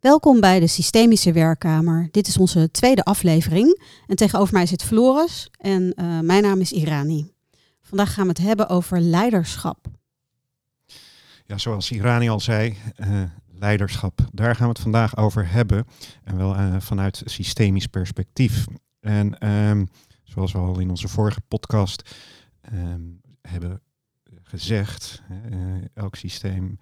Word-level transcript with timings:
Welkom 0.00 0.40
bij 0.40 0.60
de 0.60 0.66
Systemische 0.66 1.32
Werkkamer. 1.32 2.08
Dit 2.10 2.26
is 2.26 2.38
onze 2.38 2.70
tweede 2.70 3.04
aflevering. 3.04 3.82
En 4.06 4.16
tegenover 4.16 4.54
mij 4.54 4.66
zit 4.66 4.84
Floris 4.84 5.50
en 5.56 5.82
uh, 5.82 6.20
mijn 6.20 6.42
naam 6.42 6.60
is 6.60 6.72
Irani. 6.72 7.32
Vandaag 7.80 8.14
gaan 8.14 8.22
we 8.22 8.28
het 8.28 8.38
hebben 8.38 8.68
over 8.68 9.00
leiderschap. 9.00 9.86
Ja, 11.46 11.58
zoals 11.58 11.90
Irani 11.90 12.28
al 12.28 12.40
zei, 12.40 12.76
uh, 12.96 13.22
leiderschap. 13.46 14.20
Daar 14.32 14.54
gaan 14.54 14.66
we 14.66 14.72
het 14.72 14.82
vandaag 14.82 15.16
over 15.16 15.50
hebben. 15.50 15.86
En 16.24 16.36
wel 16.36 16.56
uh, 16.56 16.80
vanuit 16.80 17.22
systemisch 17.24 17.86
perspectief. 17.86 18.64
En 19.00 19.48
um, 19.48 19.88
zoals 20.24 20.52
we 20.52 20.58
al 20.58 20.78
in 20.78 20.90
onze 20.90 21.08
vorige 21.08 21.40
podcast 21.40 22.14
um, 22.72 23.20
hebben 23.42 23.80
gezegd, 24.42 25.22
elk 25.94 26.14
systeem 26.16 26.78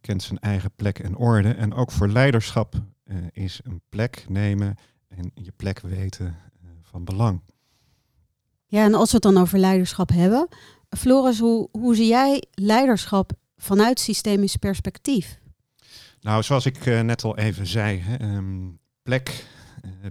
kent 0.00 0.22
zijn 0.22 0.38
eigen 0.38 0.70
plek 0.76 0.98
en 0.98 1.16
orde. 1.16 1.52
En 1.52 1.74
ook 1.74 1.90
voor 1.90 2.08
leiderschap 2.08 2.74
uh, 3.04 3.16
is 3.32 3.60
een 3.64 3.80
plek 3.88 4.24
nemen 4.28 4.74
en 5.08 5.30
je 5.34 5.52
plek 5.56 5.80
weten 5.80 6.36
van 6.82 7.04
belang. 7.04 7.40
Ja, 8.66 8.84
en 8.84 8.94
als 8.94 9.08
we 9.08 9.14
het 9.14 9.22
dan 9.22 9.42
over 9.42 9.58
leiderschap 9.58 10.08
hebben, 10.08 10.48
Floris, 10.90 11.38
hoe, 11.38 11.68
hoe 11.72 11.94
zie 11.94 12.06
jij 12.06 12.42
leiderschap 12.54 13.32
vanuit 13.56 14.00
systemisch 14.00 14.56
perspectief? 14.56 15.38
Nou, 16.20 16.42
zoals 16.42 16.66
ik 16.66 16.84
net 16.84 17.24
al 17.24 17.36
even 17.36 17.66
zei, 17.66 17.98
hè, 17.98 18.36
um, 18.36 18.78
plek 19.02 19.46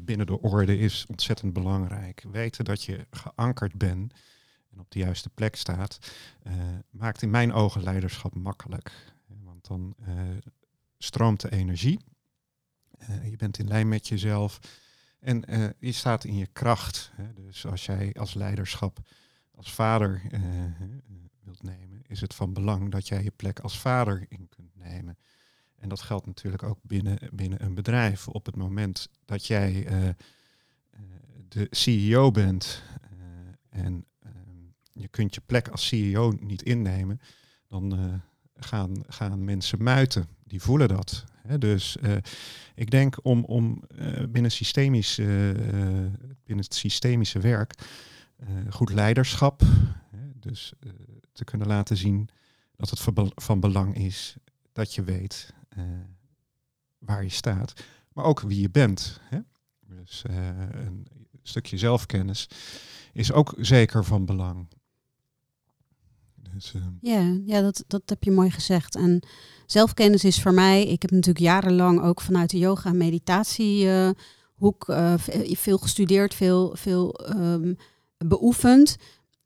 binnen 0.02 0.26
de 0.26 0.42
orde 0.42 0.78
is 0.78 1.06
ontzettend 1.10 1.54
belangrijk. 1.54 2.26
Weten 2.32 2.66
dat 2.66 2.84
je 2.84 3.08
geankerd 3.12 3.76
bent 3.76 4.14
en 4.72 4.80
op 4.80 4.92
de 4.92 5.00
juiste 5.00 5.30
plek 5.30 5.56
staat, 5.56 5.98
maakt 6.90 7.22
in 7.22 7.30
mijn 7.30 7.54
ogen 7.54 7.84
leiderschap 7.84 8.36
makkelijk 8.36 8.92
dan 9.68 9.96
uh, 10.08 10.22
stroomt 10.98 11.42
de 11.42 11.52
energie. 11.52 12.00
Uh, 13.00 13.30
je 13.30 13.36
bent 13.36 13.60
in 13.60 13.68
lijn 13.68 13.88
met 13.88 14.08
jezelf 14.08 14.60
en 15.20 15.54
uh, 15.54 15.70
je 15.80 15.92
staat 15.92 16.24
in 16.24 16.38
je 16.38 16.48
kracht. 16.48 17.12
Hè. 17.14 17.34
Dus 17.34 17.66
als 17.66 17.86
jij 17.86 18.14
als 18.14 18.34
leiderschap, 18.34 19.00
als 19.56 19.74
vader 19.74 20.22
wilt 21.44 21.64
nemen, 21.64 22.02
is 22.08 22.22
het 22.22 22.36
van 22.36 22.54
belang 22.54 22.92
dat 22.92 23.08
jij 23.08 23.24
je 23.24 23.32
plek 23.36 23.60
als 23.60 23.80
vader 23.80 24.26
in 24.30 24.50
kunt 24.50 24.76
nemen. 24.76 25.18
En 25.76 25.90
dat 25.90 26.02
geldt 26.02 26.26
natuurlijk 26.26 26.64
ook 26.64 26.80
binnen, 26.82 27.18
binnen 27.32 27.64
een 27.64 27.74
bedrijf. 27.74 28.28
Op 28.28 28.46
het 28.46 28.56
moment 28.56 29.10
dat 29.26 29.46
jij 29.46 29.88
de 31.48 31.68
CEO 31.70 32.32
bent 32.32 32.84
en 33.70 34.06
ehm, 34.20 34.34
je 34.92 35.08
kunt 35.08 35.36
je 35.36 35.42
plek 35.46 35.68
als 35.68 35.88
CEO 35.88 36.34
niet 36.40 36.62
innemen, 36.62 37.20
dan 37.68 38.22
gaan, 38.60 39.04
gaan 39.08 39.44
mensen 39.44 39.84
muiten. 39.84 40.28
Die 40.44 40.62
voelen 40.62 40.88
dat. 40.88 41.26
Dus 41.60 41.98
uh, 42.02 42.16
ik 42.76 42.90
denk 42.90 43.16
om, 43.22 43.44
om 43.44 43.84
uh, 44.00 44.24
binnen, 44.30 44.52
systemisch, 44.52 45.20
uh, 45.20 45.28
binnen 46.44 46.66
het 46.66 46.74
systemische 46.76 47.40
werk 47.40 47.74
goed 48.70 48.94
leiderschap, 48.94 49.62
dus 50.40 50.74
te 51.32 51.44
kunnen 51.44 51.68
laten 51.68 51.98
zien 51.98 52.30
dat 52.76 52.90
het 52.90 53.00
van 53.36 53.60
belang 53.60 53.96
is 53.96 54.36
dat 54.72 54.96
je 54.96 55.04
weet 55.04 55.54
waar 56.98 57.24
je 57.24 57.30
staat, 57.30 57.74
maar 58.14 58.26
ook 58.26 58.40
wie 58.40 58.62
je 58.62 58.70
bent. 58.70 59.22
Dus 59.88 60.24
een 60.28 61.08
stukje 61.44 61.78
zelfkennis 61.78 62.50
is 63.14 63.32
ook 63.32 63.54
zeker 63.58 64.04
van 64.04 64.26
belang. 64.26 64.68
Dus, 66.58 66.74
uh... 66.76 66.82
Ja, 67.02 67.40
ja 67.46 67.62
dat, 67.62 67.84
dat 67.88 68.02
heb 68.06 68.24
je 68.24 68.32
mooi 68.32 68.52
gezegd. 68.52 68.96
En 68.96 69.24
zelfkennis 69.66 70.24
is 70.24 70.42
voor 70.42 70.54
mij, 70.54 70.88
ik 70.88 71.02
heb 71.02 71.12
natuurlijk 71.12 71.46
jarenlang 71.46 72.02
ook 72.02 72.22
vanuit 72.22 72.50
de 72.50 72.58
yoga 72.58 72.90
en 72.90 72.98
meditatiehoek 72.98 74.88
uh, 74.88 75.14
veel 75.52 75.78
gestudeerd, 75.78 76.34
veel, 76.34 76.76
veel 76.76 77.30
um, 77.36 77.78
beoefend. 78.18 78.96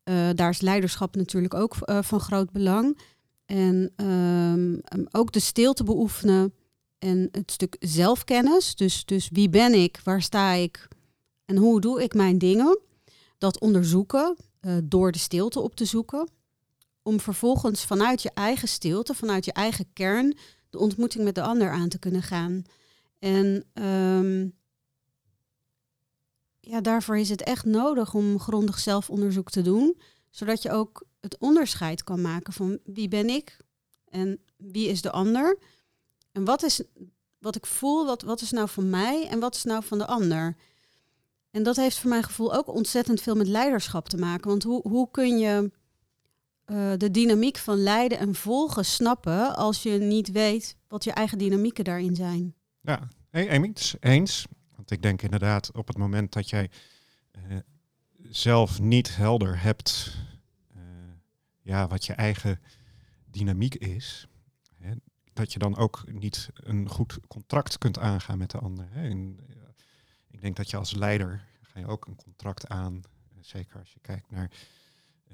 Uh, 0.04 0.28
daar 0.34 0.50
is 0.50 0.60
leiderschap 0.60 1.16
natuurlijk 1.16 1.54
ook 1.54 1.76
van 2.00 2.20
groot 2.20 2.50
belang. 2.52 2.98
En 3.46 3.92
um, 4.06 4.80
ook 5.10 5.32
de 5.32 5.40
stilte 5.40 5.84
beoefenen 5.84 6.54
en 6.98 7.28
het 7.32 7.50
stuk 7.50 7.76
zelfkennis. 7.78 8.74
Dus, 8.74 9.04
dus 9.04 9.28
wie 9.32 9.48
ben 9.48 9.74
ik, 9.74 10.00
waar 10.04 10.22
sta 10.22 10.52
ik 10.52 10.88
en 11.44 11.56
hoe 11.56 11.80
doe 11.80 12.02
ik 12.02 12.14
mijn 12.14 12.38
dingen. 12.38 12.78
Dat 13.38 13.60
onderzoeken 13.60 14.36
door 14.84 15.12
de 15.12 15.18
stilte 15.18 15.60
op 15.60 15.74
te 15.74 15.84
zoeken 15.84 16.28
om 17.02 17.20
vervolgens 17.20 17.84
vanuit 17.84 18.22
je 18.22 18.30
eigen 18.34 18.68
stilte, 18.68 19.14
vanuit 19.14 19.44
je 19.44 19.52
eigen 19.52 19.92
kern, 19.92 20.36
de 20.70 20.78
ontmoeting 20.78 21.24
met 21.24 21.34
de 21.34 21.42
ander 21.42 21.70
aan 21.70 21.88
te 21.88 21.98
kunnen 21.98 22.22
gaan. 22.22 22.62
En 23.18 23.64
um, 23.74 24.54
ja, 26.60 26.80
daarvoor 26.80 27.18
is 27.18 27.28
het 27.28 27.42
echt 27.42 27.64
nodig 27.64 28.14
om 28.14 28.38
grondig 28.38 28.78
zelfonderzoek 28.78 29.50
te 29.50 29.62
doen, 29.62 30.00
zodat 30.30 30.62
je 30.62 30.70
ook 30.70 31.06
het 31.20 31.38
onderscheid 31.38 32.04
kan 32.04 32.20
maken 32.20 32.52
van 32.52 32.78
wie 32.84 33.08
ben 33.08 33.28
ik 33.28 33.56
en 34.08 34.40
wie 34.56 34.88
is 34.88 35.02
de 35.02 35.10
ander. 35.10 35.58
En 36.32 36.44
wat 36.44 36.62
is 36.62 36.82
wat 37.42 37.56
ik 37.56 37.66
voel, 37.66 38.06
wat, 38.06 38.22
wat 38.22 38.40
is 38.40 38.50
nou 38.50 38.68
van 38.68 38.90
mij 38.90 39.28
en 39.28 39.40
wat 39.40 39.54
is 39.54 39.64
nou 39.64 39.84
van 39.84 39.98
de 39.98 40.06
ander. 40.06 40.56
En 41.50 41.62
dat 41.62 41.76
heeft 41.76 41.98
voor 41.98 42.10
mijn 42.10 42.22
gevoel 42.22 42.54
ook 42.54 42.68
ontzettend 42.68 43.20
veel 43.20 43.34
met 43.34 43.46
leiderschap 43.46 44.08
te 44.08 44.16
maken. 44.16 44.50
Want 44.50 44.62
hoe, 44.62 44.88
hoe 44.88 45.10
kun 45.10 45.38
je 45.38 45.70
uh, 46.66 46.92
de 46.96 47.10
dynamiek 47.10 47.56
van 47.56 47.76
leiden 47.76 48.18
en 48.18 48.34
volgen 48.34 48.84
snappen 48.84 49.56
als 49.56 49.82
je 49.82 49.90
niet 49.90 50.30
weet 50.30 50.76
wat 50.88 51.04
je 51.04 51.12
eigen 51.12 51.38
dynamieken 51.38 51.84
daarin 51.84 52.14
zijn. 52.14 52.54
Ja, 52.80 53.08
hey, 53.30 53.48
eens, 53.48 53.96
eens. 54.00 54.46
Want 54.76 54.90
ik 54.90 55.02
denk 55.02 55.22
inderdaad 55.22 55.72
op 55.72 55.86
het 55.86 55.96
moment 55.96 56.32
dat 56.32 56.50
jij 56.50 56.70
uh, 57.32 57.56
zelf 58.30 58.80
niet 58.80 59.16
helder 59.16 59.62
hebt 59.62 60.16
uh, 60.76 60.82
ja, 61.60 61.86
wat 61.86 62.04
je 62.04 62.12
eigen 62.12 62.60
dynamiek 63.30 63.74
is, 63.74 64.26
hè, 64.78 64.92
dat 65.32 65.52
je 65.52 65.58
dan 65.58 65.76
ook 65.76 66.04
niet 66.12 66.48
een 66.54 66.88
goed 66.88 67.18
contract 67.28 67.78
kunt 67.78 67.98
aangaan 67.98 68.38
met 68.38 68.50
de 68.50 68.58
ander. 68.58 68.88
Hè. 68.90 69.08
Ik 70.30 70.40
denk 70.40 70.56
dat 70.56 70.70
je 70.70 70.76
als 70.76 70.94
leider 70.94 71.44
ga 71.62 71.78
je 71.78 71.86
ook 71.86 72.06
een 72.06 72.16
contract 72.16 72.68
aan, 72.68 73.02
zeker 73.40 73.78
als 73.78 73.92
je 73.92 74.00
kijkt 74.00 74.30
naar 74.30 74.50
eh, 74.50 74.58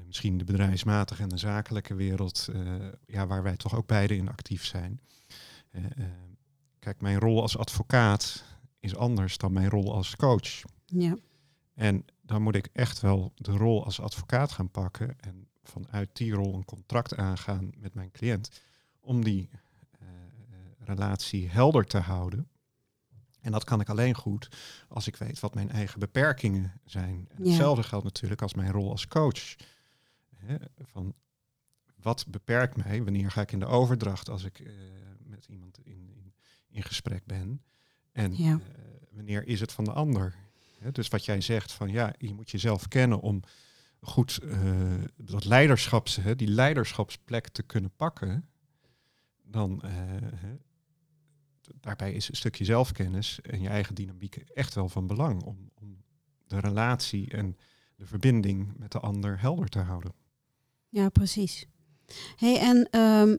misschien 0.06 0.38
de 0.38 0.44
bedrijfsmatige 0.44 1.22
en 1.22 1.28
de 1.28 1.38
zakelijke 1.38 1.94
wereld, 1.94 2.48
uh, 2.50 2.86
ja, 3.06 3.26
waar 3.26 3.42
wij 3.42 3.56
toch 3.56 3.76
ook 3.76 3.86
beide 3.86 4.16
in 4.16 4.28
actief 4.28 4.64
zijn. 4.64 5.00
Uh, 5.70 5.84
kijk, 6.78 7.00
mijn 7.00 7.18
rol 7.18 7.42
als 7.42 7.58
advocaat 7.58 8.44
is 8.80 8.96
anders 8.96 9.38
dan 9.38 9.52
mijn 9.52 9.68
rol 9.68 9.94
als 9.94 10.16
coach. 10.16 10.62
Ja. 10.86 11.16
En 11.74 12.04
dan 12.22 12.42
moet 12.42 12.54
ik 12.54 12.68
echt 12.72 13.00
wel 13.00 13.32
de 13.34 13.52
rol 13.52 13.84
als 13.84 14.00
advocaat 14.00 14.52
gaan 14.52 14.70
pakken 14.70 15.20
en 15.20 15.48
vanuit 15.62 16.16
die 16.16 16.32
rol 16.32 16.54
een 16.54 16.64
contract 16.64 17.16
aangaan 17.16 17.70
met 17.78 17.94
mijn 17.94 18.10
cliënt 18.10 18.60
om 19.00 19.24
die 19.24 19.50
relatie 20.88 21.48
helder 21.48 21.84
te 21.84 21.98
houden. 21.98 22.48
En 23.40 23.52
dat 23.52 23.64
kan 23.64 23.80
ik 23.80 23.88
alleen 23.88 24.14
goed 24.14 24.48
als 24.88 25.06
ik 25.06 25.16
weet 25.16 25.40
wat 25.40 25.54
mijn 25.54 25.70
eigen 25.70 25.98
beperkingen 25.98 26.80
zijn. 26.84 27.28
Ja. 27.36 27.44
Hetzelfde 27.44 27.82
geldt 27.82 28.04
natuurlijk 28.04 28.42
als 28.42 28.54
mijn 28.54 28.72
rol 28.72 28.90
als 28.90 29.08
coach. 29.08 29.56
Hè, 30.38 30.56
van 30.78 31.14
wat 31.96 32.26
beperkt 32.28 32.76
mij? 32.76 33.02
Wanneer 33.02 33.30
ga 33.30 33.40
ik 33.40 33.52
in 33.52 33.58
de 33.58 33.66
overdracht 33.66 34.28
als 34.28 34.44
ik 34.44 34.58
uh, 34.58 34.72
met 35.18 35.46
iemand 35.46 35.78
in, 35.78 36.10
in, 36.14 36.34
in, 36.68 36.82
gesprek 36.82 37.26
ben? 37.26 37.62
En 38.12 38.36
ja. 38.36 38.52
uh, 38.52 38.58
wanneer 39.10 39.46
is 39.46 39.60
het 39.60 39.72
van 39.72 39.84
de 39.84 39.92
ander? 39.92 40.34
Hè, 40.78 40.92
dus 40.92 41.08
wat 41.08 41.24
jij 41.24 41.40
zegt 41.40 41.72
van 41.72 41.88
ja, 41.88 42.14
je 42.18 42.34
moet 42.34 42.50
jezelf 42.50 42.88
kennen 42.88 43.20
om 43.20 43.42
goed 44.00 44.40
uh, 44.42 45.04
dat 45.16 45.44
leiderschaps, 45.44 46.16
hè, 46.16 46.36
die 46.36 46.48
leiderschapsplek 46.48 47.48
te 47.48 47.62
kunnen 47.62 47.90
pakken. 47.96 48.48
Dan 49.42 49.82
daarbij 51.80 52.12
is 52.12 52.28
een 52.28 52.36
stukje 52.36 52.64
zelfkennis 52.64 53.40
en 53.40 53.60
je 53.60 53.68
eigen 53.68 53.94
dynamiek 53.94 54.36
echt 54.36 54.74
wel 54.74 54.88
van 54.88 55.06
belang 55.06 55.42
om, 55.42 55.70
om 55.74 56.02
de 56.46 56.58
relatie 56.58 57.30
en 57.30 57.56
de 57.96 58.06
verbinding 58.06 58.76
met 58.76 58.92
de 58.92 59.00
ander 59.00 59.40
helder 59.40 59.68
te 59.68 59.78
houden. 59.78 60.12
Ja, 60.88 61.08
precies. 61.08 61.66
Hey, 62.36 62.58
en 62.58 62.88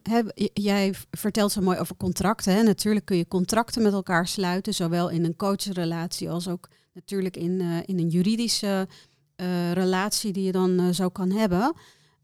heb, 0.03 0.31
jij 0.53 0.93
vertelt 1.11 1.51
zo 1.51 1.61
mooi 1.61 1.77
over 1.77 1.95
contracten. 1.97 2.53
Hè? 2.53 2.63
Natuurlijk 2.63 3.05
kun 3.05 3.17
je 3.17 3.27
contracten 3.27 3.81
met 3.81 3.93
elkaar 3.93 4.27
sluiten, 4.27 4.73
zowel 4.73 5.09
in 5.09 5.25
een 5.25 5.35
coachrelatie 5.35 6.29
als 6.29 6.47
ook 6.47 6.69
natuurlijk 6.93 7.37
in, 7.37 7.59
uh, 7.59 7.77
in 7.85 7.99
een 7.99 8.09
juridische 8.09 8.87
uh, 9.35 9.71
relatie 9.71 10.33
die 10.33 10.43
je 10.43 10.51
dan 10.51 10.81
uh, 10.81 10.89
zo 10.89 11.09
kan 11.09 11.31
hebben. 11.31 11.73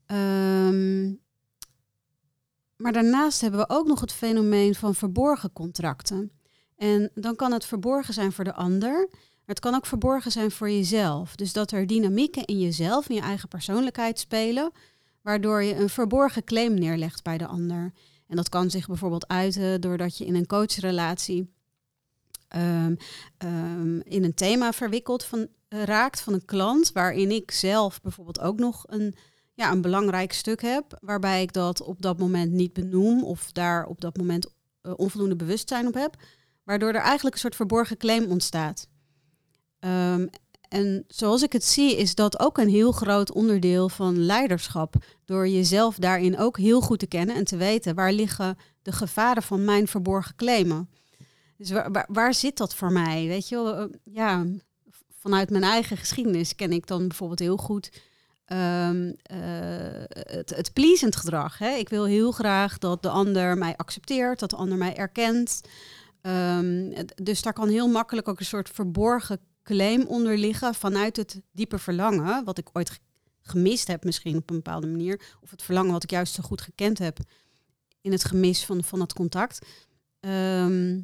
Um, 0.08 1.20
maar 2.76 2.92
daarnaast 2.92 3.42
hebben 3.42 3.60
we 3.60 3.70
ook 3.70 3.88
nog 3.88 4.00
het 4.00 4.12
fenomeen 4.12 4.76
van 4.76 4.96
verborgen 4.96 5.54
contracten. 5.54 6.32
En 6.78 7.12
dan 7.14 7.36
kan 7.36 7.52
het 7.52 7.66
verborgen 7.66 8.14
zijn 8.14 8.32
voor 8.32 8.44
de 8.44 8.54
ander, 8.54 9.10
het 9.46 9.60
kan 9.60 9.76
ook 9.76 9.86
verborgen 9.86 10.32
zijn 10.32 10.52
voor 10.52 10.70
jezelf. 10.70 11.36
Dus 11.36 11.54
dat 11.54 11.72
er 11.72 11.88
dynamieken 11.88 12.46
in 12.46 12.60
jezelf, 12.60 13.10
in 13.10 13.16
je 13.16 13.22
eigen 13.22 13.48
persoonlijkheid 13.48 14.20
spelen, 14.20 14.72
waardoor 15.26 15.64
je 15.64 15.76
een 15.76 15.90
verborgen 15.90 16.44
claim 16.44 16.74
neerlegt 16.74 17.24
bij 17.24 17.38
de 17.38 17.48
ander. 17.48 17.94
En 18.28 18.36
dat 18.36 18.50
kan 18.50 18.70
zich 18.70 18.88
bijvoorbeeld 18.88 19.28
uiten 19.28 19.82
doordat 19.82 20.18
je 20.18 20.26
in 20.26 20.36
een 20.36 20.46
coachrelatie 20.46 21.54
um, 22.56 22.98
in 24.04 24.24
een 24.24 24.34
thema 24.34 24.74
verwikkeld 24.74 25.24
van, 25.24 25.48
eh, 25.68 25.84
raakt 25.84 26.22
van 26.22 26.34
een 26.34 26.46
klant, 26.46 26.92
waarin 26.92 27.32
ik 27.32 27.52
zelf 27.52 28.02
bijvoorbeeld 28.02 28.40
ook 28.40 28.60
nog 28.60 28.84
een, 28.88 29.16
ja, 29.54 29.72
een 29.72 29.82
belangrijk 29.82 30.34
stuk 30.34 30.62
heb, 30.62 30.98
waarbij 31.02 31.42
ik 31.42 31.54
dat 31.54 31.82
op 31.82 32.02
dat 32.02 32.20
moment 32.20 32.52
niet 32.52 32.74
benoem 32.74 33.24
of 33.24 33.52
daar 33.52 33.86
op 33.86 34.02
dat 34.02 34.18
moment 34.18 34.48
uh, 34.82 34.94
onvoldoende 34.96 35.36
bewustzijn 35.36 35.88
op 35.88 35.94
heb, 35.94 36.16
waardoor 36.64 36.90
er 36.90 37.02
eigenlijk 37.02 37.36
een 37.36 37.42
soort 37.42 37.56
verborgen 37.56 37.98
claim 37.98 38.26
ontstaat. 38.26 38.88
Um, 39.80 40.30
en 40.70 41.04
zoals 41.08 41.44
ik 41.44 41.54
het 41.54 41.64
zie, 41.64 41.98
is 41.98 42.16
dat 42.16 42.40
ook 42.40 42.58
een 42.58 42.70
heel 42.70 42.92
groot 42.92 43.32
onderdeel 43.32 43.90
van 43.90 44.26
leiderschap. 44.26 44.96
Door 45.26 45.48
jezelf 45.48 45.96
daarin 45.96 46.38
ook 46.38 46.58
heel 46.58 46.82
goed 46.82 47.00
te 47.00 47.08
kennen 47.08 47.36
en 47.36 47.44
te 47.44 47.58
weten 47.58 47.96
waar 47.96 48.12
liggen 48.12 48.58
de 48.82 48.92
gevaren 48.92 49.44
van 49.44 49.66
mijn 49.66 49.88
verborgen 49.88 50.36
claimen. 50.36 50.90
Dus 51.58 51.72
waar, 51.72 52.08
waar, 52.12 52.34
zit 52.34 52.58
dat 52.58 52.76
voor 52.76 52.92
mij? 52.92 53.28
Weet 53.28 53.50
je 53.50 53.74
eh, 53.74 54.14
ja, 54.14 54.46
vanuit 55.20 55.50
mijn 55.50 55.64
eigen 55.64 55.98
geschiedenis 55.98 56.56
ken 56.56 56.72
ik 56.72 56.88
dan 56.88 57.08
bijvoorbeeld 57.08 57.40
heel 57.40 57.58
goed 57.58 57.92
um, 58.48 59.16
het, 60.14 60.56
het 60.56 60.74
pleasend 60.74 61.16
gedrag. 61.16 61.58
Hè? 61.58 61.70
Ik 61.70 61.90
wil 61.90 62.06
heel 62.06 62.32
graag 62.32 62.78
dat 62.78 63.04
de 63.04 63.10
ander 63.10 63.58
mij 63.58 63.76
accepteert, 63.76 64.40
dat 64.40 64.50
de 64.50 64.56
ander 64.56 64.78
mij 64.78 64.96
erkent. 64.96 65.62
Um, 66.22 66.94
dus 67.16 67.42
daar 67.42 67.54
kan 67.54 67.70
heel 67.70 67.88
makkelijk 67.88 68.28
ook 68.28 68.40
een 68.40 68.46
soort 68.46 68.70
verborgen 68.70 69.40
claim 69.66 70.06
onder 70.08 70.38
liggen 70.38 70.74
vanuit 70.74 71.16
het 71.16 71.42
diepe 71.52 71.80
verlangen, 71.80 72.44
wat 72.44 72.58
ik 72.58 72.70
ooit 72.74 73.00
gemist 73.42 73.88
heb 73.88 74.04
misschien 74.04 74.38
op 74.38 74.50
een 74.50 74.56
bepaalde 74.56 74.88
manier, 74.88 75.22
of 75.42 75.52
het 75.52 75.62
verlangen 75.62 75.92
wat 75.92 76.04
ik 76.04 76.10
juist 76.10 76.34
zo 76.34 76.44
goed 76.44 76.62
gekend 76.62 76.98
heb 76.98 77.18
in 78.02 78.12
het 78.12 78.24
gemis 78.24 78.66
van, 78.66 78.84
van 78.84 79.00
dat 79.00 79.14
contact. 79.14 79.66
Ehm, 80.20 81.02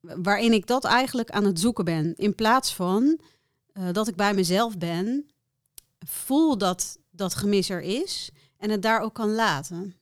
waarin 0.00 0.52
ik 0.52 0.66
dat 0.66 0.84
eigenlijk 0.84 1.30
aan 1.30 1.44
het 1.44 1.60
zoeken 1.60 1.84
ben. 1.84 2.14
In 2.14 2.34
plaats 2.34 2.74
van 2.74 3.20
uh, 3.72 3.92
dat 3.92 4.08
ik 4.08 4.16
bij 4.16 4.34
mezelf 4.34 4.78
ben, 4.78 5.26
voel 5.98 6.58
dat 6.58 6.98
dat 7.10 7.34
gemis 7.34 7.70
er 7.70 7.82
is 7.82 8.30
en 8.56 8.70
het 8.70 8.82
daar 8.82 9.00
ook 9.00 9.14
kan 9.14 9.34
laten. 9.34 9.94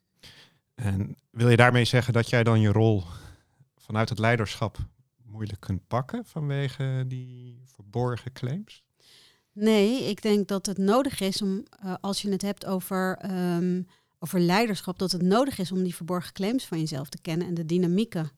En 0.74 1.16
wil 1.30 1.48
je 1.48 1.56
daarmee 1.56 1.84
zeggen 1.84 2.12
dat 2.12 2.30
jij 2.30 2.44
dan 2.44 2.60
je 2.60 2.72
rol 2.72 3.02
vanuit 3.76 4.08
het 4.08 4.18
leiderschap 4.18 4.78
moeilijk 5.36 5.60
kunt 5.60 5.86
pakken 5.86 6.24
vanwege 6.24 7.04
die 7.06 7.62
verborgen 7.64 8.32
claims? 8.32 8.84
Nee, 9.52 10.04
ik 10.04 10.22
denk 10.22 10.48
dat 10.48 10.66
het 10.66 10.78
nodig 10.78 11.20
is 11.20 11.42
om, 11.42 11.64
uh, 11.84 11.94
als 12.00 12.22
je 12.22 12.30
het 12.30 12.42
hebt 12.42 12.66
over, 12.66 13.30
um, 13.56 13.86
over 14.18 14.40
leiderschap, 14.40 14.98
dat 14.98 15.12
het 15.12 15.22
nodig 15.22 15.58
is 15.58 15.72
om 15.72 15.82
die 15.82 15.94
verborgen 15.94 16.32
claims 16.32 16.64
van 16.64 16.78
jezelf 16.78 17.08
te 17.08 17.20
kennen 17.20 17.46
en 17.46 17.54
de 17.54 17.66
dynamieken. 17.66 18.30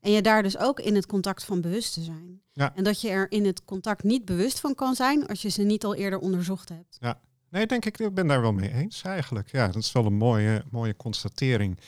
En 0.00 0.10
je 0.10 0.22
daar 0.22 0.42
dus 0.42 0.58
ook 0.58 0.80
in 0.80 0.94
het 0.94 1.06
contact 1.06 1.44
van 1.44 1.60
bewust 1.60 1.92
te 1.92 2.02
zijn. 2.02 2.40
Ja. 2.52 2.74
En 2.74 2.84
dat 2.84 3.00
je 3.00 3.08
er 3.08 3.30
in 3.30 3.46
het 3.46 3.64
contact 3.64 4.02
niet 4.02 4.24
bewust 4.24 4.60
van 4.60 4.74
kan 4.74 4.94
zijn 4.94 5.26
als 5.26 5.42
je 5.42 5.48
ze 5.48 5.62
niet 5.62 5.84
al 5.84 5.94
eerder 5.94 6.18
onderzocht 6.18 6.68
hebt. 6.68 6.96
Ja, 7.00 7.20
nee, 7.50 7.66
denk 7.66 7.84
ik, 7.84 7.98
ik 7.98 8.14
ben 8.14 8.26
daar 8.26 8.40
wel 8.40 8.52
mee 8.52 8.72
eens 8.72 9.02
eigenlijk. 9.02 9.50
Ja, 9.50 9.66
dat 9.66 9.82
is 9.82 9.92
wel 9.92 10.06
een 10.06 10.14
mooie, 10.14 10.64
mooie 10.70 10.96
constatering. 10.96 11.78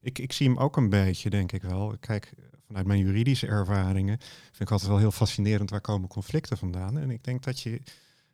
Ik, 0.00 0.18
ik 0.18 0.32
zie 0.32 0.48
hem 0.48 0.58
ook 0.58 0.76
een 0.76 0.90
beetje, 0.90 1.30
denk 1.30 1.52
ik 1.52 1.62
wel. 1.62 1.96
Kijk, 2.00 2.32
vanuit 2.68 2.86
mijn 2.86 3.00
juridische 3.00 3.46
ervaringen 3.46 4.18
vind 4.18 4.60
ik 4.60 4.70
altijd 4.70 4.90
wel 4.90 4.98
heel 4.98 5.10
fascinerend 5.10 5.70
waar 5.70 5.80
komen 5.80 6.08
conflicten 6.08 6.58
vandaan. 6.58 6.98
En 6.98 7.10
ik 7.10 7.24
denk 7.24 7.44
dat 7.44 7.60
je, 7.60 7.82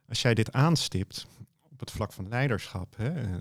als 0.07 0.21
jij 0.21 0.33
dit 0.33 0.51
aanstipt 0.51 1.27
op 1.61 1.79
het 1.79 1.91
vlak 1.91 2.13
van 2.13 2.27
leiderschap, 2.27 2.95
hè, 2.97 3.23
uh, 3.23 3.39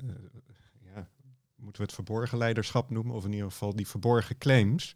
ja, 0.95 1.09
moeten 1.57 1.81
we 1.81 1.87
het 1.87 1.95
verborgen 1.95 2.39
leiderschap 2.39 2.91
noemen, 2.91 3.15
of 3.15 3.25
in 3.25 3.33
ieder 3.33 3.51
geval 3.51 3.77
die 3.77 3.89
verborgen 3.89 4.39
claims, 4.39 4.95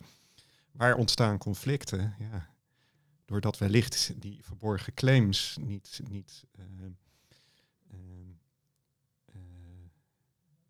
waar 0.73 0.97
ontstaan 0.97 1.39
conflicten? 1.39 2.15
Ja, 2.19 2.49
doordat 3.25 3.59
wellicht 3.59 4.13
die 4.17 4.39
verborgen 4.43 4.95
claims 4.95 5.57
niet, 5.61 6.01
niet 6.09 6.45
uh, 6.59 6.65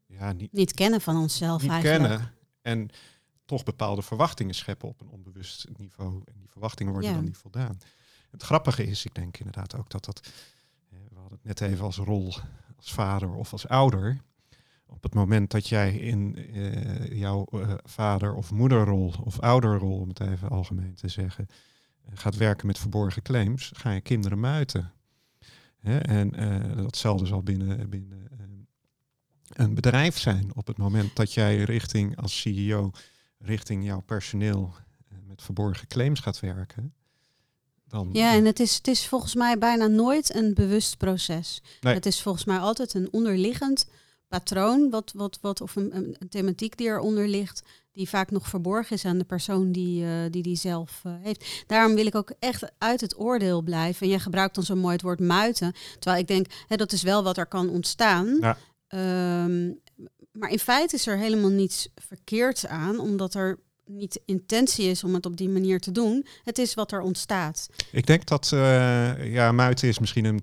ja, 0.06 0.32
niet, 0.32 0.52
niet 0.52 0.72
kennen 0.72 1.00
van 1.00 1.16
onszelf 1.16 1.62
niet 1.62 1.70
eigenlijk. 1.70 2.08
Kennen. 2.08 2.32
En 2.62 2.90
toch 3.48 3.64
bepaalde 3.64 4.02
verwachtingen 4.02 4.54
scheppen 4.54 4.88
op 4.88 5.00
een 5.00 5.08
onbewust 5.08 5.66
niveau. 5.76 6.22
En 6.24 6.34
die 6.38 6.48
verwachtingen 6.48 6.92
worden 6.92 7.12
dan 7.12 7.24
niet 7.24 7.36
voldaan. 7.36 7.78
Het 8.30 8.42
grappige 8.42 8.86
is, 8.86 9.04
ik 9.04 9.14
denk 9.14 9.38
inderdaad 9.38 9.76
ook 9.76 9.90
dat 9.90 10.04
dat, 10.04 10.20
we 10.88 11.18
hadden 11.18 11.38
het 11.42 11.44
net 11.44 11.60
even 11.60 11.84
als 11.84 11.96
rol 11.96 12.34
als 12.76 12.92
vader 12.92 13.34
of 13.34 13.52
als 13.52 13.68
ouder. 13.68 14.20
Op 14.86 15.02
het 15.02 15.14
moment 15.14 15.50
dat 15.50 15.68
jij 15.68 15.94
in 15.94 16.38
uh, 16.56 17.18
jouw 17.18 17.46
uh, 17.50 17.74
vader- 17.84 18.34
of 18.34 18.50
moederrol 18.50 19.14
of 19.24 19.40
ouderrol, 19.40 19.98
om 19.98 20.08
het 20.08 20.20
even 20.20 20.48
algemeen 20.48 20.94
te 20.94 21.08
zeggen, 21.08 21.46
uh, 21.48 22.12
gaat 22.14 22.36
werken 22.36 22.66
met 22.66 22.78
verborgen 22.78 23.22
claims, 23.22 23.70
ga 23.74 23.90
je 23.90 24.00
kinderen 24.00 24.40
muiten. 24.40 24.92
Hè? 25.78 25.98
En 25.98 26.30
datzelfde 26.76 27.26
zal 27.26 27.42
binnen, 27.42 27.90
binnen 27.90 28.28
een 29.48 29.74
bedrijf 29.74 30.18
zijn. 30.18 30.50
Op 30.54 30.66
het 30.66 30.76
moment 30.76 31.16
dat 31.16 31.34
jij 31.34 31.56
richting 31.56 32.16
als 32.16 32.40
CEO 32.40 32.90
richting 33.38 33.84
jouw 33.84 34.00
personeel 34.00 34.74
eh, 35.08 35.18
met 35.26 35.42
verborgen 35.42 35.86
claims 35.86 36.20
gaat 36.20 36.40
werken. 36.40 36.92
Dan, 37.88 38.08
ja, 38.12 38.34
en 38.34 38.44
het 38.44 38.60
is, 38.60 38.74
het 38.74 38.88
is 38.88 39.06
volgens 39.06 39.34
mij 39.34 39.58
bijna 39.58 39.86
nooit 39.86 40.34
een 40.34 40.54
bewust 40.54 40.96
proces. 40.96 41.62
Het 41.80 42.06
is 42.06 42.22
volgens 42.22 42.44
mij 42.44 42.58
altijd 42.58 42.94
een 42.94 43.08
onderliggend 43.12 43.86
patroon, 44.28 44.90
wat, 44.90 45.12
wat, 45.14 45.38
wat, 45.40 45.60
of 45.60 45.76
een, 45.76 45.94
een, 45.94 46.28
thematiek 46.28 46.76
die 46.76 46.86
eronder 46.86 47.28
ligt, 47.28 47.62
die 47.92 48.08
vaak 48.08 48.30
nog 48.30 48.48
verborgen 48.48 48.96
is 48.96 49.04
aan 49.04 49.18
de 49.18 49.24
persoon 49.24 49.72
die 49.72 50.04
uh, 50.04 50.10
die, 50.30 50.42
die 50.42 50.56
zelf 50.56 51.02
uh, 51.06 51.12
heeft. 51.22 51.64
Daarom 51.66 51.94
wil 51.94 52.06
ik 52.06 52.14
ook 52.14 52.32
echt 52.38 52.72
uit 52.78 53.00
het 53.00 53.18
oordeel 53.18 53.62
blijven. 53.62 54.02
En 54.02 54.08
jij 54.08 54.18
gebruikt 54.18 54.54
dan 54.54 54.64
zo 54.64 54.76
mooi 54.76 54.92
het 54.92 55.02
woord 55.02 55.20
muiten. 55.20 55.72
Terwijl 55.98 56.22
ik 56.22 56.28
denk, 56.28 56.46
hè, 56.66 56.76
dat 56.76 56.92
is 56.92 57.02
wel 57.02 57.22
wat 57.22 57.36
er 57.36 57.46
kan 57.46 57.68
ontstaan. 57.68 58.38
Ja. 58.40 58.56
Um, 59.44 59.80
maar 60.38 60.50
in 60.50 60.58
feite 60.58 60.94
is 60.94 61.06
er 61.06 61.18
helemaal 61.18 61.50
niets 61.50 61.88
verkeerds 61.94 62.66
aan, 62.66 62.98
omdat 62.98 63.34
er 63.34 63.58
niet 63.84 64.20
intentie 64.24 64.90
is 64.90 65.04
om 65.04 65.14
het 65.14 65.26
op 65.26 65.36
die 65.36 65.48
manier 65.48 65.80
te 65.80 65.92
doen. 65.92 66.26
Het 66.44 66.58
is 66.58 66.74
wat 66.74 66.92
er 66.92 67.00
ontstaat. 67.00 67.68
Ik 67.92 68.06
denk 68.06 68.26
dat, 68.26 68.50
uh, 68.54 69.32
ja, 69.32 69.52
muiten 69.52 69.88
is 69.88 69.98
misschien 69.98 70.24
een, 70.24 70.42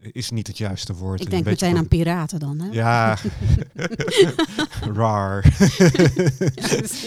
is 0.00 0.30
niet 0.30 0.46
het 0.46 0.58
juiste 0.58 0.94
woord. 0.94 1.20
Ik 1.20 1.30
denk 1.30 1.44
meteen 1.44 1.76
aan 1.76 1.88
piraten 1.88 2.38
dan, 2.38 2.60
hè? 2.60 2.68
Ja, 2.70 3.18
raar. 5.00 5.56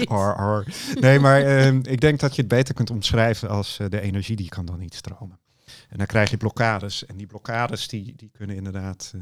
har, 0.08 0.66
Nee, 1.00 1.20
maar 1.20 1.42
uh, 1.42 1.68
ik 1.68 2.02
denk 2.02 2.20
dat 2.20 2.36
je 2.36 2.42
het 2.42 2.50
beter 2.50 2.74
kunt 2.74 2.90
omschrijven 2.90 3.50
als 3.50 3.78
uh, 3.82 3.90
de 3.90 4.02
energie 4.02 4.36
die 4.36 4.50
kan 4.50 4.66
dan 4.66 4.80
niet 4.80 4.96
stromen. 4.96 5.40
En 5.90 5.98
dan 5.98 6.06
krijg 6.06 6.30
je 6.30 6.38
blokkades. 6.38 7.06
En 7.06 7.18
die 7.18 7.28
blokkades 7.28 7.88
die, 7.88 8.14
die 8.16 8.32
kunnen 8.38 8.56
inderdaad... 8.56 9.12
Uh, 9.16 9.22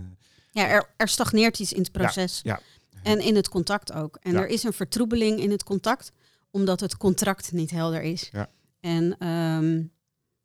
ja, 0.52 0.68
er, 0.68 0.90
er 0.98 1.08
stagneert 1.08 1.60
iets 1.60 1.74
in 1.74 1.82
het 1.82 1.92
proces. 1.92 2.40
Ja, 2.44 2.54
ja. 2.54 2.62
En 3.04 3.20
in 3.20 3.36
het 3.36 3.50
contact 3.50 3.94
ook. 3.94 4.18
En 4.22 4.36
er 4.36 4.48
is 4.48 4.64
een 4.64 4.74
vertroebeling 4.74 5.40
in 5.40 5.52
het 5.52 5.64
contact, 5.64 6.12
omdat 6.52 6.80
het 6.80 6.98
contract 6.98 7.52
niet 7.52 7.72
helder 7.72 8.02
is. 8.02 8.30
Ja. 8.32 8.50
En 8.80 9.28
um, 9.28 9.92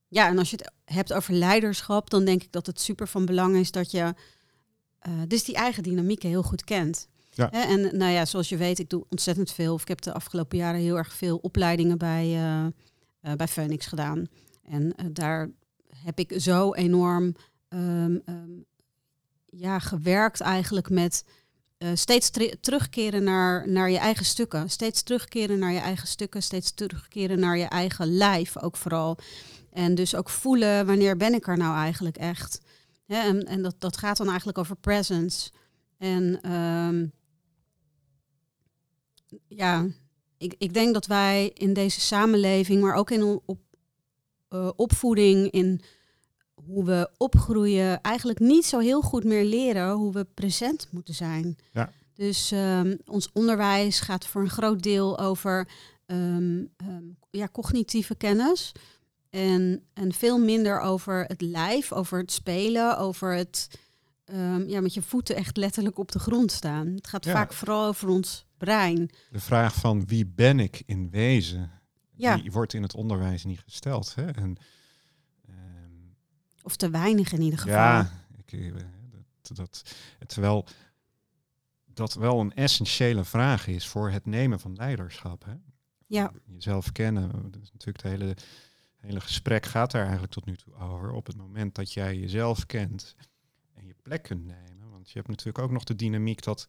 ja, 0.08 0.28
en 0.28 0.38
als 0.38 0.50
je 0.50 0.56
het 0.56 0.72
hebt 0.84 1.12
over 1.12 1.34
leiderschap, 1.34 2.10
dan 2.10 2.24
denk 2.24 2.42
ik 2.42 2.52
dat 2.52 2.66
het 2.66 2.80
super 2.80 3.08
van 3.08 3.24
belang 3.24 3.56
is 3.56 3.70
dat 3.70 3.90
je 3.90 4.14
uh, 5.08 5.12
dus 5.28 5.44
die 5.44 5.54
eigen 5.54 5.82
dynamieken 5.82 6.28
heel 6.28 6.42
goed 6.42 6.64
kent. 6.64 7.08
Ja. 7.30 7.50
En 7.50 7.96
nou 7.96 8.12
ja, 8.12 8.24
zoals 8.24 8.48
je 8.48 8.56
weet, 8.56 8.78
ik 8.78 8.90
doe 8.90 9.06
ontzettend 9.08 9.52
veel. 9.52 9.74
Of 9.74 9.82
ik 9.82 9.88
heb 9.88 10.00
de 10.00 10.12
afgelopen 10.12 10.58
jaren 10.58 10.80
heel 10.80 10.96
erg 10.96 11.12
veel 11.12 11.36
opleidingen 11.36 11.98
bij, 11.98 12.26
uh, 12.26 12.66
uh, 13.22 13.32
bij 13.36 13.48
Phoenix 13.48 13.86
gedaan. 13.86 14.26
En 14.62 14.94
daar 15.12 15.50
heb 15.94 16.18
ik 16.18 16.34
zo 16.36 16.74
enorm 16.74 17.34
um, 17.68 18.22
um, 18.26 18.64
ja, 19.46 19.78
gewerkt 19.78 20.40
eigenlijk 20.40 20.90
met 20.90 21.24
uh, 21.78 21.88
steeds 21.94 22.30
terugkeren 22.60 23.24
naar, 23.24 23.68
naar 23.68 23.90
je 23.90 23.98
eigen 23.98 24.24
stukken. 24.24 24.70
Steeds 24.70 25.02
terugkeren 25.02 25.58
naar 25.58 25.72
je 25.72 25.78
eigen 25.78 26.08
stukken. 26.08 26.42
Steeds 26.42 26.70
terugkeren 26.70 27.38
naar 27.38 27.58
je 27.58 27.64
eigen 27.64 28.16
lijf 28.16 28.58
ook 28.58 28.76
vooral. 28.76 29.18
En 29.72 29.94
dus 29.94 30.14
ook 30.14 30.28
voelen 30.28 30.86
wanneer 30.86 31.16
ben 31.16 31.34
ik 31.34 31.46
er 31.46 31.56
nou 31.56 31.76
eigenlijk 31.76 32.16
echt. 32.16 32.60
en 33.06 33.46
en 33.46 33.62
dat, 33.62 33.74
dat 33.78 33.96
gaat 33.96 34.16
dan 34.16 34.28
eigenlijk 34.28 34.58
over 34.58 34.76
presence. 34.76 35.50
En 35.98 36.52
um, 36.52 37.12
ja, 39.48 39.86
ik, 40.38 40.54
ik 40.58 40.74
denk 40.74 40.94
dat 40.94 41.06
wij 41.06 41.50
in 41.54 41.72
deze 41.72 42.00
samenleving, 42.00 42.80
maar 42.82 42.94
ook 42.94 43.10
in 43.10 43.40
op, 43.44 43.58
uh, 44.50 44.70
opvoeding, 44.76 45.50
in 45.50 45.80
hoe 46.68 46.84
we 46.84 47.10
opgroeien, 47.16 48.00
eigenlijk 48.00 48.38
niet 48.38 48.64
zo 48.64 48.78
heel 48.78 49.00
goed 49.00 49.24
meer 49.24 49.44
leren 49.44 49.92
hoe 49.92 50.12
we 50.12 50.26
present 50.34 50.88
moeten 50.90 51.14
zijn. 51.14 51.56
Ja. 51.72 51.92
Dus 52.14 52.50
um, 52.52 52.98
ons 53.06 53.28
onderwijs 53.32 54.00
gaat 54.00 54.26
voor 54.26 54.40
een 54.40 54.50
groot 54.50 54.82
deel 54.82 55.18
over 55.18 55.68
um, 56.06 56.68
um, 56.76 57.16
ja, 57.30 57.48
cognitieve 57.52 58.14
kennis. 58.14 58.72
En, 59.30 59.82
en 59.94 60.12
veel 60.12 60.38
minder 60.38 60.80
over 60.80 61.24
het 61.24 61.40
lijf, 61.40 61.92
over 61.92 62.18
het 62.18 62.32
spelen, 62.32 62.98
over 62.98 63.34
het 63.34 63.68
ja, 64.66 64.80
met 64.80 64.94
je 64.94 65.02
voeten 65.02 65.36
echt 65.36 65.56
letterlijk 65.56 65.98
op 65.98 66.12
de 66.12 66.18
grond 66.18 66.52
staan. 66.52 66.86
Het 66.86 67.06
gaat 67.06 67.26
vaak 67.26 67.52
vooral 67.52 67.86
over 67.86 68.08
ons 68.08 68.46
brein. 68.58 69.10
De 69.30 69.40
vraag 69.40 69.74
van 69.74 70.06
wie 70.06 70.26
ben 70.26 70.60
ik 70.60 70.82
in 70.86 71.10
wezen, 71.10 71.70
Ja. 72.14 72.36
die 72.36 72.52
wordt 72.52 72.72
in 72.74 72.82
het 72.82 72.94
onderwijs 72.94 73.44
niet 73.44 73.60
gesteld. 73.64 74.14
Hè? 74.14 74.26
En, 74.26 74.34
ehm, 74.34 74.52
Of 76.68 76.76
te 76.76 76.90
weinig 76.90 77.32
in 77.32 77.40
ieder 77.40 77.58
geval. 77.58 77.74
ja, 77.76 78.10
ik, 78.36 78.52
eh, 78.52 78.72
dat, 79.42 79.56
dat, 79.56 79.94
terwijl 80.26 80.66
dat 81.84 82.14
wel 82.14 82.40
een 82.40 82.54
essentiële 82.54 83.24
vraag 83.24 83.66
is 83.66 83.86
voor 83.86 84.10
het 84.10 84.26
nemen 84.26 84.60
van 84.60 84.74
leiderschap. 84.74 85.44
Hè? 85.44 85.52
Ja. 86.06 86.32
Jezelf 86.44 86.92
kennen. 86.92 87.50
Dat 87.50 87.62
is 87.62 87.72
natuurlijk 87.72 88.02
het 88.02 88.12
hele, 88.12 88.36
hele 88.96 89.20
gesprek 89.20 89.66
gaat 89.66 89.90
daar 89.90 90.02
eigenlijk 90.02 90.32
tot 90.32 90.44
nu 90.44 90.56
toe 90.56 90.74
over. 90.74 91.10
Op 91.12 91.26
het 91.26 91.36
moment 91.36 91.74
dat 91.74 91.92
jij 91.92 92.16
jezelf 92.18 92.66
kent 92.66 93.14
en 93.74 93.86
je 93.86 93.94
plek 94.02 94.22
kunt 94.22 94.44
nemen. 94.44 94.90
Want 94.90 95.06
je 95.10 95.14
hebt 95.16 95.28
natuurlijk 95.28 95.58
ook 95.58 95.70
nog 95.70 95.84
de 95.84 95.94
dynamiek 95.96 96.42
dat 96.42 96.66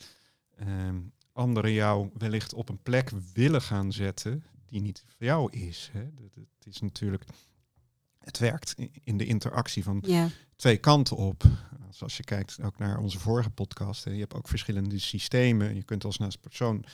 ehm, 0.55 0.99
anderen 1.31 1.71
jou 1.71 2.09
wellicht 2.17 2.53
op 2.53 2.69
een 2.69 2.81
plek 2.83 3.11
willen 3.33 3.61
gaan 3.61 3.91
zetten 3.91 4.43
die 4.65 4.81
niet 4.81 5.03
voor 5.07 5.25
jou 5.25 5.51
is. 5.51 5.89
Hè? 5.93 6.13
Dat- 6.13 6.35
Het 6.35 6.67
is 6.75 6.81
natuurlijk, 6.81 7.23
het 8.19 8.37
werkt 8.37 8.75
in 9.03 9.17
de 9.17 9.25
interactie 9.25 9.83
van 9.83 10.03
twee 10.55 10.77
kanten 10.77 11.17
op. 11.17 11.43
Als, 11.87 12.03
als 12.03 12.17
je 12.17 12.23
kijkt 12.23 12.61
ook 12.61 12.77
naar 12.77 12.99
onze 12.99 13.19
vorige 13.19 13.49
podcast, 13.49 14.03
hè, 14.03 14.11
je 14.11 14.19
hebt 14.19 14.33
ook 14.33 14.47
verschillende 14.47 14.99
systemen. 14.99 15.75
Je 15.75 15.83
kunt 15.83 16.03
als 16.03 16.17
naast 16.17 16.39
persoon, 16.39 16.85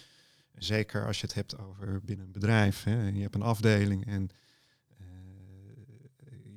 zeker 0.54 1.06
als 1.06 1.20
je 1.20 1.26
het 1.26 1.36
hebt 1.36 1.58
over 1.58 2.02
binnen 2.04 2.26
een 2.26 2.32
bedrijf, 2.32 2.84
hè, 2.84 3.08
je 3.08 3.22
hebt 3.22 3.36
een 3.36 3.42
afdeling 3.42 4.06
en 4.06 4.30
eh, 4.98 5.06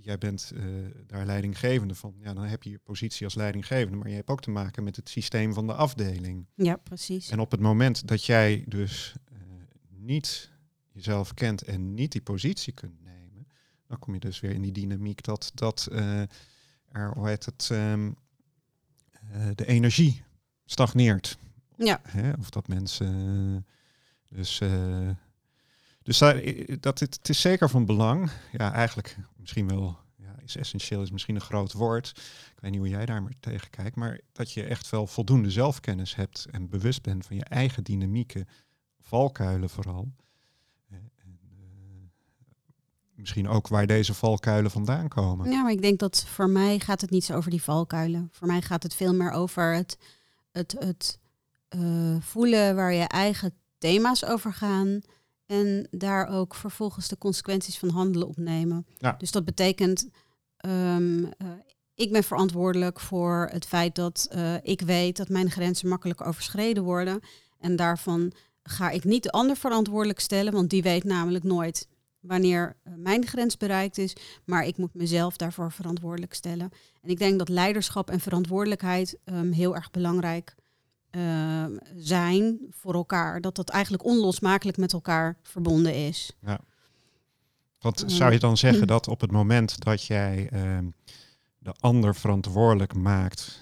jij 0.00 0.18
bent 0.18 0.52
eh, 0.54 0.64
daar 1.06 1.26
leidinggevende 1.26 1.94
van. 1.94 2.14
Ja, 2.20 2.34
dan 2.34 2.44
heb 2.44 2.62
je 2.62 2.70
je 2.70 2.78
positie 2.78 3.24
als 3.24 3.34
leidinggevende, 3.34 3.96
maar 3.96 4.08
je 4.08 4.14
hebt 4.14 4.30
ook 4.30 4.42
te 4.42 4.50
maken 4.50 4.84
met 4.84 4.96
het 4.96 5.08
systeem 5.08 5.54
van 5.54 5.66
de 5.66 5.74
afdeling. 5.74 6.46
ja, 6.54 6.76
precies. 6.76 7.30
En 7.30 7.40
op 7.40 7.50
het 7.50 7.60
moment 7.60 8.08
dat 8.08 8.24
jij 8.24 8.64
dus 8.66 9.14
eh, 9.24 9.38
niet 9.88 10.50
jezelf 10.92 11.34
kent 11.34 11.62
en 11.62 11.94
niet 11.94 12.12
die 12.12 12.22
positie 12.22 12.72
kunt 12.72 13.00
dan 13.88 13.98
kom 13.98 14.14
je 14.14 14.20
dus 14.20 14.40
weer 14.40 14.50
in 14.50 14.62
die 14.62 14.72
dynamiek 14.72 15.22
dat, 15.22 15.50
dat 15.54 15.88
eh, 15.92 16.20
er, 16.88 17.12
hoe 17.14 17.28
heet 17.28 17.44
het, 17.44 17.68
ehm, 17.72 18.10
eh, 19.32 19.48
de 19.54 19.66
energie 19.66 20.22
stagneert. 20.64 21.38
Ja. 21.76 22.00
Hè? 22.02 22.32
Of 22.38 22.50
dat 22.50 22.68
mensen. 22.68 23.64
eh, 24.30 24.36
dus 24.36 24.62
dus 26.02 26.18
daar, 26.18 26.42
dat 26.80 26.98
het, 26.98 27.14
het 27.14 27.28
is 27.28 27.40
zeker 27.40 27.68
van 27.70 27.86
belang. 27.86 28.30
Ja, 28.52 28.72
eigenlijk 28.72 29.16
misschien 29.36 29.68
wel. 29.68 29.98
Is 30.44 30.56
essentieel 30.56 31.02
is 31.02 31.10
misschien 31.10 31.34
een 31.34 31.40
groot 31.40 31.72
woord. 31.72 32.08
Ik 32.54 32.60
weet 32.60 32.70
niet 32.70 32.80
hoe 32.80 32.88
jij 32.88 33.06
daar 33.06 33.22
maar 33.22 33.32
tegen 33.40 33.70
kijkt. 33.70 33.96
Maar 33.96 34.20
dat 34.32 34.52
je 34.52 34.64
echt 34.64 34.90
wel 34.90 35.06
voldoende 35.06 35.50
zelfkennis 35.50 36.14
hebt 36.14 36.46
en 36.50 36.68
bewust 36.68 37.02
bent 37.02 37.26
van 37.26 37.36
je 37.36 37.44
eigen 37.44 37.84
dynamieken, 37.84 38.48
valkuilen 39.00 39.70
vooral. 39.70 40.12
En, 43.18 43.24
misschien 43.24 43.48
ook 43.48 43.68
waar 43.68 43.86
deze 43.86 44.14
valkuilen 44.14 44.70
vandaan 44.70 45.08
komen. 45.08 45.50
Ja, 45.50 45.62
maar 45.62 45.72
ik 45.72 45.82
denk 45.82 45.98
dat 45.98 46.24
voor 46.26 46.50
mij 46.50 46.78
gaat 46.78 47.00
het 47.00 47.10
niet 47.10 47.24
zo 47.24 47.34
over 47.34 47.50
die 47.50 47.62
valkuilen. 47.62 48.28
Voor 48.32 48.46
mij 48.46 48.62
gaat 48.62 48.82
het 48.82 48.94
veel 48.94 49.14
meer 49.14 49.30
over 49.30 49.74
het, 49.74 49.98
het, 50.52 50.76
het 50.78 51.18
eh, 51.68 52.16
voelen 52.20 52.76
waar 52.76 52.92
je 52.92 53.04
eigen 53.04 53.54
thema's 53.78 54.24
over 54.24 54.52
gaan. 54.52 55.00
En 55.46 55.88
daar 55.90 56.28
ook 56.28 56.54
vervolgens 56.54 57.08
de 57.08 57.18
consequenties 57.18 57.78
van 57.78 57.88
handelen 57.88 58.28
opnemen. 58.28 58.86
Ja. 58.98 59.14
Dus 59.18 59.30
dat 59.30 59.44
betekent, 59.44 60.08
ehm, 60.56 61.24
eh, 61.24 61.48
ik 61.94 62.12
ben 62.12 62.24
verantwoordelijk 62.24 63.00
voor 63.00 63.48
het 63.52 63.66
feit 63.66 63.94
dat 63.94 64.26
eh, 64.30 64.54
ik 64.62 64.80
weet 64.80 65.16
dat 65.16 65.28
mijn 65.28 65.50
grenzen 65.50 65.88
makkelijk 65.88 66.26
overschreden 66.26 66.82
worden. 66.82 67.20
En 67.58 67.76
daarvan 67.76 68.32
ga 68.62 68.90
ik 68.90 69.04
niet 69.04 69.22
de 69.22 69.30
ander 69.30 69.56
verantwoordelijk 69.56 70.20
stellen, 70.20 70.52
want 70.52 70.70
die 70.70 70.82
weet 70.82 71.04
namelijk 71.04 71.44
nooit 71.44 71.86
wanneer 72.28 72.76
eh, 72.82 72.92
mijn 72.96 73.26
grens 73.26 73.56
bereikt 73.56 73.98
is. 73.98 74.16
Maar 74.44 74.66
ik 74.66 74.76
moet 74.76 74.94
mezelf 74.94 75.36
daarvoor 75.36 75.72
verantwoordelijk 75.72 76.34
stellen. 76.34 76.70
En 77.02 77.10
ik 77.10 77.18
denk 77.18 77.38
dat 77.38 77.48
leiderschap 77.48 78.10
en 78.10 78.20
verantwoordelijkheid 78.20 79.18
ehm, 79.24 79.50
heel 79.50 79.74
erg 79.74 79.90
belangrijk 79.90 80.54
ehm, 81.10 81.76
zijn 81.96 82.58
voor 82.70 82.94
elkaar. 82.94 83.40
Dat 83.40 83.56
dat 83.56 83.68
eigenlijk 83.68 84.04
onlosmakelijk 84.04 84.76
met 84.76 84.92
elkaar 84.92 85.36
verbonden 85.42 85.94
is. 85.94 86.32
Want 87.78 88.02
Mm. 88.02 88.08
zou 88.08 88.32
je 88.32 88.38
dan 88.38 88.56
zeggen 88.56 88.86
dat 88.96 89.08
op 89.08 89.20
het 89.20 89.30
moment 89.32 89.80
dat 89.80 90.02
jij 90.04 90.48
ehm, 90.50 90.88
de 91.58 91.72
ander 91.80 92.14
verantwoordelijk 92.14 92.94
maakt 92.94 93.60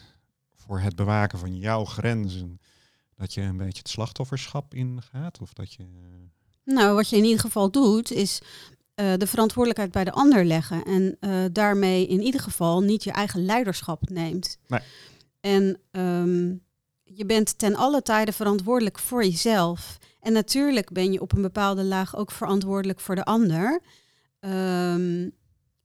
voor 0.55 0.81
het 0.81 0.97
bewaken 0.97 1.39
van 1.39 1.57
jouw 1.57 1.85
grenzen, 1.85 2.61
dat 3.15 3.35
je 3.35 3.41
een 3.41 3.57
beetje 3.57 3.79
het 3.79 3.89
slachtofferschap 3.89 4.75
ingaat? 4.75 5.41
Of 5.41 5.53
dat 5.53 5.73
je. 5.73 5.87
Nou, 6.67 6.95
wat 6.95 7.09
je 7.09 7.17
in 7.17 7.25
ieder 7.25 7.41
geval 7.41 7.71
doet, 7.71 8.11
is 8.11 8.41
eh, 8.95 9.13
de 9.17 9.27
verantwoordelijkheid 9.27 9.93
bij 9.93 10.05
de 10.05 10.13
ander 10.13 10.45
leggen. 10.45 10.85
En 10.85 11.17
eh, 11.21 11.45
daarmee 11.53 12.07
in 12.07 12.23
ieder 12.23 12.41
geval 12.41 12.81
niet 12.81 13.05
je 13.05 13.11
eigen 13.11 13.45
leiderschap 13.45 14.09
neemt. 14.09 14.59
Nee. 14.67 14.81
En 15.41 15.81
ehm, 15.91 16.55
je 17.03 17.27
bent 17.27 17.59
ten 17.59 17.75
alle 17.75 18.03
tijde 18.03 18.33
verantwoordelijk 18.33 18.99
voor 18.99 19.25
jezelf. 19.25 19.99
En 20.21 20.33
natuurlijk 20.33 20.93
ben 20.93 21.13
je 21.13 21.21
op 21.21 21.33
een 21.33 21.43
bepaalde 21.43 21.85
laag 21.85 22.17
ook 22.17 22.31
verantwoordelijk 22.31 23.01
voor 23.01 23.15
de 23.15 23.25
ander. 23.25 23.81
Ehm, 24.41 25.29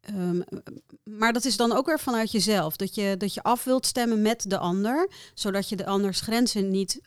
ehm, 0.01 0.41
maar 1.03 1.33
dat 1.33 1.45
is 1.45 1.57
dan 1.57 1.71
ook 1.71 1.85
weer 1.85 1.99
vanuit 1.99 2.31
jezelf. 2.31 2.75
Dat 2.75 2.95
je, 2.95 3.15
dat 3.17 3.33
je 3.33 3.43
af 3.43 3.63
wilt 3.63 3.85
stemmen 3.85 4.21
met 4.21 4.49
de 4.49 4.57
ander, 4.57 5.09
zodat 5.33 5.69
je 5.69 5.75
de 5.75 5.85
anders 5.85 6.21
grenzen 6.21 6.69
niet 6.69 7.01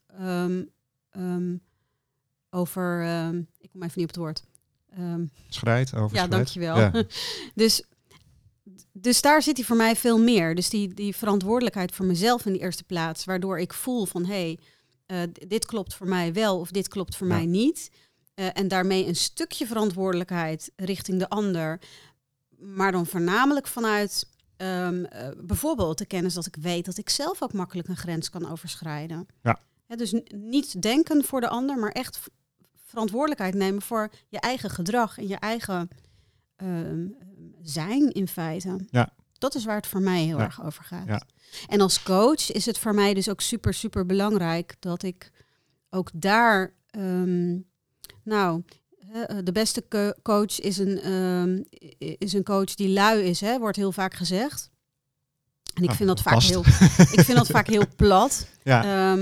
over. 2.54 3.02
ehm, 3.02 3.42
ik 3.58 3.70
kom 3.70 3.82
even 3.82 4.00
niet 4.00 4.08
op 4.08 4.14
het 4.14 4.16
woord. 4.16 4.42
Schrijdt 5.49 5.94
over 5.94 6.16
ja, 6.16 6.26
dankjewel. 6.26 6.76
Ja. 6.78 6.92
dus, 7.54 7.82
dus 8.92 9.20
daar 9.20 9.42
zit 9.42 9.56
hij 9.56 9.66
voor 9.66 9.76
mij 9.76 9.96
veel 9.96 10.18
meer. 10.18 10.54
Dus 10.54 10.68
die, 10.70 10.94
die 10.94 11.16
verantwoordelijkheid 11.16 11.94
voor 11.94 12.06
mezelf 12.06 12.46
in 12.46 12.52
de 12.52 12.58
eerste 12.58 12.84
plaats, 12.84 13.25
waardoor 13.25 13.58
ik 13.58 13.73
voel 13.73 14.06
van 14.06 14.25
hé, 14.25 14.32
hey, 14.32 14.58
eh, 15.06 15.30
dit 15.49 15.66
klopt 15.66 15.94
voor 15.94 16.08
mij 16.08 16.32
wel 16.32 16.58
of 16.58 16.70
dit 16.70 16.88
klopt 16.88 17.16
voor 17.16 17.26
Ja. 17.26 17.34
mij 17.34 17.46
niet. 17.46 17.90
Eh, 18.34 18.46
en 18.52 18.68
daarmee 18.68 19.06
een 19.06 19.16
stukje 19.16 19.66
verantwoordelijkheid 19.66 20.73
richting 20.76 21.18
de 21.18 21.28
ander, 21.28 21.80
maar 22.58 22.92
dan 22.92 23.06
voornamelijk 23.06 23.66
vanuit 23.66 24.32
ehm, 24.56 25.04
eh, 25.04 25.28
bijvoorbeeld 25.40 25.99
de 25.99 26.06
kennis 26.06 26.34
dat 26.34 26.46
ik 26.46 26.56
weet 26.61 26.84
dat 26.84 26.99
ik 26.99 27.11
zelf 27.11 27.42
ook 27.42 27.52
makkelijk 27.52 27.88
een 27.88 27.96
grens 27.96 28.30
kan 28.30 28.50
overschrijden. 28.50 29.26
Ja. 29.42 29.58
Hè, 29.87 29.96
dus 29.96 30.14
niet 30.34 30.82
denken 30.82 31.25
voor 31.25 31.40
de 31.40 31.49
ander, 31.49 31.78
maar 31.78 31.90
echt 31.90 32.20
verantwoordelijkheid 32.94 33.54
nemen 33.54 33.82
voor 33.82 34.10
je 34.28 34.40
eigen 34.40 34.70
gedrag 34.70 35.18
en 35.18 35.28
je 35.28 35.36
eigen 35.36 35.88
ehm, 36.56 37.06
zijn 37.62 38.12
in 38.12 38.28
feite. 38.28 38.76
Ja. 38.90 39.12
Dat 39.38 39.54
is 39.54 39.64
waar 39.64 39.76
het 39.76 39.86
voor 39.86 40.00
mij 40.00 40.22
heel 40.22 40.38
Ja. 40.38 40.44
erg 40.44 40.64
over 40.64 40.84
gaat. 40.84 41.06
Ja. 41.06 41.22
En 41.68 41.80
als 41.80 42.02
coach 42.02 42.52
is 42.52 42.66
het 42.66 42.78
voor 42.78 42.94
mij 42.94 43.14
dus 43.14 43.28
ook 43.28 43.40
super, 43.40 43.74
super 43.74 44.06
belangrijk 44.06 44.76
dat 44.80 45.02
ik 45.02 45.30
ook 45.90 46.10
daar, 46.14 46.72
ehm, 46.90 47.58
nou, 48.22 48.62
hè, 49.06 49.22
eh, 49.22 49.36
de 49.44 49.52
beste 49.52 49.84
co- 49.88 50.12
coach 50.22 50.60
is 50.60 50.78
een, 50.78 51.00
ehm, 51.00 51.62
is 52.18 52.32
een 52.32 52.42
coach 52.44 52.74
die 52.74 52.88
lui 52.88 53.22
is, 53.22 53.40
hè, 53.40 53.58
wordt 53.58 53.76
heel 53.76 53.92
vaak 53.92 54.14
gezegd. 54.14 54.70
En 55.74 55.82
ik 55.82 55.90
Ah, 55.90 55.96
vind 55.96 56.08
dat 56.08 56.22
vaak 56.22 56.42
heel, 56.42 56.60
ik 57.16 57.20
vind 57.20 57.36
dat 57.38 57.46
vaak 57.46 57.66
heel 57.66 57.86
plat. 57.96 58.46
Ja, 58.62 59.16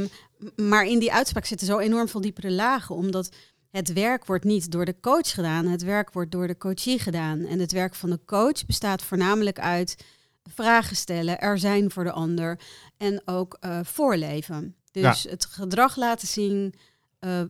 maar 0.56 0.84
in 0.86 0.98
die 0.98 1.12
uitspraak 1.12 1.44
zitten 1.46 1.66
zo 1.66 1.78
enorm 1.78 2.08
veel 2.08 2.20
diepere 2.20 2.50
lagen, 2.50 2.94
omdat 2.94 3.34
het 3.72 3.92
werk 3.92 4.26
wordt 4.26 4.44
niet 4.44 4.70
door 4.70 4.84
de 4.84 5.00
coach 5.00 5.30
gedaan, 5.30 5.66
het 5.66 5.82
werk 5.82 6.12
wordt 6.12 6.30
door 6.30 6.46
de 6.46 6.56
coachie 6.56 6.98
gedaan. 6.98 7.44
En 7.44 7.58
het 7.58 7.72
werk 7.72 7.94
van 7.94 8.10
de 8.10 8.20
coach 8.24 8.66
bestaat 8.66 9.02
voornamelijk 9.02 9.58
uit 9.58 10.04
vragen 10.42 10.96
stellen, 10.96 11.40
er 11.40 11.58
zijn 11.58 11.90
voor 11.90 12.04
de 12.04 12.12
ander 12.12 12.58
en 12.96 13.22
ook 13.24 13.56
eh, 13.60 13.80
voorleven. 13.82 14.76
Dus 14.90 15.22
het 15.22 15.44
gedrag 15.44 15.96
laten 15.96 16.28
zien 16.28 16.74
eh, 17.18 17.40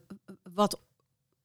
wat 0.55 0.81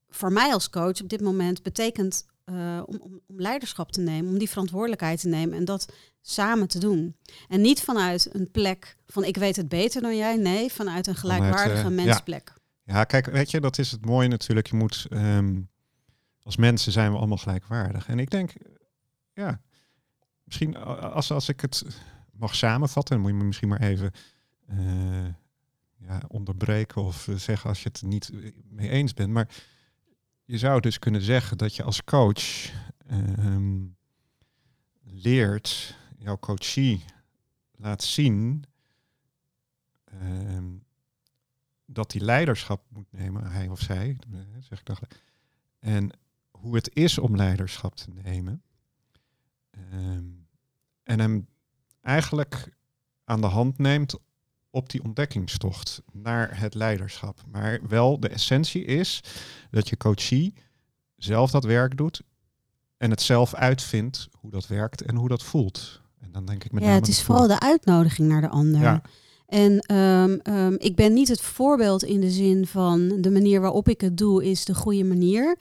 voor 0.08 0.32
mij 0.32 0.52
als 0.52 0.70
coach 0.70 1.00
op 1.02 1.08
dit 1.08 1.20
moment 1.20 1.62
betekent 1.62 2.26
eh, 2.44 2.82
om, 2.86 2.98
om, 3.00 3.20
om 3.26 3.40
leiderschap 3.40 3.92
te 3.92 4.00
nemen, 4.00 4.32
om 4.32 4.38
die 4.38 4.48
verantwoordelijkheid 4.48 5.20
te 5.20 5.28
nemen 5.28 5.58
en 5.58 5.64
dat 5.64 5.92
samen 6.20 6.68
te 6.68 6.78
doen. 6.78 7.16
En 7.48 7.60
niet 7.60 7.80
vanuit 7.80 8.28
een 8.32 8.50
plek 8.50 8.96
van 9.06 9.24
ik 9.24 9.36
weet 9.36 9.56
het 9.56 9.68
beter 9.68 10.02
dan 10.02 10.16
jij, 10.16 10.36
nee, 10.36 10.72
vanuit 10.72 11.06
een 11.06 11.16
gelijkwaardige 11.16 11.94
eh, 11.94 12.04
ja. 12.04 12.44
Ja, 12.88 13.04
kijk, 13.04 13.26
weet 13.26 13.50
je, 13.50 13.60
dat 13.60 13.78
is 13.78 13.90
het 13.90 14.04
mooie 14.04 14.28
natuurlijk. 14.28 14.66
Je 14.66 14.76
moet, 14.76 15.06
ehm, 15.10 15.60
als 16.42 16.56
mensen 16.56 16.92
zijn 16.92 17.12
we 17.12 17.18
allemaal 17.18 17.36
gelijkwaardig. 17.36 18.08
En 18.08 18.18
ik 18.18 18.30
denk, 18.30 18.52
ja, 19.32 19.60
misschien 20.44 20.76
als, 21.00 21.30
als 21.30 21.48
ik 21.48 21.60
het 21.60 21.84
mag 22.32 22.54
samenvatten, 22.54 23.14
dan 23.14 23.22
moet 23.22 23.32
je 23.32 23.38
me 23.38 23.44
misschien 23.44 23.68
maar 23.68 23.80
even 23.80 24.12
eh, 24.66 25.26
ja, 25.96 26.22
onderbreken 26.28 27.02
of 27.02 27.28
eh, 27.28 27.34
zeggen 27.34 27.68
als 27.68 27.82
je 27.82 27.88
het 27.88 28.02
niet 28.02 28.30
mee 28.70 28.88
eens 28.88 29.14
bent. 29.14 29.30
Maar 29.30 29.48
je 30.44 30.58
zou 30.58 30.80
dus 30.80 30.98
kunnen 30.98 31.22
zeggen 31.22 31.58
dat 31.58 31.76
je 31.76 31.82
als 31.82 32.04
coach 32.04 32.70
ehm, 33.06 33.86
leert, 35.02 35.96
jouw 36.18 36.38
coachie 36.38 37.04
laat 37.76 38.02
zien 38.02 38.64
ehm, 40.04 40.76
dat 41.90 42.12
hij 42.12 42.20
leiderschap 42.20 42.82
moet 42.88 43.12
nemen, 43.12 43.50
hij 43.50 43.68
of 43.68 43.80
zij, 43.80 44.16
eh, 44.32 44.38
zeg 44.60 44.78
ik 44.78 44.86
dan. 44.86 44.96
En 45.78 46.10
hoe 46.50 46.74
het 46.74 46.94
is 46.94 47.18
om 47.18 47.36
leiderschap 47.36 47.94
te 47.94 48.10
nemen. 48.22 48.62
Ehm, 49.70 50.24
en 51.02 51.18
hem 51.18 51.48
eigenlijk 52.00 52.76
aan 53.24 53.40
de 53.40 53.46
hand 53.46 53.78
neemt 53.78 54.18
op 54.70 54.90
die 54.90 55.02
ontdekkingstocht 55.02 56.02
naar 56.12 56.60
het 56.60 56.74
leiderschap. 56.74 57.40
Maar 57.50 57.88
wel 57.88 58.20
de 58.20 58.28
essentie 58.28 58.84
is 58.84 59.20
dat 59.70 59.88
je 59.88 59.96
coachie 59.96 60.54
zelf 61.16 61.50
dat 61.50 61.64
werk 61.64 61.96
doet 61.96 62.22
en 62.96 63.10
het 63.10 63.22
zelf 63.22 63.54
uitvindt 63.54 64.28
hoe 64.32 64.50
dat 64.50 64.66
werkt 64.66 65.02
en 65.02 65.16
hoe 65.16 65.28
dat 65.28 65.42
voelt. 65.42 66.00
En 66.20 66.32
dan 66.32 66.46
denk 66.46 66.64
ik 66.64 66.72
met 66.72 66.82
ja, 66.82 66.90
het 66.90 67.08
is 67.08 67.22
vooral 67.22 67.46
de 67.46 67.60
uitnodiging 67.60 68.28
naar 68.28 68.40
de 68.40 68.48
ander. 68.48 68.80
Ja. 68.80 69.02
En 69.48 69.80
ehm, 69.80 70.38
ehm, 70.42 70.74
ik 70.78 70.96
ben 70.96 71.12
niet 71.12 71.28
het 71.28 71.40
voorbeeld 71.40 72.02
in 72.02 72.20
de 72.20 72.30
zin 72.30 72.66
van 72.66 73.20
de 73.20 73.30
manier 73.30 73.60
waarop 73.60 73.88
ik 73.88 74.00
het 74.00 74.16
doe 74.16 74.44
is 74.44 74.64
de 74.64 74.74
goede 74.74 75.04
manier. 75.04 75.56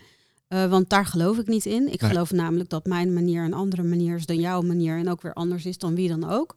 Uh, 0.49 0.69
want 0.69 0.89
daar 0.89 1.05
geloof 1.05 1.37
ik 1.37 1.47
niet 1.47 1.65
in. 1.65 1.91
Ik 1.91 2.03
geloof 2.03 2.31
namelijk 2.31 2.69
dat 2.69 2.85
mijn 2.85 3.13
manier 3.13 3.43
een 3.43 3.53
andere 3.53 3.83
manier 3.83 4.15
is 4.15 4.25
dan 4.25 4.39
jouw 4.39 4.61
manier 4.61 4.97
en 4.97 5.09
ook 5.09 5.21
weer 5.21 5.33
anders 5.33 5.65
is 5.65 5.77
dan 5.77 5.95
wie 5.95 6.07
dan 6.07 6.29
ook. 6.29 6.55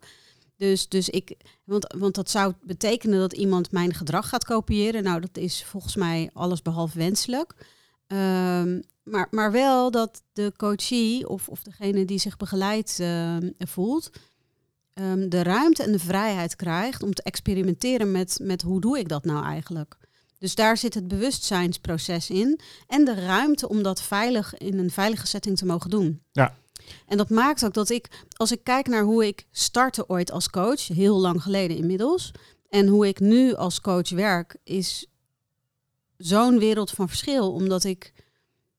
Dus, 0.57 0.89
dus 0.89 1.09
ik, 1.09 1.37
want, 1.65 1.95
want 1.99 2.15
dat 2.15 2.31
zou 2.31 2.53
betekenen 2.63 3.19
dat 3.19 3.33
iemand 3.33 3.73
mijn 3.73 3.95
gedrag 3.95 4.29
gaat 4.29 4.45
kopiëren. 4.45 5.03
Nou, 5.03 5.21
dat 5.21 5.37
is 5.37 5.65
volgens 5.65 5.97
mij 5.97 6.31
alles 6.33 6.63
behalve 6.63 6.99
wenselijk. 6.99 7.55
Um, 8.07 8.83
maar, 9.03 9.29
maar 9.31 9.53
wel 9.53 9.91
dat 9.91 10.23
de 10.33 10.53
coachie 10.57 11.29
of, 11.29 11.49
of 11.49 11.63
degene 11.63 12.05
die 12.05 12.19
zich 12.19 12.37
begeleid 12.37 12.99
uh, 13.01 13.37
voelt, 13.59 14.11
um, 15.01 15.29
de 15.29 15.43
ruimte 15.43 15.83
en 15.83 15.93
de 15.93 15.99
vrijheid 15.99 16.57
krijgt 16.57 17.03
om 17.03 17.15
te 17.15 17.23
experimenteren 17.23 18.13
met, 18.13 18.39
met 18.43 18.63
hoe 18.63 18.81
doe 18.81 18.99
ik 18.99 19.09
dat 19.09 19.25
nou 19.25 19.45
eigenlijk. 19.45 19.97
Dus 20.39 20.55
daar 20.55 20.77
zit 20.77 20.95
het 20.95 21.09
bewustzijnsproces 21.09 22.31
in 22.31 22.61
en 22.87 23.05
de 23.05 23.15
ruimte 23.15 23.69
om 23.69 23.83
dat 23.83 24.03
veilig 24.03 24.59
in 24.59 24.79
een 24.79 24.91
veilige 24.91 25.27
setting 25.27 25.57
te 25.57 25.67
mogen 25.67 25.91
doen. 25.91 26.23
Ja. 26.33 26.55
En 27.07 27.17
dat 27.17 27.31
maakt 27.31 27.65
ook 27.65 27.75
dat 27.75 27.91
ik, 27.91 28.09
als 28.37 28.53
ik 28.53 28.65
kijk 28.65 28.89
naar 28.89 29.03
hoe 29.03 29.27
ik 29.27 29.47
startte 29.51 30.09
ooit 30.09 30.31
als 30.31 30.51
coach, 30.51 30.87
heel 30.87 31.19
lang 31.19 31.43
geleden 31.43 31.77
inmiddels, 31.77 32.33
en 32.69 32.87
hoe 32.87 33.09
ik 33.09 33.21
nu 33.21 33.55
als 33.55 33.81
coach 33.81 34.11
werk, 34.11 34.57
is 34.65 35.07
zo'n 36.17 36.59
wereld 36.59 36.91
van 36.91 37.09
verschil. 37.09 37.53
Omdat 37.53 37.85
ik 37.85 38.13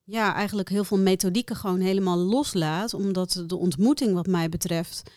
ja, 0.03 0.33
eigenlijk 0.33 0.69
heel 0.69 0.83
veel 0.83 0.97
methodieken 0.97 1.55
gewoon 1.55 1.79
helemaal 1.79 2.17
loslaat. 2.17 2.93
Omdat 2.93 3.43
de 3.47 3.55
ontmoeting 3.55 4.13
wat 4.13 4.27
mij 4.27 4.49
betreft 4.49 5.11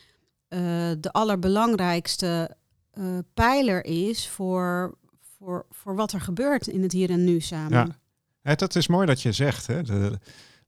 de 1.00 1.08
allerbelangrijkste 1.12 2.56
uh, 2.98 3.04
pijler 3.34 3.84
is 3.84 4.28
voor, 4.28 4.94
voor, 5.38 5.66
voor 5.70 5.94
wat 5.94 6.12
er 6.12 6.20
gebeurt 6.20 6.66
in 6.66 6.82
het 6.82 6.92
hier 6.92 7.10
en 7.10 7.24
nu 7.24 7.40
samen. 7.40 7.96
Ja, 8.42 8.54
dat 8.54 8.74
is 8.74 8.86
mooi 8.86 9.06
dat 9.06 9.22
je 9.22 9.32
zegt. 9.32 9.66
Hè? 9.66 9.82
De 9.82 10.18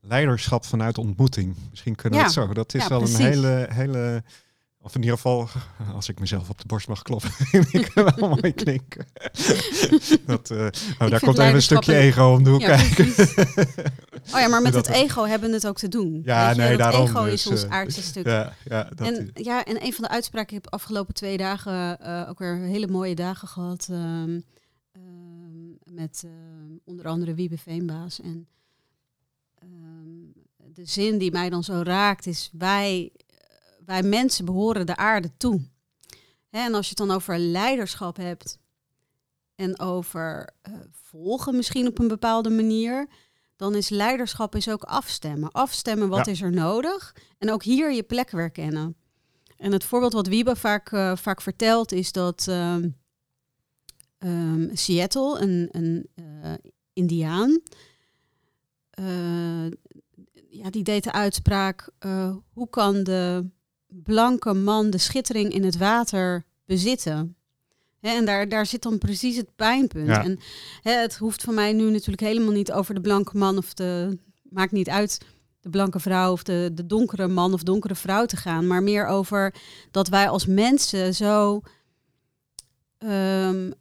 leiderschap 0.01 0.65
vanuit 0.65 0.97
ontmoeting. 0.97 1.55
Misschien 1.69 1.95
kunnen 1.95 2.19
we 2.19 2.25
het 2.25 2.33
zo. 2.33 2.53
Dat 2.53 2.73
is 2.73 2.81
ja, 2.81 2.89
wel 2.89 3.01
een 3.01 3.15
hele, 3.15 3.67
hele 3.69 4.23
of 4.87 4.95
in 4.95 5.01
ieder 5.01 5.15
geval, 5.15 5.49
als 5.93 6.09
ik 6.09 6.19
mezelf 6.19 6.49
op 6.49 6.57
de 6.57 6.67
borst 6.67 6.87
mag 6.87 7.01
kloppen, 7.01 7.31
vind 7.51 7.73
ik 7.73 7.91
wel 7.93 8.29
mooi 8.41 8.53
klinken. 8.53 9.05
dat, 10.25 10.49
uh, 10.49 10.67
oh, 10.99 11.09
daar 11.09 11.19
komt 11.19 11.37
even 11.37 11.55
een 11.55 11.61
stukje 11.61 11.95
ego 11.95 12.33
om 12.33 12.43
de 12.43 12.49
hoek 12.49 12.59
kijken. 12.59 13.13
Oh 14.33 14.39
ja, 14.39 14.47
maar 14.47 14.61
met 14.61 14.73
het 14.73 14.87
ego 14.87 15.23
hebben 15.23 15.49
we 15.49 15.55
het 15.55 15.67
ook 15.67 15.77
te 15.77 15.87
doen. 15.87 16.21
Ja, 16.25 16.53
nee, 16.53 16.77
daarom. 16.77 17.07
ego 17.07 17.23
dus, 17.23 17.33
is 17.33 17.47
ons 17.47 17.63
uh, 17.63 17.71
aardse 17.71 18.01
stuk. 18.01 18.25
Ja, 18.25 18.53
ja, 18.65 18.83
dat 18.95 19.07
en, 19.07 19.31
ja, 19.33 19.65
en 19.65 19.85
een 19.85 19.93
van 19.93 20.03
de 20.03 20.09
uitspraken, 20.09 20.57
ik 20.57 20.63
heb 20.63 20.73
afgelopen 20.73 21.13
twee 21.13 21.37
dagen 21.37 21.97
uh, 22.01 22.25
ook 22.29 22.39
weer 22.39 22.55
hele 22.55 22.87
mooie 22.87 23.15
dagen 23.15 23.47
gehad. 23.47 23.87
Um, 23.91 24.43
met 25.91 26.25
onder 26.83 27.07
andere 27.07 27.33
Wiebe 27.33 27.57
Veenbaas. 27.57 28.21
En 28.21 28.47
um, 29.63 30.33
de 30.73 30.85
zin 30.85 31.17
die 31.17 31.31
mij 31.31 31.49
dan 31.49 31.63
zo 31.63 31.81
raakt 31.83 32.25
is, 32.25 32.49
wij 32.53 33.11
wij 33.85 34.03
mensen 34.03 34.45
behoren 34.45 34.85
de 34.85 34.95
aarde 34.95 35.31
toe. 35.37 35.61
Hè, 36.49 36.59
en 36.59 36.73
als 36.73 36.89
je 36.89 36.95
het 36.97 37.07
dan 37.07 37.15
over 37.15 37.37
leiderschap 37.37 38.17
hebt 38.17 38.59
en 39.55 39.79
over 39.79 40.49
uh, 40.69 40.73
volgen 40.91 41.55
misschien 41.55 41.87
op 41.87 41.99
een 41.99 42.07
bepaalde 42.07 42.49
manier, 42.49 43.07
dan 43.57 43.75
is 43.75 43.89
leiderschap 43.89 44.55
is 44.55 44.69
ook 44.69 44.83
afstemmen. 44.83 45.51
Afstemmen 45.51 46.09
wat 46.09 46.27
is 46.27 46.41
er 46.41 46.51
nodig 46.51 47.15
en 47.37 47.51
ook 47.51 47.63
hier 47.63 47.93
je 47.93 48.03
plek 48.03 48.29
weer 48.29 48.51
kennen. 48.51 48.95
En 49.57 49.71
het 49.71 49.83
voorbeeld 49.83 50.13
wat 50.13 50.27
Wiebe 50.27 50.55
vaak, 50.55 50.91
uh, 50.91 51.15
vaak 51.15 51.41
vertelt 51.41 51.91
is 51.91 52.11
dat 52.11 52.47
um, 52.49 52.95
Seattle, 54.73 55.39
een, 55.39 55.67
een 55.71 56.09
uh, 56.15 56.53
indiaan, 56.93 57.61
ja, 60.49 60.69
die 60.69 60.83
deed 60.83 61.03
de 61.03 61.11
uitspraak, 61.11 61.89
hoe 62.53 62.69
kan 62.69 63.03
de 63.03 63.49
blanke 63.87 64.53
man 64.53 64.89
de 64.89 64.97
schittering 64.97 65.53
in 65.53 65.63
het 65.63 65.77
water 65.77 66.45
bezitten. 66.65 67.36
En 68.01 68.25
daar, 68.25 68.49
daar 68.49 68.65
zit 68.65 68.81
dan 68.81 68.97
precies 68.97 69.37
het 69.37 69.55
pijnpunt. 69.55 70.09
En 70.09 70.39
het 70.81 71.15
hoeft 71.17 71.43
voor 71.43 71.53
mij 71.53 71.73
nu 71.73 71.91
natuurlijk 71.91 72.21
helemaal 72.21 72.53
niet 72.53 72.71
over 72.71 72.93
de 72.93 73.01
blanke 73.01 73.37
man 73.37 73.57
of 73.57 73.73
de. 73.73 74.17
Maakt 74.49 74.71
niet 74.71 74.89
uit 74.89 75.21
de 75.61 75.69
blanke 75.69 75.99
vrouw 75.99 76.31
of 76.31 76.43
de, 76.43 76.71
de 76.73 76.85
donkere 76.85 77.27
man 77.27 77.53
of 77.53 77.63
donkere 77.63 77.95
vrouw 77.95 78.25
te 78.25 78.37
gaan. 78.37 78.67
Maar 78.67 78.83
meer 78.83 79.05
over 79.05 79.53
dat 79.91 80.07
wij 80.07 80.29
als 80.29 80.45
mensen 80.45 81.15
zo 81.15 81.61
um, 82.97 83.73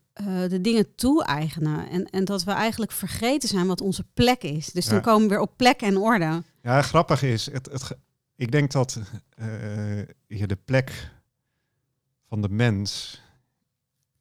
de 0.49 0.59
dingen 0.61 0.95
toe-eigenen. 0.95 1.89
En, 1.89 2.11
en 2.11 2.25
dat 2.25 2.45
we 2.45 2.51
eigenlijk 2.51 2.93
vergeten 2.93 3.49
zijn 3.49 3.67
wat 3.67 3.81
onze 3.81 4.05
plek 4.15 4.43
is. 4.43 4.67
Dus 4.67 4.87
dan 4.87 5.01
komen 5.01 5.23
we 5.23 5.29
weer 5.29 5.41
op 5.41 5.57
plek 5.57 5.81
en 5.81 5.97
orde. 5.97 6.43
Ja, 6.63 6.83
grappig 6.83 7.23
is, 7.23 7.51
het, 7.53 7.69
het, 7.73 7.97
ik 8.37 8.53
denk 8.53 8.73
dat 8.73 8.99
uh, 9.41 9.47
je 10.27 10.47
de 10.47 10.59
plek 10.65 11.11
van 12.29 12.43
de 12.43 12.49
mens 12.49 13.21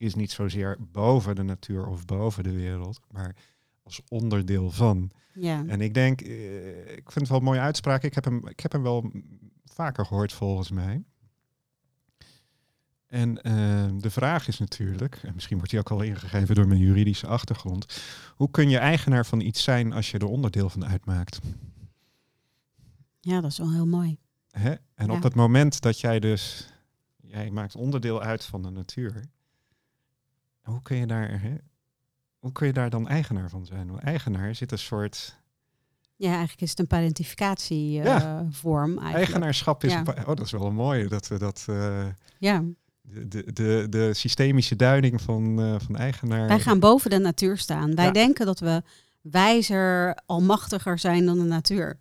is 0.05 0.15
niet 0.15 0.31
zozeer 0.31 0.77
boven 0.79 1.35
de 1.35 1.43
natuur 1.43 1.87
of 1.87 2.05
boven 2.05 2.43
de 2.43 2.53
wereld, 2.53 2.99
maar 3.11 3.35
als 3.83 4.01
onderdeel 4.07 4.71
van. 4.71 5.11
Ja. 5.33 5.63
En 5.67 5.81
ik 5.81 5.93
denk, 5.93 6.21
uh, 6.21 6.79
ik 6.79 7.11
vind 7.11 7.15
het 7.15 7.29
wel 7.29 7.37
een 7.37 7.43
mooie 7.43 7.59
uitspraak. 7.59 8.03
Ik 8.03 8.13
heb 8.13 8.23
hem, 8.23 8.47
ik 8.47 8.59
heb 8.59 8.71
hem 8.71 8.83
wel 8.83 9.11
vaker 9.65 10.05
gehoord 10.05 10.33
volgens 10.33 10.71
mij. 10.71 11.03
En 13.07 13.29
uh, 13.29 14.01
de 14.01 14.09
vraag 14.09 14.47
is 14.47 14.59
natuurlijk, 14.59 15.19
en 15.23 15.33
misschien 15.33 15.55
wordt 15.55 15.71
die 15.71 15.79
ook 15.79 15.91
al 15.91 16.01
ingegeven 16.01 16.55
door 16.55 16.67
mijn 16.67 16.79
juridische 16.79 17.27
achtergrond, 17.27 18.01
hoe 18.35 18.51
kun 18.51 18.69
je 18.69 18.77
eigenaar 18.77 19.25
van 19.25 19.39
iets 19.39 19.63
zijn 19.63 19.93
als 19.93 20.11
je 20.11 20.17
er 20.17 20.27
onderdeel 20.27 20.69
van 20.69 20.85
uitmaakt? 20.85 21.39
Ja, 23.19 23.41
dat 23.41 23.51
is 23.51 23.57
wel 23.57 23.71
heel 23.71 23.87
mooi. 23.87 24.17
Hè? 24.51 24.73
En 24.95 25.11
op 25.11 25.23
het 25.23 25.35
moment 25.35 25.81
dat 25.81 25.99
jij 25.99 26.19
dus, 26.19 26.69
jij 27.21 27.51
maakt 27.51 27.75
onderdeel 27.75 28.21
uit 28.21 28.45
van 28.45 28.61
de 28.61 28.69
natuur, 28.69 29.29
hoe 30.65 30.81
kun 30.81 30.97
je 30.97 31.07
daar, 31.07 31.41
hè? 31.41 31.55
hoe 32.45 32.53
kun 32.53 32.67
je 32.67 32.73
daar 32.73 32.89
dan 32.89 33.07
eigenaar 33.07 33.49
van 33.49 33.65
zijn? 33.65 33.99
Eigenaar 33.99 34.55
zit 34.55 34.71
een 34.71 34.79
soort. 34.79 35.37
Ja, 36.15 36.29
eigenlijk 36.29 36.61
is 36.61 36.69
het 36.69 36.79
een 36.79 36.87
parentificatievorm. 36.87 38.97
Uh, 38.97 39.03
ja. 39.03 39.13
Eigenaarschap 39.13 39.83
is. 39.83 39.91
Ja. 39.91 39.99
Een 39.99 40.19
oh, 40.19 40.25
dat 40.25 40.39
is 40.39 40.51
wel 40.51 40.65
een 40.65 40.73
mooie 40.73 41.07
dat 41.07 41.27
we 41.27 41.37
dat. 41.37 41.65
Uh, 41.69 42.05
ja. 42.39 42.63
De, 43.01 43.27
de, 43.27 43.53
de, 43.53 43.87
de, 43.89 44.13
systemische 44.13 44.75
duiding 44.75 45.21
van, 45.21 45.59
uh, 45.59 45.75
van 45.79 45.95
eigenaar. 45.95 46.47
Wij 46.47 46.59
gaan 46.59 46.79
boven 46.79 47.09
de 47.09 47.19
natuur 47.19 47.57
staan. 47.57 47.95
Wij 47.95 48.11
denken 48.11 48.45
dat 48.45 48.59
we 48.59 48.83
wijzer, 49.21 50.17
almachtiger 50.25 50.99
zijn 50.99 51.25
dan 51.25 51.37
de 51.37 51.43
natuur. 51.43 51.99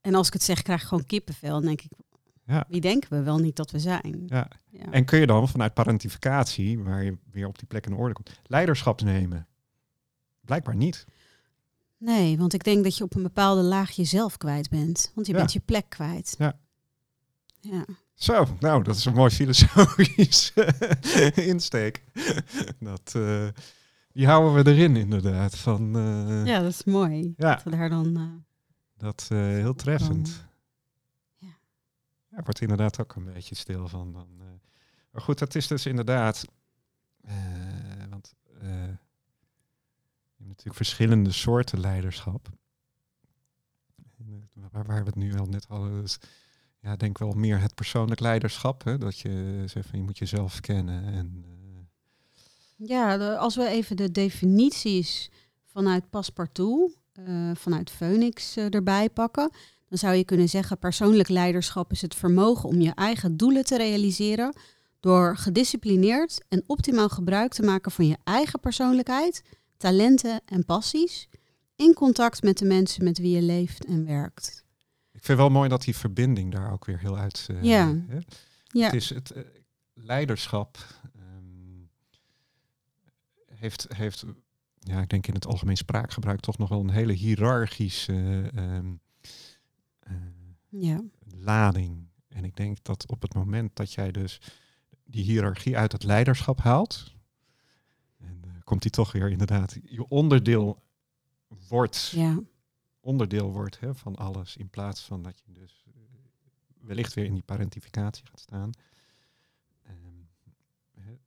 En 0.00 0.14
als 0.14 0.26
ik 0.26 0.32
het 0.32 0.42
zeg, 0.42 0.62
krijg 0.62 0.82
ik 0.82 0.88
gewoon 0.88 1.06
kippenvel. 1.06 1.52
Dan 1.52 1.62
denk 1.62 1.82
ik, 1.82 1.90
ja. 2.46 2.64
wie 2.68 2.80
denken 2.80 3.10
we 3.10 3.22
wel 3.22 3.38
niet 3.38 3.56
dat 3.56 3.70
we 3.70 3.78
zijn? 3.78 4.22
Ja. 4.26 4.48
ja. 4.70 4.90
En 4.90 5.04
kun 5.04 5.18
je 5.18 5.26
dan 5.26 5.48
vanuit 5.48 5.74
parentificatie, 5.74 6.78
waar 6.78 7.04
je 7.04 7.18
weer 7.30 7.46
op 7.46 7.58
die 7.58 7.68
plek 7.68 7.86
in 7.86 7.94
orde 7.94 8.14
komt, 8.14 8.40
leiderschap 8.46 9.00
nemen? 9.00 9.46
Blijkbaar 10.40 10.76
niet. 10.76 11.06
Nee, 11.98 12.38
want 12.38 12.54
ik 12.54 12.64
denk 12.64 12.84
dat 12.84 12.96
je 12.96 13.04
op 13.04 13.14
een 13.14 13.22
bepaalde 13.22 13.62
laag 13.62 13.90
jezelf 13.90 14.36
kwijt 14.36 14.70
bent. 14.70 15.12
Want 15.14 15.26
je 15.26 15.32
bent 15.32 15.52
je 15.52 15.60
plek 15.60 15.84
kwijt. 15.88 16.34
Ja. 16.38 16.58
ja. 17.60 17.84
Zo, 18.14 18.46
nou, 18.60 18.82
dat 18.82 18.96
is 18.96 19.04
een 19.04 19.14
mooi 19.14 19.30
filosofisch 19.30 20.52
insteek. 21.34 22.04
dat, 22.80 23.12
uh, 23.16 23.48
die 24.12 24.26
houden 24.26 24.64
we 24.64 24.70
erin 24.70 24.96
inderdaad. 24.96 25.56
Van, 25.56 25.96
uh, 25.96 26.46
ja, 26.46 26.60
dat 26.60 26.70
is 26.70 26.84
mooi. 26.84 27.34
Ja. 27.36 27.54
Dat 27.54 27.62
we 27.62 27.70
daar 27.70 27.88
dan... 27.88 28.18
Uh, 28.18 28.28
dat 28.96 29.26
heel 29.28 29.74
treffend. 29.74 30.46
Wordt 32.40 32.60
inderdaad 32.60 33.00
ook 33.00 33.14
een 33.14 33.24
beetje 33.24 33.54
stil 33.54 33.88
van. 33.88 34.12
Dan, 34.12 34.28
uh, 34.40 34.46
maar 35.10 35.22
goed, 35.22 35.38
dat 35.38 35.54
is 35.54 35.66
dus 35.66 35.86
inderdaad. 35.86 36.44
Uh, 37.24 37.32
want 38.10 38.34
je 38.58 38.98
hebt 40.36 40.48
natuurlijk 40.48 40.76
verschillende 40.76 41.32
soorten 41.32 41.80
leiderschap. 41.80 42.48
Waar, 44.70 44.84
we 44.84 45.06
het 45.06 45.14
nu 45.14 45.38
al 45.38 45.46
net 45.46 45.64
hadden. 45.64 46.00
Dus, 46.00 46.18
ja, 46.80 46.96
denk 46.96 47.18
wel 47.18 47.32
meer 47.32 47.60
het 47.60 47.74
persoonlijk 47.74 48.20
leiderschap. 48.20 48.84
Hè? 48.84 48.98
Dat 48.98 49.18
je 49.18 49.62
zegt 49.66 49.88
van 49.88 49.98
je 49.98 50.04
moet 50.04 50.18
jezelf 50.18 50.60
kennen 50.60 51.04
en 51.04 51.44
Ja, 52.76 53.36
als 53.36 53.56
we 53.56 53.66
even 53.66 53.96
de 53.96 54.10
definities 54.10 55.30
vanuit 55.66 56.10
Paspartout, 56.10 56.96
vanuit 57.54 57.90
Phoenix 57.90 58.56
erbij 58.56 59.10
pakken, 59.10 59.50
dan 59.92 60.00
zou 60.00 60.14
je 60.14 60.24
kunnen 60.24 60.48
zeggen: 60.48 60.78
persoonlijk 60.78 61.28
leiderschap 61.28 61.90
is 61.90 62.02
het 62.02 62.14
vermogen 62.14 62.68
om 62.68 62.80
je 62.80 62.94
eigen 62.94 63.36
doelen 63.36 63.64
te 63.64 63.76
realiseren 63.76 64.56
door 65.00 65.36
gedisciplineerd 65.36 66.44
en 66.48 66.64
optimaal 66.66 67.08
gebruik 67.08 67.52
te 67.52 67.62
maken 67.62 67.90
van 67.90 68.06
je 68.06 68.16
eigen 68.24 68.60
persoonlijkheid, 68.60 69.42
talenten 69.76 70.40
en 70.44 70.64
passies 70.64 71.28
in 71.76 71.94
contact 71.94 72.42
met 72.42 72.58
de 72.58 72.64
mensen 72.64 73.04
met 73.04 73.18
wie 73.18 73.34
je 73.34 73.42
leeft 73.42 73.84
en 73.84 74.06
werkt. 74.06 74.64
Ik 75.12 75.24
vind 75.24 75.38
wel 75.38 75.50
mooi 75.50 75.68
dat 75.68 75.82
die 75.82 75.96
verbinding 75.96 76.52
daar 76.52 76.72
ook 76.72 76.84
weer 76.84 76.98
heel 76.98 77.18
uit. 77.18 77.48
Uh, 77.50 77.62
ja. 77.62 77.94
Hè? 78.08 78.18
ja. 78.66 78.84
Het 78.84 78.94
is 78.94 79.08
het 79.08 79.32
uh, 79.36 79.42
leiderschap 79.94 80.78
um, 81.16 81.90
heeft, 83.54 83.86
heeft, 83.96 84.24
ja, 84.78 85.00
ik 85.00 85.08
denk 85.08 85.26
in 85.26 85.34
het 85.34 85.46
algemeen 85.46 85.76
spraakgebruik 85.76 86.40
toch 86.40 86.58
nog 86.58 86.68
wel 86.68 86.80
een 86.80 86.90
hele 86.90 87.12
hiërarchische 87.12 88.50
um, 88.54 88.86
uh, 88.86 89.11
ja. 90.72 91.02
lading. 91.38 92.10
En 92.28 92.44
ik 92.44 92.56
denk 92.56 92.84
dat 92.84 93.06
op 93.06 93.22
het 93.22 93.34
moment 93.34 93.76
dat 93.76 93.92
jij 93.92 94.12
dus 94.12 94.40
die 95.04 95.24
hiërarchie 95.24 95.76
uit 95.76 95.92
het 95.92 96.02
leiderschap 96.02 96.60
haalt, 96.60 97.14
en 98.18 98.62
komt 98.64 98.82
die 98.82 98.90
toch 98.90 99.12
weer 99.12 99.30
inderdaad 99.30 99.78
je 99.84 100.08
onderdeel 100.08 100.82
wordt, 101.68 102.08
ja. 102.14 102.38
onderdeel 103.00 103.52
wordt 103.52 103.80
hè, 103.80 103.94
van 103.94 104.16
alles, 104.16 104.56
in 104.56 104.70
plaats 104.70 105.00
van 105.00 105.22
dat 105.22 105.42
je 105.44 105.52
dus 105.52 105.84
uh, 105.88 106.02
wellicht 106.80 107.14
weer 107.14 107.24
in 107.24 107.34
die 107.34 107.42
parentificatie 107.42 108.26
gaat 108.26 108.40
staan. 108.40 108.70
Um, 109.88 110.28
hè, 110.94 111.18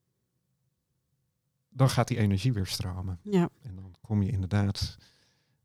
dan 1.69 1.89
gaat 1.89 2.07
die 2.07 2.17
energie 2.17 2.53
weer 2.53 2.67
stromen. 2.67 3.19
Ja. 3.21 3.49
En 3.61 3.75
dan 3.75 3.95
kom 4.01 4.21
je 4.21 4.31
inderdaad 4.31 4.97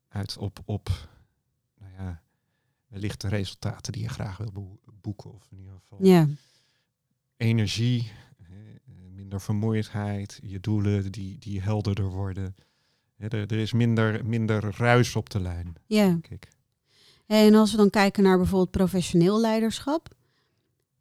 uit 0.09 0.37
op, 0.37 0.61
op 0.65 1.09
nou 1.79 1.93
ja, 1.93 2.23
wellicht 2.91 3.21
de 3.21 3.29
resultaten 3.29 3.93
die 3.93 4.03
je 4.03 4.09
graag 4.09 4.37
wil 4.37 4.81
boeken. 5.01 5.35
Of 5.35 5.49
in 5.51 5.59
ieder 5.59 5.75
geval 5.81 5.99
ja. 6.07 6.29
energie, 7.37 8.11
minder 9.15 9.41
vermoeidheid, 9.41 10.41
je 10.43 10.61
doelen 10.61 11.13
die, 11.13 11.39
die 11.39 11.61
helderder 11.61 12.09
worden 12.09 12.55
er, 13.29 13.35
er, 13.35 13.59
is 13.59 13.73
minder, 13.73 14.27
minder 14.27 14.75
ruis 14.77 15.17
op 15.17 15.31
de 15.31 15.41
lijn. 15.41 15.75
Ja. 15.87 16.07
Denk 16.07 16.29
ik. 16.29 16.49
En 17.27 17.55
als 17.55 17.71
we 17.71 17.77
dan 17.77 17.91
kijken 17.91 18.23
naar 18.23 18.37
bijvoorbeeld 18.37 18.71
professioneel 18.71 19.41
leiderschap, 19.41 20.09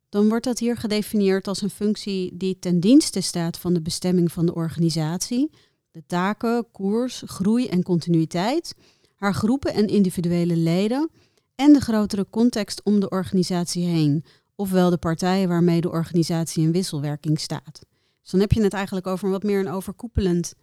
dan 0.09 0.27
wordt 0.27 0.45
dat 0.45 0.59
hier 0.59 0.77
gedefinieerd 0.77 1.47
als 1.47 1.61
een 1.61 1.69
functie 1.69 2.37
die 2.37 2.59
ten 2.59 2.79
dienste 2.79 3.21
staat 3.21 3.59
van 3.59 3.73
de 3.73 3.81
bestemming 3.81 4.31
van 4.31 4.45
de 4.45 4.55
organisatie, 4.55 5.51
de 5.91 6.03
taken, 6.07 6.65
koers, 6.71 7.23
groei 7.25 7.67
en 7.67 7.83
continuïteit, 7.83 8.75
haar 9.15 9.33
groepen 9.33 9.73
en 9.73 9.87
individuele 9.87 10.55
leden 10.55 11.09
en 11.59 11.73
de 11.73 11.79
grotere 11.79 12.27
context 12.29 12.83
om 12.83 12.99
de 12.99 13.09
organisatie 13.09 13.85
heen, 13.85 14.25
ofwel 14.55 14.89
de 14.89 14.97
partijen 14.97 15.47
waarmee 15.47 15.81
de 15.81 15.89
organisatie 15.89 16.63
in 16.63 16.71
wisselwerking 16.71 17.39
staat. 17.39 17.85
Dus 18.21 18.31
dan 18.31 18.39
heb 18.39 18.51
je 18.51 18.63
het 18.63 18.73
eigenlijk 18.73 19.07
over 19.07 19.29
wat 19.29 19.43
meer 19.43 19.59
een 19.59 19.71
overkoepelend 19.71 20.53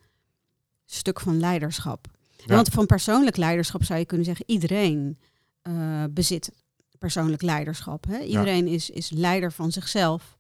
stuk 0.85 1.21
van 1.21 1.41
leiderschap. 1.41 2.07
Want 2.47 2.69
van 2.69 2.87
persoonlijk 2.87 3.37
leiderschap 3.37 3.85
zou 3.85 3.99
je 3.99 4.05
kunnen 4.05 4.27
zeggen, 4.27 4.45
iedereen 4.49 5.19
uh, 5.63 6.05
bezit 6.11 6.53
persoonlijk 6.99 7.43
leiderschap. 7.43 8.07
Hè? 8.09 8.19
Iedereen 8.19 8.67
is, 8.67 8.91
is 8.91 9.11
leider 9.11 9.53
van 9.53 9.73
zichzelf. 9.73 10.39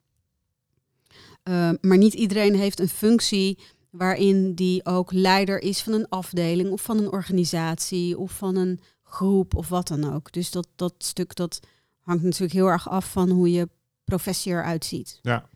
Uh, 1.48 1.70
maar 1.80 1.98
niet 1.98 2.14
iedereen 2.14 2.54
heeft 2.54 2.80
een 2.80 2.88
functie 2.88 3.58
waarin 3.90 4.54
die 4.54 4.84
ook 4.84 5.12
leider 5.12 5.62
is 5.62 5.82
van 5.82 5.92
een 5.92 6.08
afdeling 6.08 6.70
of 6.70 6.82
van 6.82 6.98
een 6.98 7.12
organisatie 7.12 8.18
of 8.18 8.32
van 8.32 8.56
een 8.56 8.80
groep 9.16 9.54
of 9.54 9.68
wat 9.68 9.88
dan 9.88 10.12
ook. 10.12 10.32
Dus 10.32 10.50
dat, 10.50 10.68
dat 10.76 10.94
stuk 10.98 11.34
dat 11.34 11.60
hangt 12.00 12.22
natuurlijk 12.22 12.52
heel 12.52 12.66
erg 12.66 12.88
af 12.88 13.12
van 13.12 13.30
hoe 13.30 13.50
je 13.50 13.68
professie 14.04 14.52
eruit 14.52 14.84
ziet. 14.84 15.18
Ja. 15.22 15.48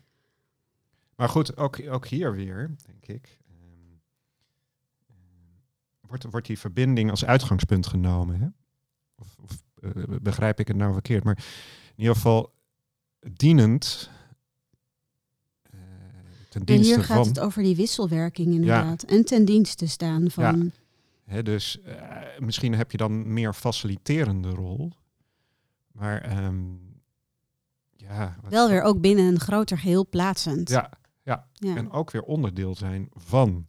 Maar 1.15 1.29
goed, 1.29 1.57
ook, 1.57 1.79
ook 1.89 2.07
hier 2.07 2.35
weer, 2.35 2.75
denk 2.85 3.07
ik 3.07 3.39
wordt, 6.11 6.25
wordt 6.31 6.47
die 6.47 6.59
verbinding 6.59 7.09
als 7.09 7.25
uitgangspunt 7.25 7.87
genomen? 7.87 8.39
Hè? 8.39 8.47
Of, 9.15 9.35
of 9.41 9.63
uh, 9.79 10.17
begrijp 10.21 10.59
ik 10.59 10.67
het 10.67 10.77
nou 10.77 10.93
verkeerd? 10.93 11.23
Maar 11.23 11.37
in 11.95 12.01
ieder 12.01 12.15
geval 12.15 12.53
dienend. 13.33 14.09
Uh, 15.73 15.79
ten 16.49 16.65
dienste 16.65 16.89
en 16.89 16.95
hier 16.95 17.05
gaat 17.05 17.17
van, 17.17 17.27
het 17.27 17.39
over 17.39 17.63
die 17.63 17.75
wisselwerking 17.75 18.53
inderdaad. 18.53 19.03
Ja. 19.07 19.15
En 19.15 19.25
ten 19.25 19.45
dienste 19.45 19.87
staan 19.87 20.31
van... 20.31 20.63
Ja. 20.63 20.79
Dus 21.43 21.79
uh, 21.85 21.95
misschien 22.39 22.73
heb 22.73 22.91
je 22.91 22.97
dan 22.97 23.33
meer 23.33 23.53
faciliterende 23.53 24.49
rol. 24.49 24.91
Maar 25.91 26.45
um, 26.45 26.79
ja... 27.95 28.35
Wel 28.49 28.69
weer 28.69 28.81
ook 28.81 29.01
binnen 29.01 29.25
een 29.25 29.39
groter 29.39 29.77
geheel 29.77 30.07
plaatsend. 30.09 30.69
Ja, 30.69 30.91
ja. 31.23 31.47
ja. 31.53 31.75
En 31.75 31.91
ook 31.91 32.11
weer 32.11 32.23
onderdeel 32.23 32.75
zijn 32.75 33.09
van. 33.13 33.65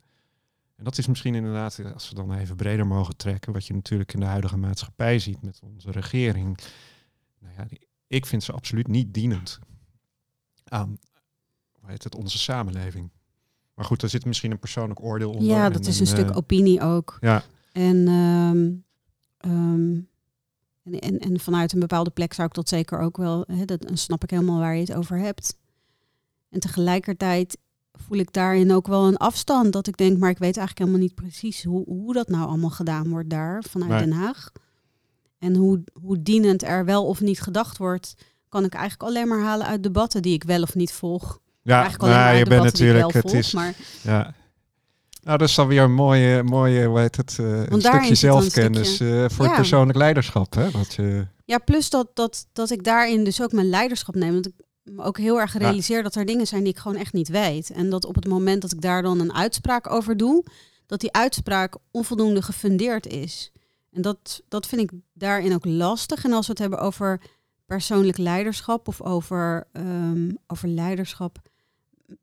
En 0.77 0.85
dat 0.85 0.99
is 0.99 1.07
misschien 1.07 1.35
inderdaad, 1.35 1.79
eh, 1.79 1.93
als 1.93 2.09
we 2.09 2.15
dan 2.15 2.35
even 2.35 2.57
breder 2.57 2.87
mogen 2.87 3.17
trekken, 3.17 3.53
wat 3.53 3.67
je 3.67 3.75
natuurlijk 3.75 4.15
in 4.15 4.21
de 4.21 4.27
huidige 4.27 4.57
maatschappij 4.57 5.19
ziet 5.19 5.43
met 5.43 5.61
onze 5.63 5.91
regering. 5.91 6.59
Nou 7.41 7.55
ja, 7.57 7.67
ik 8.07 8.27
vind 8.27 8.43
ze 8.43 8.53
absoluut 8.53 8.89
niet 8.89 9.15
dienend 9.15 9.59
aan 10.65 10.99
hoe 11.83 11.91
heet 11.91 12.05
het, 12.05 12.15
onze 12.15 12.39
samenleving. 12.39 13.11
Maar 13.75 13.85
goed, 13.85 14.01
daar 14.01 14.11
zit 14.11 14.25
misschien 14.25 14.51
een 14.51 14.59
persoonlijk 14.59 15.03
oordeel 15.03 15.31
onder. 15.31 15.49
Ja, 15.49 15.71
dat 15.71 15.87
is 15.87 16.01
een, 16.01 16.07
stuk 16.07 16.31
uh, 16.31 16.37
opinie 16.37 16.81
ook. 16.81 17.17
Ja. 17.21 17.43
En, 17.73 18.09
um, 18.09 18.85
um, 19.51 20.09
en, 20.83 21.01
en, 21.01 21.19
en, 21.19 21.41
vanuit 21.41 21.73
een 21.73 21.81
bepaalde 21.81 22.11
plek 22.11 22.33
zou 22.33 22.49
ik 22.49 22.55
dat 22.55 22.69
zeker 22.69 22.99
ook 22.99 23.17
wel, 23.17 23.45
hè, 23.47 23.65
dat 23.65 23.83
dan 23.83 23.97
snap 23.97 24.23
ik 24.23 24.31
helemaal 24.31 24.59
waar 24.59 24.75
je 24.75 24.81
het 24.81 24.95
over 24.95 25.19
hebt. 25.19 25.57
En 26.51 26.61
tegelijkertijd 26.61 27.59
voel 27.93 28.19
ik 28.19 28.33
daarin 28.33 28.73
ook 28.73 28.87
wel 28.87 29.07
een 29.07 29.17
afstand. 29.17 29.73
Dat 29.73 29.87
ik 29.87 29.97
denk, 29.97 30.19
maar 30.19 30.31
ik 30.31 30.39
weet 30.39 30.57
eigenlijk 30.57 30.79
helemaal 30.79 31.09
niet 31.09 31.15
precies 31.15 31.65
hoe, 31.65 31.85
hoe 31.85 32.13
dat 32.13 32.29
nou 32.29 32.49
allemaal 32.49 32.71
gedaan 32.71 33.09
wordt 33.09 33.31
daar 33.31 33.65
vanuit 33.69 34.05
Den 34.05 34.13
Haag. 34.13 34.53
En 35.39 35.55
hoe, 35.55 35.85
hoe 36.03 36.23
dienend 36.23 36.63
er 36.63 36.85
wel 36.85 37.07
of 37.07 37.21
niet 37.21 37.41
gedacht 37.41 37.79
wordt, 37.79 38.15
kan 38.49 38.65
ik 38.65 38.75
eigenlijk 38.75 39.11
alleen 39.11 39.29
maar 39.29 39.41
halen 39.41 39.67
uit 39.67 39.83
debatten 39.83 40.23
die 40.23 40.35
ik 40.35 40.45
wel 40.45 40.63
of 40.63 40.75
niet 40.75 40.93
volg. 40.93 41.41
Ja, 41.63 41.81
eigenlijk 41.81 42.03
alleen 42.03 42.25
nou, 42.25 42.37
je 42.37 42.45
bent 42.45 42.63
natuurlijk, 42.63 43.13
het 43.13 43.33
is, 43.33 43.53
maar, 43.53 43.75
ja. 44.03 44.35
Nou, 45.23 45.39
dat 45.39 45.49
is 45.49 45.55
dan 45.55 45.67
weer 45.67 45.83
een 45.83 45.95
mooie, 45.95 46.43
mooie 46.43 46.87
hoe 46.87 46.99
heet 47.01 47.17
het, 47.17 47.39
uh, 47.41 47.67
een 47.67 47.81
stukje 47.81 48.15
zelfkennis 48.15 49.01
uh, 49.01 49.25
voor 49.29 49.47
ja. 49.47 49.55
persoonlijk 49.55 49.99
leiderschap. 49.99 50.55
Hè? 50.55 50.71
Wat 50.71 50.95
je... 50.95 51.27
Ja, 51.45 51.59
plus 51.59 51.91
dat, 51.91 52.09
dat, 52.15 52.47
dat 52.53 52.71
ik 52.71 52.85
daarin 52.85 53.25
dus 53.25 53.43
ook 53.43 53.53
mijn 53.53 53.69
leiderschap 53.69 54.15
neem. 54.15 54.33
Want 54.33 54.47
ik 54.47 54.53
me 54.83 55.03
ook 55.03 55.19
heel 55.19 55.41
erg 55.41 55.59
realiseer 55.59 56.03
dat 56.03 56.15
er 56.15 56.25
dingen 56.25 56.47
zijn 56.47 56.63
die 56.63 56.73
ik 56.73 56.79
gewoon 56.79 56.97
echt 56.97 57.13
niet 57.13 57.29
weet. 57.29 57.71
En 57.71 57.91
dat 57.91 58.05
op 58.05 58.15
het 58.15 58.29
moment 58.29 58.63
dat 58.63 58.73
ik 58.73 58.81
daar 58.81 59.03
dan 59.03 59.21
een 59.21 59.35
uitspraak 59.35 59.91
over 59.91 60.17
doe, 60.17 60.45
dat 60.87 61.01
die 61.01 61.13
uitspraak 61.13 61.77
onvoldoende 61.91 62.43
gefundeerd 62.43 63.07
is. 63.07 63.53
En 63.91 64.03
dat, 64.03 64.43
dat 64.49 64.67
vind 64.67 64.83
ik 64.83 64.99
daarin 65.13 65.55
ook 65.55 65.65
lastig. 65.65 66.25
En 66.25 66.33
als 66.33 66.47
we 66.47 66.53
het 66.53 66.61
hebben 66.61 66.81
over 66.81 67.21
persoonlijk 67.67 68.19
leiderschap 68.19 68.89
of 68.89 69.03
over, 69.03 69.69
ehm, 69.73 70.31
over 70.47 70.69
leiderschap 70.69 71.39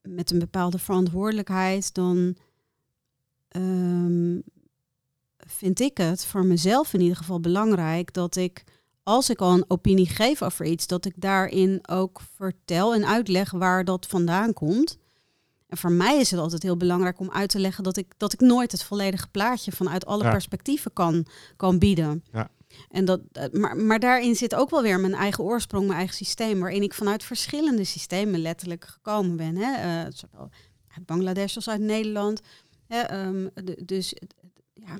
met 0.01 0.31
een 0.31 0.39
bepaalde 0.39 0.79
verantwoordelijkheid, 0.79 1.93
dan 1.93 2.35
um, 3.55 4.43
vind 5.37 5.79
ik 5.79 5.97
het 5.97 6.25
voor 6.25 6.45
mezelf 6.45 6.93
in 6.93 7.01
ieder 7.01 7.17
geval 7.17 7.39
belangrijk 7.39 8.13
dat 8.13 8.35
ik 8.35 8.63
als 9.03 9.29
ik 9.29 9.41
al 9.41 9.53
een 9.53 9.65
opinie 9.67 10.07
geef 10.07 10.41
over 10.41 10.65
iets, 10.65 10.87
dat 10.87 11.05
ik 11.05 11.13
daarin 11.15 11.79
ook 11.89 12.21
vertel 12.35 12.93
en 12.93 13.05
uitleg 13.05 13.51
waar 13.51 13.85
dat 13.85 14.05
vandaan 14.05 14.53
komt. 14.53 14.97
En 15.67 15.77
voor 15.77 15.91
mij 15.91 16.19
is 16.19 16.31
het 16.31 16.39
altijd 16.39 16.63
heel 16.63 16.77
belangrijk 16.77 17.19
om 17.19 17.31
uit 17.31 17.49
te 17.49 17.59
leggen 17.59 17.83
dat 17.83 17.97
ik, 17.97 18.13
dat 18.17 18.33
ik 18.33 18.39
nooit 18.39 18.71
het 18.71 18.83
volledige 18.83 19.27
plaatje 19.27 19.71
vanuit 19.71 20.05
alle 20.05 20.23
perspectieven 20.23 20.93
kan, 20.93 21.25
kan 21.55 21.79
bieden. 21.79 22.23
Ja. 22.31 22.49
En 22.89 23.05
dat, 23.05 23.21
eh, 23.31 23.51
maar, 23.51 23.77
maar 23.77 23.99
daarin 23.99 24.35
zit 24.35 24.55
ook 24.55 24.69
wel 24.69 24.81
weer 24.81 24.99
mijn 24.99 25.13
eigen 25.13 25.43
oorsprong, 25.43 25.85
mijn 25.85 25.97
eigen 25.97 26.15
systeem, 26.15 26.59
waarin 26.59 26.83
ik 26.83 26.93
vanuit 26.93 27.23
verschillende 27.23 27.83
systemen 27.83 28.39
letterlijk 28.39 28.85
gekomen 28.85 29.35
ben. 29.35 29.55
Hè? 29.57 30.03
Uh, 30.05 30.11
zowel 30.13 30.49
uit 30.95 31.05
Bangladesh 31.05 31.55
als 31.55 31.69
uit 31.69 31.81
Nederland. 31.81 32.41
Hè? 32.89 33.25
Um, 33.25 33.49
dus 33.85 34.13
ja, 34.73 34.97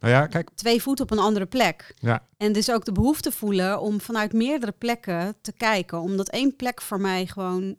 nou 0.00 0.12
ja, 0.12 0.26
kijk. 0.26 0.50
Twee 0.54 0.82
voeten 0.82 1.04
op 1.04 1.10
een 1.10 1.18
andere 1.18 1.46
plek. 1.46 1.94
Ja. 1.98 2.26
En 2.36 2.52
dus 2.52 2.70
ook 2.70 2.84
de 2.84 2.92
behoefte 2.92 3.32
voelen 3.32 3.80
om 3.80 4.00
vanuit 4.00 4.32
meerdere 4.32 4.72
plekken 4.72 5.34
te 5.40 5.52
kijken. 5.52 6.00
Omdat 6.00 6.28
één 6.28 6.56
plek 6.56 6.80
voor 6.82 7.00
mij 7.00 7.26
gewoon 7.26 7.76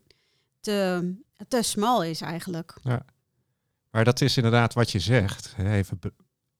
te, 0.59 1.13
te 1.47 1.61
smal 1.61 2.03
is 2.03 2.21
eigenlijk. 2.21 2.77
Ja. 2.83 3.05
Maar 3.89 4.03
dat 4.03 4.21
is 4.21 4.37
inderdaad 4.37 4.73
wat 4.73 4.91
je 4.91 4.99
zegt. 4.99 5.55
Even 5.57 5.99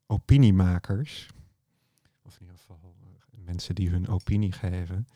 opiniemakers. 0.06 1.28
Of 2.22 2.36
in 2.36 2.42
ieder 2.42 2.58
geval 2.58 2.80
eh, 2.84 3.46
mensen 3.46 3.76
die 3.76 3.90
hun 3.90 4.08
opinie 4.08 4.52
geven. 4.52 5.08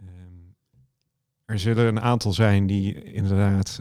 Ehm, 0.00 0.06
er 1.44 1.58
zullen 1.58 1.86
een 1.86 2.00
aantal 2.00 2.32
zijn 2.32 2.66
die 2.66 3.02
inderdaad 3.02 3.80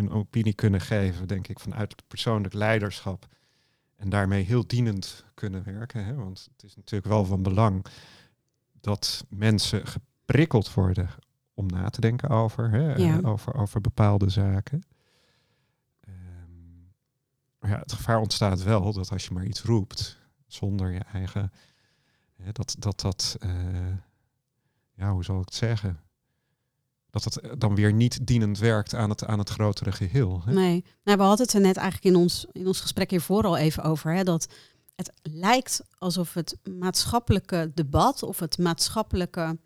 hun 0.00 0.10
opinie 0.10 0.54
kunnen 0.54 0.80
geven, 0.80 1.28
denk 1.28 1.48
ik, 1.48 1.60
vanuit 1.60 1.90
het 1.90 2.08
persoonlijk 2.08 2.54
leiderschap. 2.54 3.26
En 3.96 4.08
daarmee 4.08 4.44
heel 4.44 4.66
dienend 4.66 5.24
kunnen 5.34 5.64
werken. 5.64 6.04
Hè? 6.04 6.14
Want 6.14 6.48
het 6.52 6.62
is 6.62 6.76
natuurlijk 6.76 7.12
wel 7.12 7.24
van 7.24 7.42
belang 7.42 7.86
dat 8.80 9.24
mensen 9.28 9.86
geprikkeld 9.86 10.74
worden 10.74 11.10
om 11.54 11.66
na 11.66 11.88
te 11.88 12.00
denken 12.00 12.28
over, 12.28 12.70
hè? 12.70 12.94
Ja. 12.94 13.20
over, 13.22 13.54
over 13.54 13.80
bepaalde 13.80 14.28
zaken. 14.28 14.82
Um, 16.08 16.92
ja, 17.60 17.78
het 17.78 17.92
gevaar 17.92 18.18
ontstaat 18.18 18.62
wel 18.62 18.92
dat 18.92 19.10
als 19.10 19.24
je 19.24 19.34
maar 19.34 19.44
iets 19.44 19.62
roept 19.62 20.18
zonder 20.46 20.92
je 20.92 21.00
eigen, 21.12 21.52
hè, 22.36 22.52
dat 22.52 22.76
dat, 22.78 23.00
dat 23.00 23.36
uh, 23.44 23.96
ja, 24.94 25.12
hoe 25.12 25.24
zal 25.24 25.38
ik 25.38 25.44
het 25.44 25.54
zeggen? 25.54 26.00
Dat 27.10 27.24
het 27.24 27.40
eh, 27.40 27.50
dan 27.58 27.74
weer 27.74 27.92
niet 27.92 28.26
dienend 28.26 28.58
werkt 28.58 28.94
aan 28.94 29.10
het, 29.10 29.26
aan 29.26 29.38
het 29.38 29.48
grotere 29.48 29.92
geheel. 29.92 30.42
Hè? 30.44 30.52
Nee, 30.52 30.84
nou, 31.04 31.18
we 31.18 31.24
hadden 31.24 31.46
het 31.46 31.54
er 31.54 31.60
net 31.60 31.76
eigenlijk 31.76 32.14
in 32.14 32.22
ons, 32.22 32.46
in 32.52 32.66
ons 32.66 32.80
gesprek 32.80 33.10
hiervoor 33.10 33.44
al 33.44 33.56
even 33.56 33.82
over. 33.82 34.14
Hè, 34.14 34.24
dat 34.24 34.48
het 34.94 35.12
lijkt 35.22 35.82
alsof 35.98 36.34
het 36.34 36.58
maatschappelijke 36.78 37.70
debat 37.74 38.22
of 38.22 38.38
het 38.38 38.58
maatschappelijke, 38.58 39.58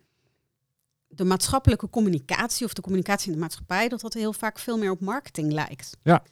de 1.09 1.25
maatschappelijke 1.25 1.91
communicatie 1.91 2.67
of 2.67 2.73
de 2.73 2.83
communicatie 2.83 3.27
in 3.27 3.35
de 3.35 3.41
maatschappij, 3.41 3.89
dat 3.89 4.01
dat 4.01 4.15
heel 4.15 4.33
vaak 4.33 4.59
veel 4.59 4.79
meer 4.79 4.91
op 4.91 5.01
marketing 5.01 5.53
lijkt. 5.53 5.97
Ja. 6.03 6.23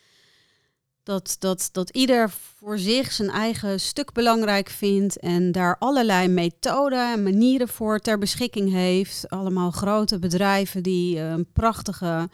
Dat, 1.02 1.36
dat, 1.38 1.68
dat 1.72 1.90
ieder 1.90 2.30
voor 2.30 2.78
zich 2.78 3.12
zijn 3.12 3.30
eigen 3.30 3.80
stuk 3.80 4.12
belangrijk 4.12 4.68
vindt 4.68 5.18
en 5.18 5.52
daar 5.52 5.76
allerlei 5.78 6.28
methoden 6.28 7.12
en 7.12 7.22
manieren 7.22 7.68
voor 7.68 7.98
ter 7.98 8.18
beschikking 8.18 8.72
heeft. 8.72 9.28
Allemaal 9.28 9.70
grote 9.70 10.18
bedrijven 10.18 10.82
die 10.82 11.18
een 11.18 11.46
prachtige 11.52 12.28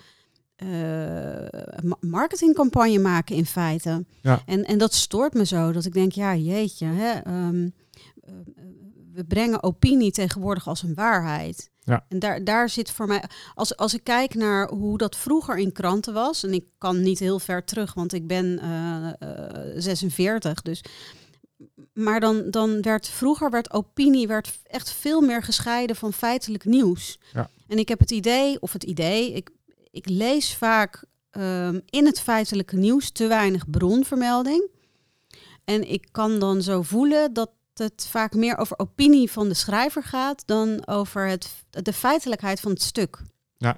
uh, 0.65 1.89
marketingcampagne 2.01 2.99
maken 2.99 3.37
in 3.37 3.47
feite. 3.47 4.05
Ja. 4.23 4.43
En, 4.47 4.65
en 4.65 4.79
dat 4.79 4.95
stoort 4.95 5.35
me 5.35 5.47
zo, 5.47 5.73
dat 5.73 5.85
ik 5.85 5.93
denk, 5.93 6.13
ja 6.13 6.37
jeetje, 6.37 6.87
hè, 6.87 7.11
ehm, 7.11 7.69
eh, 8.21 8.33
we 9.19 9.25
brengen 9.25 9.63
opinie 9.63 10.11
tegenwoordig 10.11 10.69
als 10.69 10.83
een 10.83 10.95
waarheid. 10.95 11.71
Ja. 11.85 12.05
En 12.09 12.19
daar, 12.19 12.45
daar 12.45 12.69
zit 12.69 12.91
voor 12.91 13.07
mij, 13.07 13.25
als, 13.55 13.77
als 13.77 13.95
ik 13.95 14.05
kijk 14.05 14.35
naar 14.35 14.69
hoe 14.69 14.99
dat 14.99 15.17
vroeger 15.17 15.59
in 15.59 15.73
kranten 15.73 16.15
was, 16.15 16.45
en 16.45 16.53
ik 16.53 16.65
kan 16.79 17.03
niet 17.03 17.19
heel 17.19 17.39
ver 17.39 17.65
terug, 17.65 17.95
want 17.95 18.13
ik 18.13 18.27
ben 18.27 18.61
uh, 18.63 19.09
uh, 19.21 19.73
46, 19.77 20.63
dus. 20.63 20.85
Maar 21.93 22.21
dan, 22.21 22.51
dan 22.51 22.83
werd 22.83 23.09
vroeger 23.09 23.51
werd 23.51 23.73
opinie 23.73 24.27
werd 24.27 24.59
echt 24.63 24.91
veel 24.91 25.21
meer 25.21 25.43
gescheiden 25.43 25.97
van 25.97 26.13
feitelijk 26.13 26.65
nieuws. 26.65 27.19
Ja. 27.33 27.51
En 27.67 27.79
ik 27.79 27.89
heb 27.89 27.99
het 27.99 28.11
idee, 28.11 28.61
of 28.61 28.73
het 28.73 28.85
idee, 28.85 29.33
ik, 29.33 29.51
ik 29.91 30.09
lees 30.09 30.55
vaak 30.55 31.05
um, 31.33 31.83
in 31.85 32.07
het 32.07 32.21
feitelijke 32.21 32.77
nieuws 32.77 33.11
te 33.11 33.27
weinig 33.27 33.71
bronvermelding. 33.71 34.71
En 35.65 35.91
ik 35.91 36.09
kan 36.11 36.39
dan 36.39 36.63
zo 36.63 36.83
voelen 36.83 37.33
dat 37.33 37.51
het 37.79 38.07
vaak 38.11 38.35
meer 38.35 38.57
over 38.57 38.79
opinie 38.79 39.31
van 39.31 39.49
de 39.49 39.55
schrijver 39.55 40.03
gaat 40.03 40.43
dan 40.47 40.87
over 40.87 41.27
het, 41.27 41.65
de 41.71 41.93
feitelijkheid 41.93 42.61
van 42.61 42.71
het 42.71 42.83
stuk. 42.83 43.23
Ja. 43.57 43.77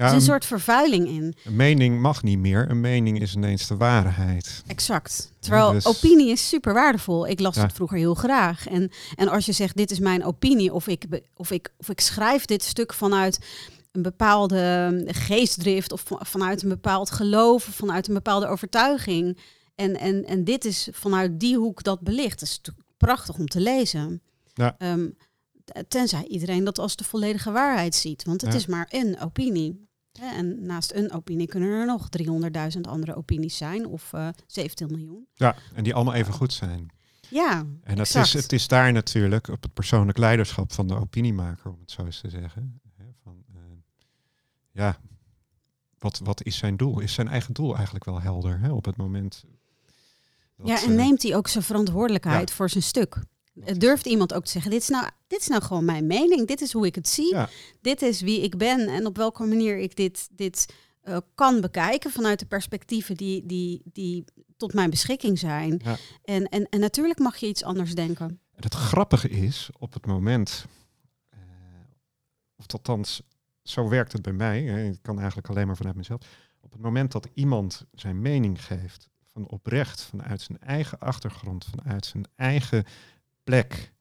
Ja, 0.00 0.06
er 0.06 0.12
is 0.12 0.18
een 0.18 0.28
soort 0.28 0.44
vervuiling 0.44 1.08
in. 1.08 1.34
Een 1.44 1.56
mening 1.56 2.00
mag 2.00 2.22
niet 2.22 2.38
meer. 2.38 2.70
Een 2.70 2.80
mening 2.80 3.20
is 3.20 3.34
ineens 3.34 3.66
de 3.66 3.76
waarheid. 3.76 4.62
Exact. 4.66 5.32
Terwijl 5.40 5.72
dus- 5.72 5.86
opinie 5.86 6.30
is 6.30 6.48
super 6.48 6.74
waardevol. 6.74 7.26
Ik 7.26 7.40
las 7.40 7.56
het 7.56 7.72
vroeger 7.72 7.98
heel 7.98 8.14
graag. 8.14 8.66
En, 8.66 8.90
en 9.14 9.28
als 9.28 9.46
je 9.46 9.52
zegt, 9.52 9.76
dit 9.76 9.90
is 9.90 9.98
mijn 9.98 10.24
opinie, 10.24 10.72
of 10.72 10.86
ik, 10.86 11.06
of, 11.34 11.50
ik, 11.50 11.72
of 11.76 11.88
ik 11.88 12.00
schrijf 12.00 12.44
dit 12.44 12.62
stuk 12.62 12.94
vanuit 12.94 13.38
een 13.92 14.02
bepaalde 14.02 15.04
geestdrift, 15.06 15.92
of 15.92 16.04
vanuit 16.06 16.62
een 16.62 16.68
bepaald 16.68 17.10
geloof, 17.10 17.68
of 17.68 17.74
vanuit 17.74 18.08
een 18.08 18.14
bepaalde 18.14 18.46
overtuiging. 18.46 19.38
En, 19.74 19.96
en, 19.98 20.24
en 20.24 20.44
dit 20.44 20.64
is 20.64 20.88
vanuit 20.92 21.40
die 21.40 21.56
hoek 21.56 21.82
dat 21.82 22.00
belicht. 22.00 22.40
Dat 22.40 22.48
is 22.48 22.60
prachtig 23.06 23.38
om 23.38 23.46
te 23.46 23.60
lezen. 23.60 24.22
Ja. 24.54 24.74
Ehm, 24.78 25.08
tenzij 25.88 26.26
iedereen 26.26 26.64
dat 26.64 26.78
als 26.78 26.96
de 26.96 27.04
volledige 27.04 27.50
waarheid 27.50 27.94
ziet. 27.94 28.24
Want 28.24 28.40
het 28.40 28.54
is 28.54 28.66
maar 28.66 28.86
een 28.90 29.20
opinie. 29.20 29.88
En 30.12 30.66
naast 30.66 30.92
een 30.92 31.12
opinie 31.12 31.46
kunnen 31.46 31.68
er 31.68 31.86
nog 31.86 32.08
300.000 32.74 32.80
andere 32.80 33.14
opinies 33.14 33.56
zijn. 33.56 33.86
Of 33.86 34.12
uh, 34.12 34.28
eh, 34.28 34.34
17 34.46 34.86
miljoen. 34.90 35.26
Ja, 35.34 35.56
en 35.74 35.84
die 35.84 35.94
allemaal 35.94 36.14
even 36.14 36.32
goed 36.32 36.52
zijn. 36.52 36.90
Ja, 37.28 37.66
En 37.82 37.98
het 37.98 38.14
is, 38.14 38.32
het 38.32 38.52
is 38.52 38.68
daar 38.68 38.92
natuurlijk 38.92 39.48
op 39.48 39.62
het 39.62 39.74
persoonlijk 39.74 40.18
leiderschap 40.18 40.72
van 40.72 40.86
de 40.86 40.94
opiniemaker, 40.94 41.70
om 41.70 41.80
het 41.80 41.90
zo 41.90 42.04
eens 42.04 42.20
te 42.20 42.30
zeggen. 42.30 42.80
Van, 43.22 43.44
uh, 43.54 43.60
ja, 44.72 44.98
wat, 45.98 46.20
wat 46.24 46.44
is 46.44 46.56
zijn 46.56 46.76
doel? 46.76 47.00
Is 47.00 47.12
zijn 47.12 47.28
eigen 47.28 47.54
doel 47.54 47.74
eigenlijk 47.74 48.04
wel 48.04 48.20
helder 48.20 48.60
hè, 48.60 48.72
op 48.72 48.84
het 48.84 48.96
moment 48.96 49.44
ja, 50.64 50.82
en 50.82 50.94
neemt 50.94 51.22
hij 51.22 51.36
ook 51.36 51.48
zijn 51.48 51.64
verantwoordelijkheid 51.64 52.50
voor 52.50 52.70
zijn 52.70 52.82
stuk? 52.82 53.16
Durft 53.76 54.06
iemand 54.06 54.34
ook 54.34 54.44
te 54.44 54.50
zeggen, 54.50 54.70
dit 54.70 54.80
is, 54.82 54.88
nou, 54.88 55.08
dit 55.26 55.40
is 55.40 55.48
nou 55.48 55.62
gewoon 55.62 55.84
mijn 55.84 56.06
mening, 56.06 56.46
dit 56.46 56.60
is 56.60 56.72
hoe 56.72 56.86
ik 56.86 56.94
het 56.94 57.08
zie, 57.08 57.36
dit 57.80 58.02
is 58.02 58.20
wie 58.20 58.40
ik 58.40 58.56
ben 58.56 58.88
en 58.88 59.06
op 59.06 59.16
welke 59.16 59.44
manier 59.44 59.78
ik 59.78 59.96
dit, 59.96 60.28
dit 60.32 60.74
uh, 61.04 61.16
kan 61.34 61.60
bekijken 61.60 62.10
vanuit 62.10 62.38
de 62.38 62.46
perspectieven 62.46 63.16
die, 63.16 63.46
die, 63.46 63.82
die 63.84 64.24
tot 64.56 64.74
mijn 64.74 64.90
beschikking 64.90 65.38
zijn. 65.38 65.80
Ja. 65.84 65.96
En, 66.24 66.48
en, 66.48 66.68
en 66.68 66.80
natuurlijk 66.80 67.18
mag 67.18 67.36
je 67.36 67.46
iets 67.46 67.64
anders 67.64 67.94
denken. 67.94 68.26
En 68.26 68.62
het 68.62 68.74
grappige 68.74 69.28
is, 69.28 69.70
op 69.78 69.92
het 69.92 70.06
moment, 70.06 70.66
uh, 71.34 71.40
of 72.56 72.64
althans, 72.72 73.22
zo 73.62 73.88
werkt 73.88 74.12
het 74.12 74.22
bij 74.22 74.32
mij, 74.32 74.62
hè, 74.62 74.84
ik 74.84 74.98
kan 75.02 75.18
eigenlijk 75.18 75.48
alleen 75.48 75.66
maar 75.66 75.76
vanuit 75.76 75.96
mezelf, 75.96 76.20
op 76.60 76.72
het 76.72 76.80
moment 76.80 77.12
dat 77.12 77.28
iemand 77.34 77.84
zijn 77.92 78.20
mening 78.20 78.64
geeft 78.64 79.09
van 79.32 79.48
oprecht, 79.48 80.02
vanuit 80.02 80.40
zijn 80.40 80.58
eigen 80.58 80.98
achtergrond, 80.98 81.64
vanuit 81.64 82.06
zijn 82.06 82.24
eigen 82.34 82.84
plek, 83.44 83.92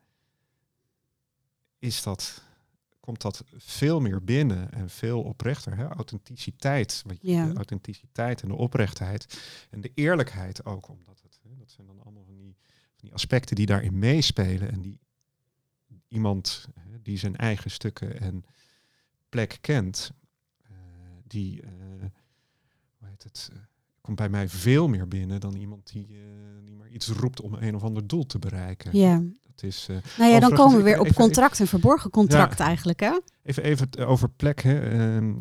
is 1.79 2.03
dat, 2.03 2.43
komt 2.99 3.21
dat 3.21 3.43
veel 3.57 3.99
meer 3.99 4.23
binnen 4.23 4.71
en 4.71 4.89
veel 4.89 5.21
oprechter. 5.21 5.77
Hè? 5.77 5.87
Authenticiteit, 5.87 7.03
ja. 7.21 7.47
de 7.47 7.55
authenticiteit 7.55 8.41
en 8.41 8.47
de 8.47 8.55
oprechtheid 8.55 9.39
en 9.69 9.81
de 9.81 9.91
eerlijkheid 9.95 10.65
ook, 10.65 10.87
omdat 10.87 11.21
het, 11.21 11.39
hè, 11.43 11.55
dat 11.55 11.71
zijn 11.71 11.87
dan 11.87 12.01
allemaal 12.03 12.23
van 12.23 12.35
die, 12.35 12.55
van 12.89 12.99
die 12.99 13.13
aspecten 13.13 13.55
die 13.55 13.65
daarin 13.65 13.99
meespelen 13.99 14.71
en 14.71 14.81
die 14.81 14.99
iemand 16.07 16.67
hè, 16.73 17.01
die 17.01 17.17
zijn 17.17 17.35
eigen 17.35 17.71
stukken 17.71 18.19
en 18.19 18.45
plek 19.29 19.57
kent, 19.61 20.11
uh, 20.63 20.77
die, 21.23 21.61
uh, 21.61 21.69
hoe 22.97 23.07
heet 23.07 23.23
het, 23.23 23.49
uh, 23.53 23.59
komt 24.15 24.29
bij 24.29 24.39
mij 24.39 24.49
veel 24.49 24.87
meer 24.87 25.07
binnen 25.07 25.39
dan 25.39 25.55
iemand 25.55 25.91
die, 25.91 26.07
uh, 26.09 26.17
die 26.65 26.75
maar 26.75 26.89
iets 26.89 27.07
roept 27.07 27.41
om 27.41 27.53
een 27.53 27.75
of 27.75 27.83
ander 27.83 28.07
doel 28.07 28.25
te 28.25 28.39
bereiken. 28.39 28.97
Ja. 28.97 29.21
Dat 29.41 29.63
is, 29.63 29.87
uh, 29.91 29.97
nou 30.17 30.31
ja, 30.31 30.39
dan 30.39 30.53
komen 30.53 30.77
we 30.77 30.83
weer 30.83 30.99
op 30.99 31.13
contract 31.13 31.59
en 31.59 31.67
verborgen 31.67 32.09
contract 32.09 32.59
eigenlijk. 32.59 32.99
Hè? 32.99 33.19
Even, 33.43 33.63
even 33.63 33.87
over 33.97 34.29
plek. 34.29 34.61
Hè. 34.61 34.93
Uh, 35.17 35.35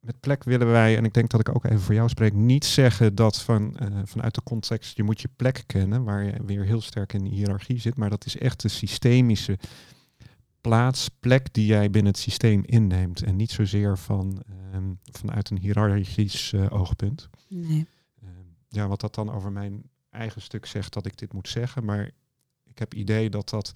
met 0.00 0.20
plek 0.20 0.44
willen 0.44 0.70
wij, 0.70 0.96
en 0.96 1.04
ik 1.04 1.12
denk 1.12 1.30
dat 1.30 1.40
ik 1.40 1.54
ook 1.54 1.64
even 1.64 1.80
voor 1.80 1.94
jou 1.94 2.08
spreek, 2.08 2.32
niet 2.32 2.64
zeggen 2.64 3.14
dat 3.14 3.40
van, 3.40 3.76
vanuit 4.04 4.34
de 4.34 4.42
context 4.42 4.96
je 4.96 5.02
moet 5.02 5.20
je 5.20 5.28
plek 5.36 5.62
kennen, 5.66 6.04
waar 6.04 6.24
je 6.24 6.32
weer 6.46 6.64
heel 6.64 6.80
sterk 6.80 7.12
in 7.12 7.24
de 7.24 7.30
hiërarchie 7.30 7.80
zit. 7.80 7.96
Maar 7.96 8.10
dat 8.10 8.26
is 8.26 8.38
echt 8.38 8.62
de 8.62 8.68
systemische 8.68 9.58
plaats, 10.68 11.08
plek 11.08 11.54
die 11.54 11.66
jij 11.66 11.90
binnen 11.90 12.12
het 12.12 12.20
systeem 12.20 12.62
inneemt. 12.64 13.22
En 13.22 13.36
niet 13.36 13.50
zozeer 13.50 13.98
van, 13.98 14.42
um, 14.74 14.98
vanuit 15.04 15.50
een 15.50 15.58
hiërarchisch 15.58 16.52
uh, 16.52 16.72
oogpunt. 16.72 17.28
Nee. 17.48 17.88
Um, 18.22 18.56
ja, 18.68 18.88
wat 18.88 19.00
dat 19.00 19.14
dan 19.14 19.30
over 19.30 19.52
mijn 19.52 19.90
eigen 20.10 20.42
stuk 20.42 20.66
zegt 20.66 20.92
dat 20.92 21.06
ik 21.06 21.18
dit 21.18 21.32
moet 21.32 21.48
zeggen. 21.48 21.84
Maar 21.84 22.10
ik 22.64 22.78
heb 22.78 22.94
idee 22.94 23.30
dat 23.30 23.48
dat 23.48 23.72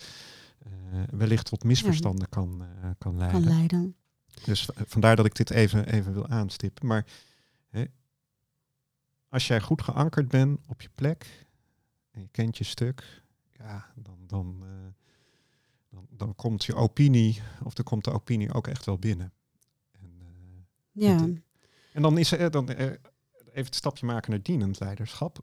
uh, 0.66 1.02
wellicht 1.10 1.46
tot 1.46 1.64
misverstanden 1.64 2.26
ja. 2.30 2.36
kan, 2.36 2.66
kan 2.98 3.16
leiden. 3.18 3.42
Kan 3.42 3.52
leiden. 3.54 3.96
Dus 4.44 4.68
vandaar 4.74 5.16
dat 5.16 5.26
ik 5.26 5.34
dit 5.34 5.50
even, 5.50 5.86
even 5.86 6.12
wil 6.12 6.28
aanstippen. 6.28 6.86
Maar 6.86 7.06
hè, 7.68 7.84
als 9.28 9.46
jij 9.46 9.60
goed 9.60 9.82
geankerd 9.82 10.28
bent 10.28 10.60
op 10.66 10.82
je 10.82 10.90
plek 10.94 11.46
en 12.10 12.20
je 12.20 12.28
kent 12.28 12.58
je 12.58 12.64
stuk, 12.64 13.22
ja, 13.52 13.86
dan, 13.94 14.18
dan, 14.26 14.56
uh, 14.62 14.68
dan, 16.24 16.34
komt 16.34 16.64
je 16.64 16.74
opinie, 16.74 17.40
of 17.64 17.74
dan 17.74 17.84
komt 17.84 18.04
de 18.04 18.10
opinie 18.10 18.52
ook 18.52 18.66
echt 18.66 18.84
wel 18.84 18.98
binnen. 18.98 19.32
En, 19.92 20.66
ja. 20.92 21.28
En 21.92 22.02
dan 22.02 22.18
is 22.18 22.32
er 22.32 22.50
dan 22.50 22.68
even 22.68 22.98
het 23.52 23.74
stapje 23.74 24.06
maken 24.06 24.30
naar 24.30 24.42
dienend 24.42 24.80
leiderschap. 24.80 25.38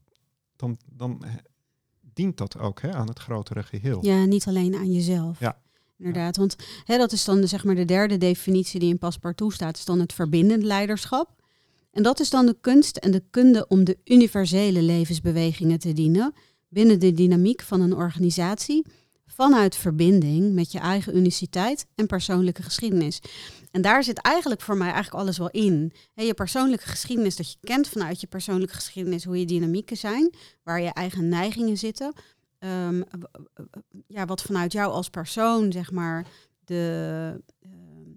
Dan, 0.55 0.77
dan 0.85 1.23
dient 2.13 2.37
dat 2.37 2.57
ook 2.57 2.81
hè, 2.81 2.93
aan 2.93 3.07
het 3.07 3.19
grotere 3.19 3.63
geheel. 3.63 4.05
Ja, 4.05 4.25
niet 4.25 4.47
alleen 4.47 4.75
aan 4.75 4.91
jezelf. 4.91 5.39
Ja. 5.39 5.61
Inderdaad, 5.97 6.37
want 6.37 6.55
hè, 6.83 6.97
dat 6.97 7.11
is 7.11 7.25
dan 7.25 7.41
de, 7.41 7.47
zeg 7.47 7.63
maar 7.63 7.75
de 7.75 7.85
derde 7.85 8.17
definitie 8.17 8.79
die 8.79 8.89
in 8.89 8.97
Paspartout 8.97 9.53
staat, 9.53 9.77
is 9.77 9.85
dan 9.85 9.99
het 9.99 10.13
verbindend 10.13 10.63
leiderschap. 10.63 11.43
En 11.91 12.03
dat 12.03 12.19
is 12.19 12.29
dan 12.29 12.45
de 12.45 12.57
kunst 12.61 12.97
en 12.97 13.11
de 13.11 13.23
kunde 13.29 13.67
om 13.67 13.83
de 13.83 13.97
universele 14.05 14.81
levensbewegingen 14.81 15.79
te 15.79 15.93
dienen 15.93 16.33
binnen 16.67 16.99
de 16.99 17.13
dynamiek 17.13 17.61
van 17.61 17.81
een 17.81 17.95
organisatie 17.95 18.85
vanuit 19.39 19.75
verbinding 19.75 20.53
met 20.53 20.71
je 20.71 20.79
eigen 20.79 21.17
uniciteit 21.17 21.85
en 21.95 22.07
persoonlijke 22.07 22.63
geschiedenis. 22.63 23.21
En 23.71 23.81
daar 23.81 24.03
zit 24.03 24.17
eigenlijk 24.17 24.61
voor 24.61 24.77
mij 24.77 24.91
eigenlijk 24.91 25.23
alles 25.23 25.37
wel 25.37 25.49
in. 25.49 25.93
je 26.13 26.33
persoonlijke 26.33 26.85
geschiedenis, 26.87 27.35
dat 27.35 27.51
je 27.51 27.57
kent 27.61 27.87
vanuit 27.87 28.21
je 28.21 28.27
persoonlijke 28.27 28.73
geschiedenis 28.73 29.23
hoe 29.23 29.39
je 29.39 29.45
dynamieken 29.45 29.97
zijn, 29.97 30.33
waar 30.63 30.81
je 30.81 30.93
eigen 30.93 31.27
neigingen 31.27 31.77
zitten. 31.77 32.13
Ehm, 32.59 33.01
ja, 34.07 34.25
wat 34.25 34.41
vanuit 34.41 34.71
jou 34.71 34.91
als 34.91 35.09
persoon, 35.09 35.71
zeg 35.71 35.91
maar, 35.91 36.27
de, 36.65 37.41
ehm, 37.61 38.11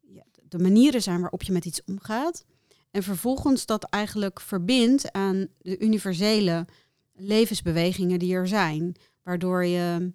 ja, 0.00 0.24
de 0.48 0.58
manieren 0.58 1.02
zijn 1.02 1.20
waarop 1.20 1.42
je 1.42 1.52
met 1.52 1.64
iets 1.64 1.84
omgaat. 1.84 2.44
En 2.90 3.02
vervolgens 3.02 3.66
dat 3.66 3.84
eigenlijk 3.84 4.40
verbindt 4.40 5.12
aan 5.12 5.46
de 5.58 5.78
universele 5.78 6.66
levensbewegingen 7.12 8.18
die 8.18 8.34
er 8.34 8.48
zijn. 8.48 8.94
Waardoor 9.22 9.64
je 9.64 10.12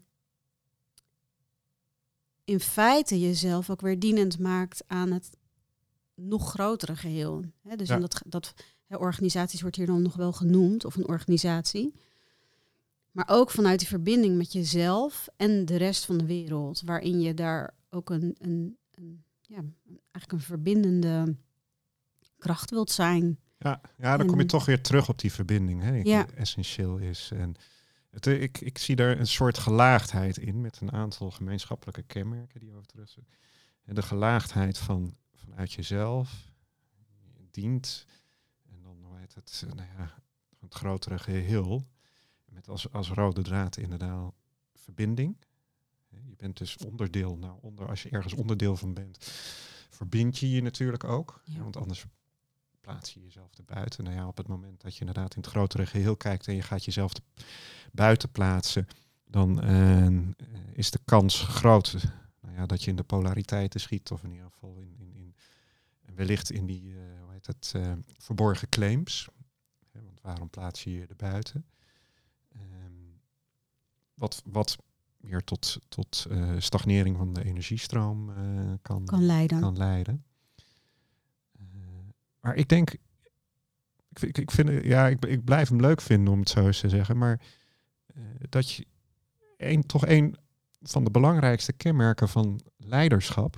in 2.47 2.59
feite 2.59 3.19
jezelf 3.19 3.69
ook 3.69 3.81
weer 3.81 3.99
dienend 3.99 4.39
maakt 4.39 4.83
aan 4.87 5.11
het 5.11 5.29
nog 6.15 6.49
grotere 6.49 6.95
geheel. 6.95 7.43
dus 7.75 7.87
ja. 7.87 7.97
dat, 7.97 8.21
dat 8.25 8.53
organisaties 8.87 9.61
wordt 9.61 9.75
hier 9.75 9.85
dan 9.85 10.01
nog 10.01 10.15
wel 10.15 10.31
genoemd, 10.31 10.85
of 10.85 10.95
een 10.95 11.07
organisatie. 11.07 11.93
Maar 13.11 13.25
ook 13.29 13.51
vanuit 13.51 13.79
die 13.79 13.87
verbinding 13.87 14.37
met 14.37 14.51
jezelf 14.51 15.27
en 15.35 15.65
de 15.65 15.75
rest 15.75 16.05
van 16.05 16.17
de 16.17 16.25
wereld, 16.25 16.81
waarin 16.85 17.21
je 17.21 17.33
daar 17.33 17.73
ook 17.89 18.09
een, 18.09 18.35
een, 18.39 18.77
een 18.91 19.23
ja, 19.41 19.63
eigenlijk 20.11 20.31
een 20.31 20.39
verbindende 20.39 21.35
kracht 22.37 22.69
wilt 22.69 22.91
zijn. 22.91 23.39
Ja, 23.57 23.81
ja 23.97 24.17
dan 24.17 24.27
kom 24.27 24.39
je 24.39 24.45
toch 24.45 24.65
weer 24.65 24.81
terug 24.81 25.09
op 25.09 25.19
die 25.19 25.31
verbinding, 25.31 25.81
hè, 25.81 26.01
die 26.01 26.25
essentieel 26.35 26.97
is. 26.97 27.31
En 27.33 27.55
het, 28.09 28.25
ik, 28.25 28.61
ik 28.61 28.77
zie 28.77 28.95
daar 28.95 29.19
een 29.19 29.27
soort 29.27 29.57
gelaagdheid 29.57 30.37
in 30.37 30.61
met 30.61 30.81
een 30.81 30.91
aantal 30.91 31.31
gemeenschappelijke 31.31 32.03
kenmerken 32.03 32.59
die 32.59 32.73
over 32.73 32.85
terug 32.85 33.17
En 33.83 33.95
de 33.95 34.01
gelaagdheid 34.01 34.77
van, 34.77 35.15
vanuit 35.33 35.73
jezelf, 35.73 36.51
dient, 37.51 38.05
en 38.69 38.81
dan 38.81 38.97
hoe 39.01 39.17
heet 39.17 39.35
het, 39.35 39.63
nou 39.75 39.89
ja, 39.97 40.13
het 40.59 40.73
grotere 40.73 41.19
geheel. 41.19 41.87
Met 42.45 42.67
als, 42.67 42.91
als 42.91 43.09
rode 43.09 43.41
draad 43.41 43.77
inderdaad 43.77 44.33
verbinding. 44.73 45.37
Je 46.09 46.35
bent 46.35 46.57
dus 46.57 46.77
onderdeel. 46.77 47.37
Nou, 47.37 47.57
onder, 47.61 47.87
als 47.87 48.03
je 48.03 48.09
ergens 48.09 48.33
onderdeel 48.33 48.75
van 48.75 48.93
bent, 48.93 49.17
verbind 49.89 50.37
je 50.37 50.49
je 50.49 50.61
natuurlijk 50.61 51.03
ook. 51.03 51.41
Want 51.57 51.77
anders 51.77 52.05
plaats 52.87 53.13
je 53.13 53.23
jezelf 53.23 53.57
erbuiten. 53.57 54.03
Nou 54.03 54.15
ja, 54.15 54.27
op 54.27 54.37
het 54.37 54.47
moment 54.47 54.81
dat 54.81 54.93
je 54.93 54.99
inderdaad 54.99 55.35
in 55.35 55.41
het 55.41 55.49
grotere 55.49 55.85
geheel 55.85 56.15
kijkt 56.15 56.47
en 56.47 56.55
je 56.55 56.61
gaat 56.61 56.85
jezelf 56.85 57.11
buiten 57.91 58.31
plaatsen, 58.31 58.87
dan 59.25 59.69
uh, 59.69 60.29
is 60.73 60.91
de 60.91 60.99
kans 61.05 61.41
groot 61.41 61.93
nou 62.41 62.55
ja, 62.55 62.65
dat 62.65 62.83
je 62.83 62.89
in 62.89 62.95
de 62.95 63.03
polariteiten 63.03 63.79
schiet, 63.79 64.11
of 64.11 64.23
in 64.23 64.31
ieder 64.31 64.49
geval 64.51 64.77
in, 64.77 64.95
in, 64.97 65.35
in 66.05 66.15
wellicht 66.15 66.51
in 66.51 66.65
die, 66.65 66.83
uh, 66.83 66.97
hoe 67.23 67.31
heet 67.31 67.47
het, 67.47 67.73
uh, 67.75 67.91
verborgen 68.17 68.69
claims. 68.69 69.27
want 69.91 70.21
waarom 70.21 70.49
plaats 70.49 70.83
je 70.83 70.93
je 70.93 71.05
erbuiten? 71.05 71.65
Um, 72.55 73.21
wat, 74.13 74.41
wat 74.45 74.77
meer 75.17 75.43
tot, 75.43 75.77
tot 75.87 76.27
stagnering 76.57 77.17
van 77.17 77.33
de 77.33 77.43
energiestroom 77.43 78.31
kan, 78.81 79.05
kan 79.05 79.25
leiden. 79.25 79.59
Kan 79.59 79.77
leiden. 79.77 80.25
Maar 82.39 82.55
ik 82.55 82.69
denk, 82.69 82.95
ik, 84.13 84.37
ik, 84.37 84.51
vind, 84.51 84.85
ja, 84.85 85.07
ik, 85.07 85.25
ik 85.25 85.43
blijf 85.43 85.69
hem 85.69 85.81
leuk 85.81 86.01
vinden 86.01 86.33
om 86.33 86.39
het 86.39 86.49
zo 86.49 86.65
eens 86.65 86.79
te 86.79 86.89
zeggen, 86.89 87.17
maar 87.17 87.41
uh, 88.15 88.23
dat 88.49 88.71
je 88.71 88.85
een, 89.57 89.85
toch 89.85 90.07
een 90.07 90.35
van 90.81 91.03
de 91.03 91.11
belangrijkste 91.11 91.73
kenmerken 91.73 92.29
van 92.29 92.61
leiderschap 92.77 93.57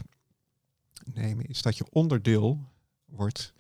nemen 1.13 1.45
is 1.45 1.61
dat 1.61 1.77
je 1.77 1.89
onderdeel 1.89 2.67
wordt 3.05 3.53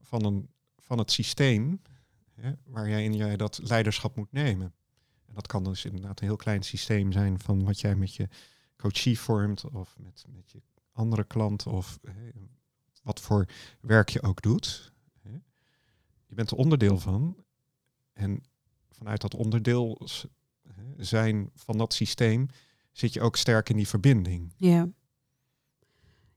van, 0.00 0.24
een, 0.24 0.48
van 0.78 0.98
het 0.98 1.10
systeem 1.10 1.80
hè, 2.34 2.52
waarin 2.64 3.14
jij 3.14 3.36
dat 3.36 3.60
leiderschap 3.62 4.16
moet 4.16 4.32
nemen. 4.32 4.74
En 5.26 5.34
dat 5.34 5.46
kan 5.46 5.64
dus 5.64 5.84
inderdaad 5.84 6.20
een 6.20 6.26
heel 6.26 6.36
klein 6.36 6.62
systeem 6.62 7.12
zijn 7.12 7.38
van 7.38 7.64
wat 7.64 7.80
jij 7.80 7.96
met 7.96 8.14
je 8.14 8.28
coachie 8.76 9.18
vormt 9.18 9.70
of 9.70 9.96
met, 9.98 10.24
met 10.28 10.50
je 10.50 10.62
andere 10.92 11.24
klant 11.24 11.66
of 11.66 11.98
wat 13.02 13.20
voor 13.20 13.46
werk 13.80 14.08
je 14.08 14.22
ook 14.22 14.42
doet. 14.42 14.92
Je 16.26 16.34
bent 16.34 16.50
er 16.50 16.56
onderdeel 16.56 16.98
van. 16.98 17.36
En 18.12 18.42
vanuit 18.90 19.20
dat 19.20 19.34
onderdeel 19.34 20.00
zijn 20.96 21.50
van 21.54 21.78
dat 21.78 21.94
systeem 21.94 22.48
zit 22.92 23.12
je 23.12 23.20
ook 23.20 23.36
sterk 23.36 23.68
in 23.68 23.76
die 23.76 23.88
verbinding. 23.88 24.52
Ja. 24.56 24.88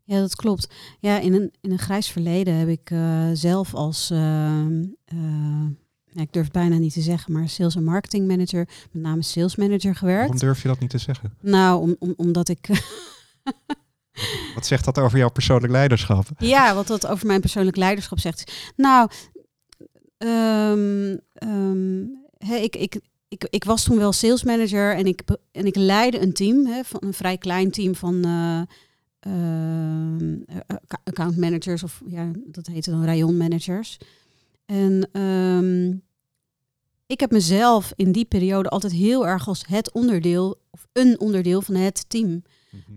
Ja, 0.04 0.19
dat 0.19 0.36
klopt. 0.36 0.73
Ja, 0.99 1.19
in 1.19 1.34
een, 1.34 1.54
in 1.62 1.71
een 1.71 1.80
grijs 1.80 2.08
verleden 2.08 2.54
heb 2.54 2.67
ik 2.67 2.89
uh, 2.89 3.30
zelf 3.34 3.73
als, 3.73 4.12
uh, 4.12 4.65
uh, 5.13 5.67
ik 6.13 6.34
durf 6.34 6.43
het 6.43 6.54
bijna 6.54 6.78
niet 6.78 6.93
te 6.93 7.01
zeggen, 7.01 7.34
maar 7.34 7.49
sales 7.49 7.75
en 7.75 7.84
marketing 7.84 8.28
manager, 8.28 8.69
met 8.91 9.01
name 9.01 9.21
sales 9.21 9.56
manager 9.56 9.95
gewerkt. 9.95 10.21
Waarom 10.21 10.39
durf 10.39 10.62
je 10.62 10.67
dat 10.67 10.80
niet 10.80 10.89
te 10.89 10.97
zeggen? 10.97 11.34
Nou, 11.41 11.82
om, 11.82 11.95
om, 11.99 12.13
omdat 12.17 12.49
ik 12.49 12.69
Wat 14.56 14.65
zegt 14.65 14.86
dat 14.86 14.99
over 14.99 15.17
jouw 15.17 15.30
persoonlijk 15.30 15.71
leiderschap? 15.71 16.28
Ja, 16.38 16.75
wat 16.75 16.88
dat 16.88 17.08
over 17.08 17.28
mijn 17.28 17.41
persoonlijk 17.41 17.78
leiderschap 17.78 18.19
zegt. 18.19 18.71
Nou, 18.75 19.10
um, 20.17 21.13
ik, 22.39 22.75
ik, 22.75 22.99
ik, 23.28 23.47
ik 23.49 23.63
was 23.63 23.84
toen 23.84 23.97
wel 23.97 24.12
sales 24.12 24.43
manager 24.43 24.95
en 24.95 25.06
ik, 25.06 25.21
en 25.51 25.65
ik 25.65 25.75
leidde 25.75 26.21
een 26.21 26.34
team, 26.34 26.84
van 26.84 27.01
een 27.04 27.13
vrij 27.13 27.38
klein 27.38 27.71
team 27.71 27.95
van 27.95 28.28
uh, 28.28 28.62
account 31.04 31.38
managers 31.38 31.84
of 31.84 32.01
ja, 32.06 32.32
dat 32.45 32.67
heette 32.67 32.91
dan 32.91 33.06
rayon 33.06 33.38
managers. 33.38 33.97
En 34.65 35.10
ik 37.08 37.19
heb 37.19 37.32
mezelf 37.32 37.93
in 37.95 38.12
die 38.12 38.25
periode 38.25 38.69
altijd 38.69 38.93
heel 38.93 39.28
erg 39.28 39.47
als 39.47 39.63
het 39.67 39.91
onderdeel 39.91 40.62
of 40.69 40.88
een 40.93 41.19
onderdeel 41.19 41.62
van 41.62 41.75
het 41.75 42.10
team 42.10 42.43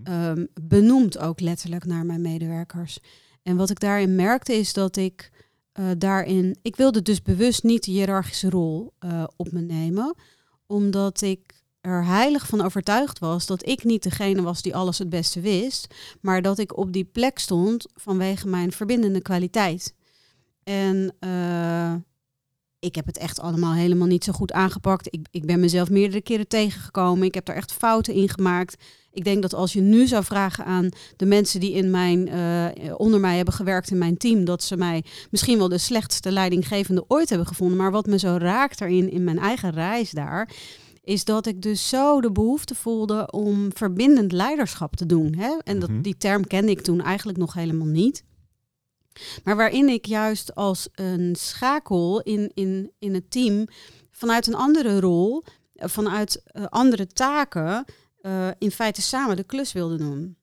um, 0.03 0.47
benoemd 0.61 1.17
ook 1.17 1.39
letterlijk 1.39 1.85
naar 1.85 2.05
mijn 2.05 2.21
medewerkers. 2.21 2.99
En 3.43 3.55
wat 3.55 3.69
ik 3.69 3.79
daarin 3.79 4.15
merkte 4.15 4.53
is 4.53 4.73
dat 4.73 4.95
ik 4.95 5.31
uh, 5.79 5.85
daarin, 5.97 6.57
ik 6.61 6.75
wilde 6.75 7.01
dus 7.01 7.21
bewust 7.21 7.63
niet 7.63 7.83
de 7.83 7.91
hiërarchische 7.91 8.49
rol 8.49 8.93
uh, 8.99 9.23
op 9.35 9.51
me 9.51 9.61
nemen, 9.61 10.15
omdat 10.67 11.21
ik 11.21 11.63
er 11.81 12.05
heilig 12.05 12.47
van 12.47 12.61
overtuigd 12.61 13.19
was 13.19 13.45
dat 13.45 13.67
ik 13.67 13.83
niet 13.83 14.03
degene 14.03 14.41
was 14.41 14.61
die 14.61 14.75
alles 14.75 14.97
het 14.97 15.09
beste 15.09 15.39
wist, 15.39 15.93
maar 16.21 16.41
dat 16.41 16.57
ik 16.57 16.77
op 16.77 16.93
die 16.93 17.03
plek 17.03 17.39
stond 17.39 17.87
vanwege 17.93 18.47
mijn 18.47 18.71
verbindende 18.71 19.21
kwaliteit. 19.21 19.95
En 20.63 21.15
uh, 21.19 21.93
ik 22.79 22.95
heb 22.95 23.05
het 23.05 23.17
echt 23.17 23.39
allemaal 23.39 23.73
helemaal 23.73 24.07
niet 24.07 24.23
zo 24.23 24.31
goed 24.31 24.51
aangepakt. 24.51 25.07
Ik, 25.13 25.27
ik 25.31 25.45
ben 25.45 25.59
mezelf 25.59 25.89
meerdere 25.89 26.21
keren 26.21 26.47
tegengekomen. 26.47 27.27
Ik 27.27 27.33
heb 27.33 27.47
er 27.47 27.55
echt 27.55 27.71
fouten 27.71 28.13
in 28.13 28.29
gemaakt. 28.29 28.83
Ik 29.11 29.23
denk 29.23 29.41
dat 29.41 29.53
als 29.53 29.73
je 29.73 29.81
nu 29.81 30.07
zou 30.07 30.23
vragen 30.23 30.65
aan 30.65 30.89
de 31.15 31.25
mensen 31.25 31.59
die 31.59 31.71
in 31.71 31.89
mijn, 31.89 32.27
uh, 32.27 32.93
onder 32.97 33.19
mij 33.19 33.35
hebben 33.35 33.53
gewerkt 33.53 33.91
in 33.91 33.97
mijn 33.97 34.17
team, 34.17 34.45
dat 34.45 34.63
ze 34.63 34.77
mij 34.77 35.03
misschien 35.31 35.57
wel 35.57 35.69
de 35.69 35.77
slechtste 35.77 36.31
leidinggevende 36.31 37.05
ooit 37.07 37.29
hebben 37.29 37.47
gevonden. 37.47 37.77
Maar 37.77 37.91
wat 37.91 38.05
me 38.05 38.19
zo 38.19 38.37
raakt 38.39 38.79
daarin, 38.79 39.11
in 39.11 39.23
mijn 39.23 39.39
eigen 39.39 39.71
reis 39.71 40.11
daar, 40.11 40.49
is 41.03 41.25
dat 41.25 41.45
ik 41.45 41.61
dus 41.61 41.89
zo 41.89 42.21
de 42.21 42.31
behoefte 42.31 42.75
voelde 42.75 43.31
om 43.31 43.67
verbindend 43.73 44.31
leiderschap 44.31 44.95
te 44.95 45.05
doen. 45.05 45.35
Hè? 45.35 45.57
En 45.63 45.79
dat, 45.79 45.89
mhm. 45.89 46.01
die 46.01 46.17
term 46.17 46.47
kende 46.47 46.71
ik 46.71 46.81
toen 46.81 47.01
eigenlijk 47.01 47.37
nog 47.37 47.53
helemaal 47.53 47.87
niet. 47.87 48.23
Maar 49.43 49.55
waarin 49.55 49.89
ik 49.89 50.05
juist 50.05 50.55
als 50.55 50.87
een 50.91 51.35
schakel 51.35 52.21
in, 52.21 52.51
in, 52.53 52.91
in 52.99 53.13
het 53.13 53.31
team 53.31 53.67
vanuit 54.11 54.47
een 54.47 54.55
andere 54.55 54.99
rol, 54.99 55.43
eh, 55.73 55.87
vanuit 55.87 56.43
uh, 56.53 56.65
andere 56.65 57.07
taken, 57.07 57.85
uh, 58.21 58.47
in 58.57 58.71
feite 58.71 59.01
samen 59.01 59.35
de 59.35 59.43
klus 59.43 59.71
wilde 59.71 59.97
doen. 59.97 60.37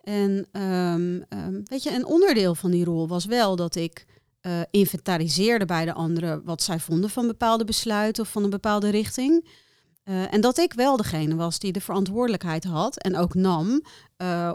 En 0.00 0.48
um, 0.52 1.24
um, 1.28 1.62
weet 1.64 1.82
je, 1.82 1.94
een 1.94 2.06
onderdeel 2.06 2.54
van 2.54 2.70
die 2.70 2.84
rol 2.84 3.08
was 3.08 3.24
wel 3.24 3.56
dat 3.56 3.74
ik 3.74 4.06
inventariseerde 4.70 5.64
bij 5.64 5.84
de 5.84 5.92
anderen 5.92 6.44
wat 6.44 6.62
zij 6.62 6.78
vonden 6.78 7.10
van 7.10 7.26
bepaalde 7.26 7.64
besluiten 7.64 8.22
of 8.22 8.30
van 8.30 8.44
een 8.44 8.50
bepaalde 8.50 8.88
richting. 8.88 9.48
En 10.04 10.40
dat 10.40 10.58
ik 10.58 10.72
wel 10.72 10.96
degene 10.96 11.34
was 11.34 11.58
die 11.58 11.72
de 11.72 11.80
verantwoordelijkheid 11.80 12.64
had 12.64 12.98
en 13.02 13.16
ook 13.16 13.34
nam 13.34 13.82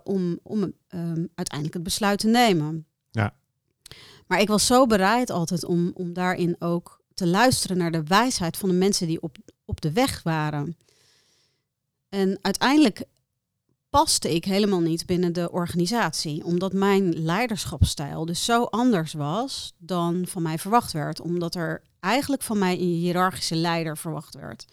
om, 0.03 0.39
om 0.43 0.61
um, 0.61 1.29
uiteindelijk 1.35 1.73
het 1.73 1.83
besluit 1.83 2.19
te 2.19 2.27
nemen. 2.27 2.85
Ja. 3.09 3.35
Maar 4.31 4.41
ik 4.41 4.47
was 4.47 4.65
zo 4.65 4.85
bereid 4.85 5.29
altijd 5.29 5.65
om, 5.65 5.91
om 5.93 6.13
daarin 6.13 6.55
ook 6.59 7.01
te 7.13 7.27
luisteren 7.27 7.77
naar 7.77 7.91
de 7.91 8.03
wijsheid 8.03 8.57
van 8.57 8.69
de 8.69 8.75
mensen 8.75 9.07
die 9.07 9.21
op, 9.21 9.37
op 9.65 9.81
de 9.81 9.91
weg 9.91 10.23
waren. 10.23 10.77
En 12.09 12.39
uiteindelijk 12.41 13.03
paste 13.89 14.35
ik 14.35 14.45
helemaal 14.45 14.79
niet 14.79 15.05
binnen 15.05 15.33
de 15.33 15.51
organisatie, 15.51 16.45
omdat 16.45 16.73
mijn 16.73 17.23
leiderschapsstijl 17.23 18.25
dus 18.25 18.45
zo 18.45 18.63
anders 18.63 19.13
was 19.13 19.73
dan 19.77 20.27
van 20.27 20.41
mij 20.41 20.57
verwacht 20.57 20.91
werd, 20.91 21.21
omdat 21.21 21.55
er 21.55 21.81
eigenlijk 21.99 22.41
van 22.41 22.57
mij 22.57 22.73
een 22.73 22.79
hiërarchische 22.79 23.55
leider 23.55 23.97
verwacht 23.97 24.35
werd. 24.35 24.65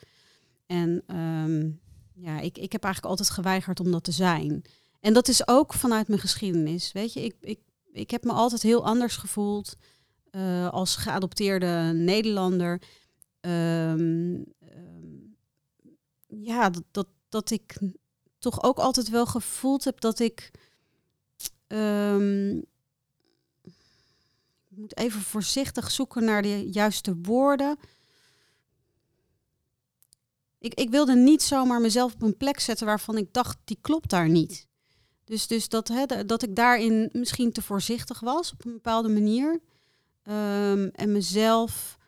En 0.67 1.03
um, 1.17 1.81
ja, 2.15 2.41
ik, 2.41 2.59
ik 2.59 2.73
heb 2.73 2.85
eigenlijk 2.85 3.13
altijd 3.13 3.31
geweigerd 3.31 3.81
om 3.81 3.91
dat 3.91 4.05
te 4.05 4.13
zijn. 4.13 4.63
En 5.01 5.13
dat 5.13 5.29
is 5.29 5.49
ook 5.49 5.75
vanuit 5.75 6.09
mijn 6.09 6.21
geschiedenis. 6.21 6.93
Weet 6.93 7.13
je, 7.13 7.25
ik, 7.25 7.35
ik, 7.41 7.59
ik 7.99 8.11
heb 8.11 8.25
me 8.25 8.33
altijd 8.33 8.63
heel 8.63 8.85
anders 8.85 9.17
gevoeld 9.17 9.77
uh, 10.31 10.69
als 10.69 10.97
geadopteerde 10.97 11.93
Nederlander. 11.95 12.83
Um, 13.41 14.45
um, 14.61 15.37
ja, 16.27 16.71
dat, 16.71 16.85
dat, 16.91 17.09
dat 17.29 17.51
ik 17.51 17.79
toch 18.39 18.63
ook 18.63 18.79
altijd 18.79 19.09
wel 19.09 19.27
gevoeld 19.27 19.85
heb 19.85 20.01
dat 20.01 20.19
ik. 20.19 20.51
Um, 21.67 22.59
ik 24.69 24.77
moet 24.77 24.97
even 24.97 25.21
voorzichtig 25.21 25.91
zoeken 25.91 26.25
naar 26.25 26.43
de 26.43 26.71
juiste 26.71 27.17
woorden. 27.23 27.77
Ik, 30.59 30.75
ik 30.75 30.91
wilde 30.91 31.15
niet 31.15 31.43
zomaar 31.43 31.81
mezelf 31.81 32.15
op 32.15 32.23
een 32.23 32.37
plek 32.37 32.61
zetten 32.61 32.87
waarvan 32.87 33.17
ik 33.17 33.33
dacht, 33.33 33.59
die 33.65 33.79
klopt 33.81 34.11
daar 34.11 34.29
niet. 34.29 34.68
Dus, 35.29 35.47
dus 35.47 35.69
dat, 35.69 35.89
hè, 35.89 36.25
dat 36.27 36.43
ik 36.43 36.57
daarin 36.57 37.09
misschien 37.13 37.53
te 37.53 37.63
voorzichtig 37.63 38.21
was 38.21 38.53
op 38.53 38.65
een 38.65 38.73
bepaalde 38.73 39.09
manier. 39.09 39.61
Um, 40.25 40.89
en 40.89 41.13
mezelf 41.13 41.99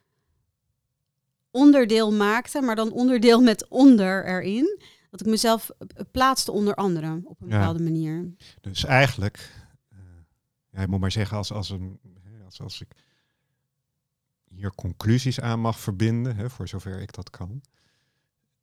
onderdeel 1.50 2.12
maakte, 2.12 2.60
maar 2.60 2.76
dan 2.76 2.92
onderdeel 2.92 3.40
met 3.40 3.68
onder 3.68 4.26
erin. 4.26 4.80
Dat 5.10 5.20
ik 5.20 5.26
mezelf 5.26 5.70
plaatste 6.10 6.52
onder 6.52 6.74
anderen 6.74 7.22
op 7.24 7.40
een 7.40 7.48
bepaalde 7.48 7.82
manier. 7.82 8.34
Dus 8.60 8.84
eigenlijk, 8.84 9.50
uh, 9.92 9.98
ja, 10.70 10.86
moet 10.86 11.00
maar 11.00 11.12
zeggen, 11.12 11.36
als, 11.36 11.52
als, 11.52 11.70
een, 11.70 12.00
als, 12.44 12.60
als 12.60 12.80
ik 12.80 12.88
hier 14.44 14.74
conclusies 14.74 15.40
aan 15.40 15.60
mag 15.60 15.78
verbinden, 15.78 16.36
hè, 16.36 16.50
voor 16.50 16.68
zover 16.68 17.00
ik 17.00 17.14
dat 17.14 17.30
kan. 17.30 17.62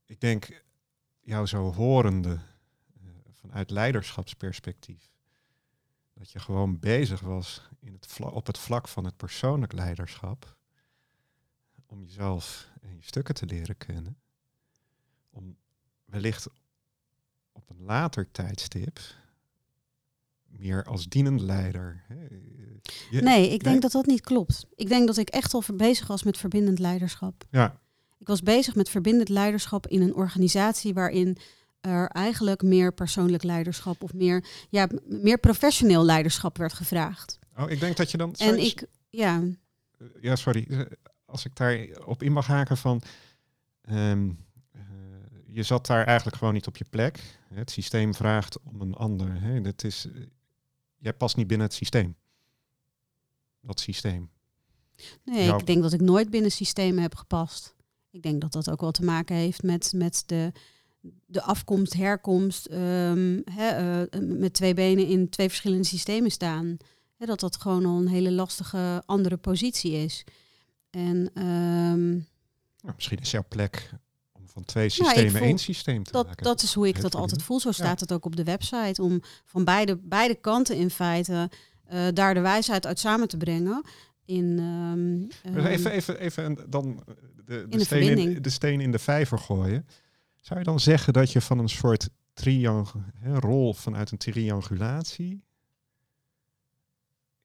Ik 0.06 0.20
denk, 0.20 0.64
jou 1.22 1.46
zo 1.46 1.74
horende 1.74 2.40
vanuit 3.42 3.70
leiderschapsperspectief. 3.70 5.10
Dat 6.14 6.32
je 6.32 6.40
gewoon 6.40 6.80
bezig 6.80 7.20
was 7.20 7.70
in 7.80 7.94
het 7.94 8.18
op 8.20 8.48
het 8.48 8.58
vlak 8.58 8.88
van 8.88 9.06
het 9.06 9.18
persoonlijk 9.18 9.74
leiderschap. 9.74 10.56
Om 11.86 12.04
jezelf 12.04 12.70
en 12.82 12.96
je 12.96 13.04
stukken 13.04 13.36
te 13.36 13.46
leren 13.46 13.78
kennen. 13.78 14.18
Om 15.30 15.58
wellicht 16.06 16.48
op 17.52 17.70
een 17.70 17.82
later 17.82 18.32
tijdstip 18.32 19.00
meer 20.46 20.84
als 20.84 21.08
dienend 21.08 21.42
leider. 21.42 22.04
nee, 23.10 23.50
ik 23.50 23.64
denk 23.64 23.82
dat 23.82 23.92
dat 23.92 24.06
niet 24.06 24.22
klopt. 24.22 24.66
Ik 24.76 24.88
denk 24.88 25.08
dat 25.08 25.18
ik 25.18 25.30
echt 25.30 25.54
al 25.54 25.64
bezig 25.74 26.08
was 26.08 26.24
met 26.24 26.38
verbindend 26.38 26.80
leiderschap. 26.80 27.46
Ja. 27.52 27.80
Ik 28.18 28.28
was 28.28 28.42
bezig 28.42 28.76
met 28.76 28.90
verbindend 28.90 29.30
leiderschap 29.30 29.88
in 29.88 30.02
een 30.02 30.16
organisatie 30.16 30.94
waarin 30.94 31.38
er 31.88 32.08
eigenlijk 32.08 32.62
meer 32.62 32.94
persoonlijk 32.94 33.44
leiderschap 33.44 34.04
of 34.04 34.14
meer, 34.14 34.46
ja, 34.70 34.88
meer 35.06 35.38
professioneel 35.38 36.06
leiderschap 36.06 36.58
werd 36.58 36.74
gevraagd. 36.74 37.40
Oh, 37.58 37.70
ik 37.70 37.80
denk 37.80 37.98
dat 37.98 38.12
je 38.12 38.18
dan. 38.18 38.34
En 38.34 38.60
ik, 38.60 38.86
ja. 39.10 39.44
Ja, 40.22 40.36
sorry. 40.36 40.66
Eh, 40.70 40.80
als 41.26 41.46
ik 41.46 41.56
daar 41.56 41.88
op 42.06 42.24
in 42.24 42.32
mag 42.32 42.48
haken 42.48 42.78
van. 42.78 43.02
Ehm, 43.82 44.30
eh, 44.72 44.82
je 45.46 45.64
zat 45.64 45.86
daar 45.86 46.06
eigenlijk 46.06 46.38
gewoon 46.38 46.54
niet 46.54 46.68
op 46.68 46.78
je 46.78 46.86
plek. 46.90 47.20
Het 47.54 47.72
systeem 47.72 48.14
vraagt 48.14 48.60
om 48.64 48.82
een 48.82 48.94
ander. 48.94 49.42
Hè. 49.42 49.62
Dat 49.62 49.84
is, 49.84 50.08
eh, 50.14 50.22
jij 50.98 51.14
past 51.14 51.36
niet 51.36 51.48
binnen 51.48 51.68
het 51.68 51.76
systeem. 51.76 52.16
Dat 53.62 53.80
systeem. 53.80 54.30
Nee, 55.24 55.54
ik 55.54 55.66
denk 55.66 55.82
dat 55.82 55.94
ik 55.94 56.02
nooit 56.02 56.30
binnen 56.30 56.52
systemen 56.52 57.02
heb 57.02 57.16
gepast. 57.16 57.76
Ik 58.12 58.22
denk 58.22 58.42
dat 58.42 58.52
dat 58.52 58.70
ook 58.70 58.82
wel 58.82 58.92
te 58.92 59.04
maken 59.04 59.36
heeft 59.36 59.64
met, 59.64 59.94
met 59.96 60.24
de, 60.26 60.52
de 61.26 61.42
afkomst, 61.42 61.94
herkomst, 61.94 62.66
ehm, 62.66 63.40
eh, 63.58 64.02
met 64.20 64.54
twee 64.54 64.74
benen 64.74 65.08
in 65.08 65.30
twee 65.30 65.48
verschillende 65.48 65.84
systemen 65.84 66.32
staan. 66.32 66.78
dat 67.18 67.40
dat 67.40 67.62
gewoon 67.62 67.86
al 67.86 67.98
een 67.98 68.08
hele 68.08 68.32
lastige 68.32 69.04
andere 69.06 69.38
positie 69.38 69.92
is. 69.92 70.24
En, 70.90 71.30
ehm, 71.34 72.10
nou, 72.10 72.96
misschien 72.96 73.20
is 73.20 73.32
jouw 73.32 73.46
plek 73.48 73.90
om 74.32 74.48
van 74.48 74.64
twee 74.64 74.90
systemen 74.90 75.42
één 75.42 75.58
systeem 75.58 76.04
te 76.04 76.12
dat, 76.12 76.26
maken. 76.26 76.44
Dat 76.44 76.62
is 76.62 76.74
hoe 76.74 76.88
ik 76.88 77.02
dat 77.02 77.16
altijd 77.16 77.44
voel. 77.44 77.60
Zo 77.60 77.72
staat 77.72 78.00
het 78.00 78.12
ook 78.12 78.26
op 78.26 78.36
de 78.36 78.44
website. 78.44 79.02
Om 79.02 79.22
van 79.46 79.64
beide, 79.64 79.96
beide 79.96 80.36
kanten 80.36 80.76
in 80.76 80.90
feite 80.90 81.50
uh, 81.94 82.08
daar 82.14 82.34
de 82.34 82.40
wijsheid 82.40 82.86
uit 82.86 83.00
samen 83.00 83.28
te 83.28 83.38
brengen. 83.38 83.84
In, 84.26 84.60
um, 84.60 85.28
even, 85.66 85.92
even, 85.92 86.20
even 86.20 86.70
dan 86.70 87.04
de, 87.46 87.66
de, 87.70 87.84
steen 87.84 88.18
in, 88.18 88.42
de 88.42 88.50
steen 88.50 88.82
in 88.82 88.92
de 88.92 89.00
vijver 89.00 89.40
gooien. 89.40 89.86
Zou 90.48 90.60
je 90.60 90.66
dan 90.66 90.80
zeggen 90.80 91.14
dat 91.14 91.32
je 91.32 91.42
van 91.42 91.60
een 91.60 91.70
soort 91.70 92.10
rol 93.34 93.74
vanuit 93.74 94.12
een 94.12 94.18
triangulatie 94.18 95.44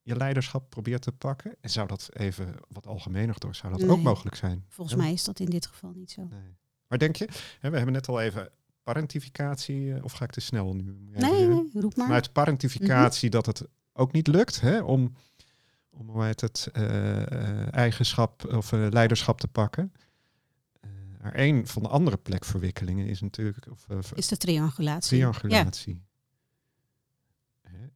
je 0.02 0.16
leiderschap 0.16 0.70
probeert 0.70 1.02
te 1.02 1.12
pakken? 1.12 1.56
En 1.60 1.70
zou 1.70 1.88
dat 1.88 2.08
even 2.12 2.54
wat 2.68 2.86
algemener 2.86 3.34
door, 3.38 3.54
zou 3.54 3.72
dat 3.78 3.88
ook 3.88 4.02
mogelijk 4.02 4.36
zijn? 4.36 4.64
Volgens 4.68 4.96
mij 4.96 5.12
is 5.12 5.24
dat 5.24 5.40
in 5.40 5.50
dit 5.50 5.66
geval 5.66 5.92
niet 5.94 6.10
zo. 6.10 6.22
Nee. 6.30 6.56
Maar 6.86 6.98
denk 6.98 7.16
je, 7.16 7.28
hè, 7.60 7.70
we 7.70 7.76
hebben 7.76 7.94
net 7.94 8.08
al 8.08 8.20
even 8.20 8.50
parentificatie, 8.82 9.94
eh, 9.94 10.04
of 10.04 10.12
ga 10.12 10.24
ik 10.24 10.30
te 10.30 10.40
snel 10.40 10.74
nu? 10.74 10.96
Nee, 11.00 11.46
nee, 11.46 11.70
roep 11.72 11.96
maar. 11.96 12.06
Vanuit 12.06 12.32
parentificatie 12.32 13.28
mhm. 13.28 13.36
dat 13.36 13.46
het 13.46 13.68
ook 13.92 14.12
niet 14.12 14.26
lukt 14.26 14.60
hè, 14.60 14.82
om, 14.82 15.14
om 15.90 16.22
heet 16.22 16.40
het, 16.40 16.68
uh, 16.72 17.74
eigenschap 17.74 18.44
of 18.44 18.70
leiderschap 18.70 19.40
te 19.40 19.48
pakken. 19.48 19.92
Maar 21.22 21.32
een 21.38 21.66
van 21.66 21.82
de 21.82 21.88
andere 21.88 22.16
plekverwikkelingen 22.16 23.06
is 23.06 23.20
natuurlijk... 23.20 23.66
Of, 23.70 23.86
uh, 23.90 23.98
is 24.14 24.28
de 24.28 24.36
triangulatie. 24.36 25.18
Triangulatie. 25.18 26.02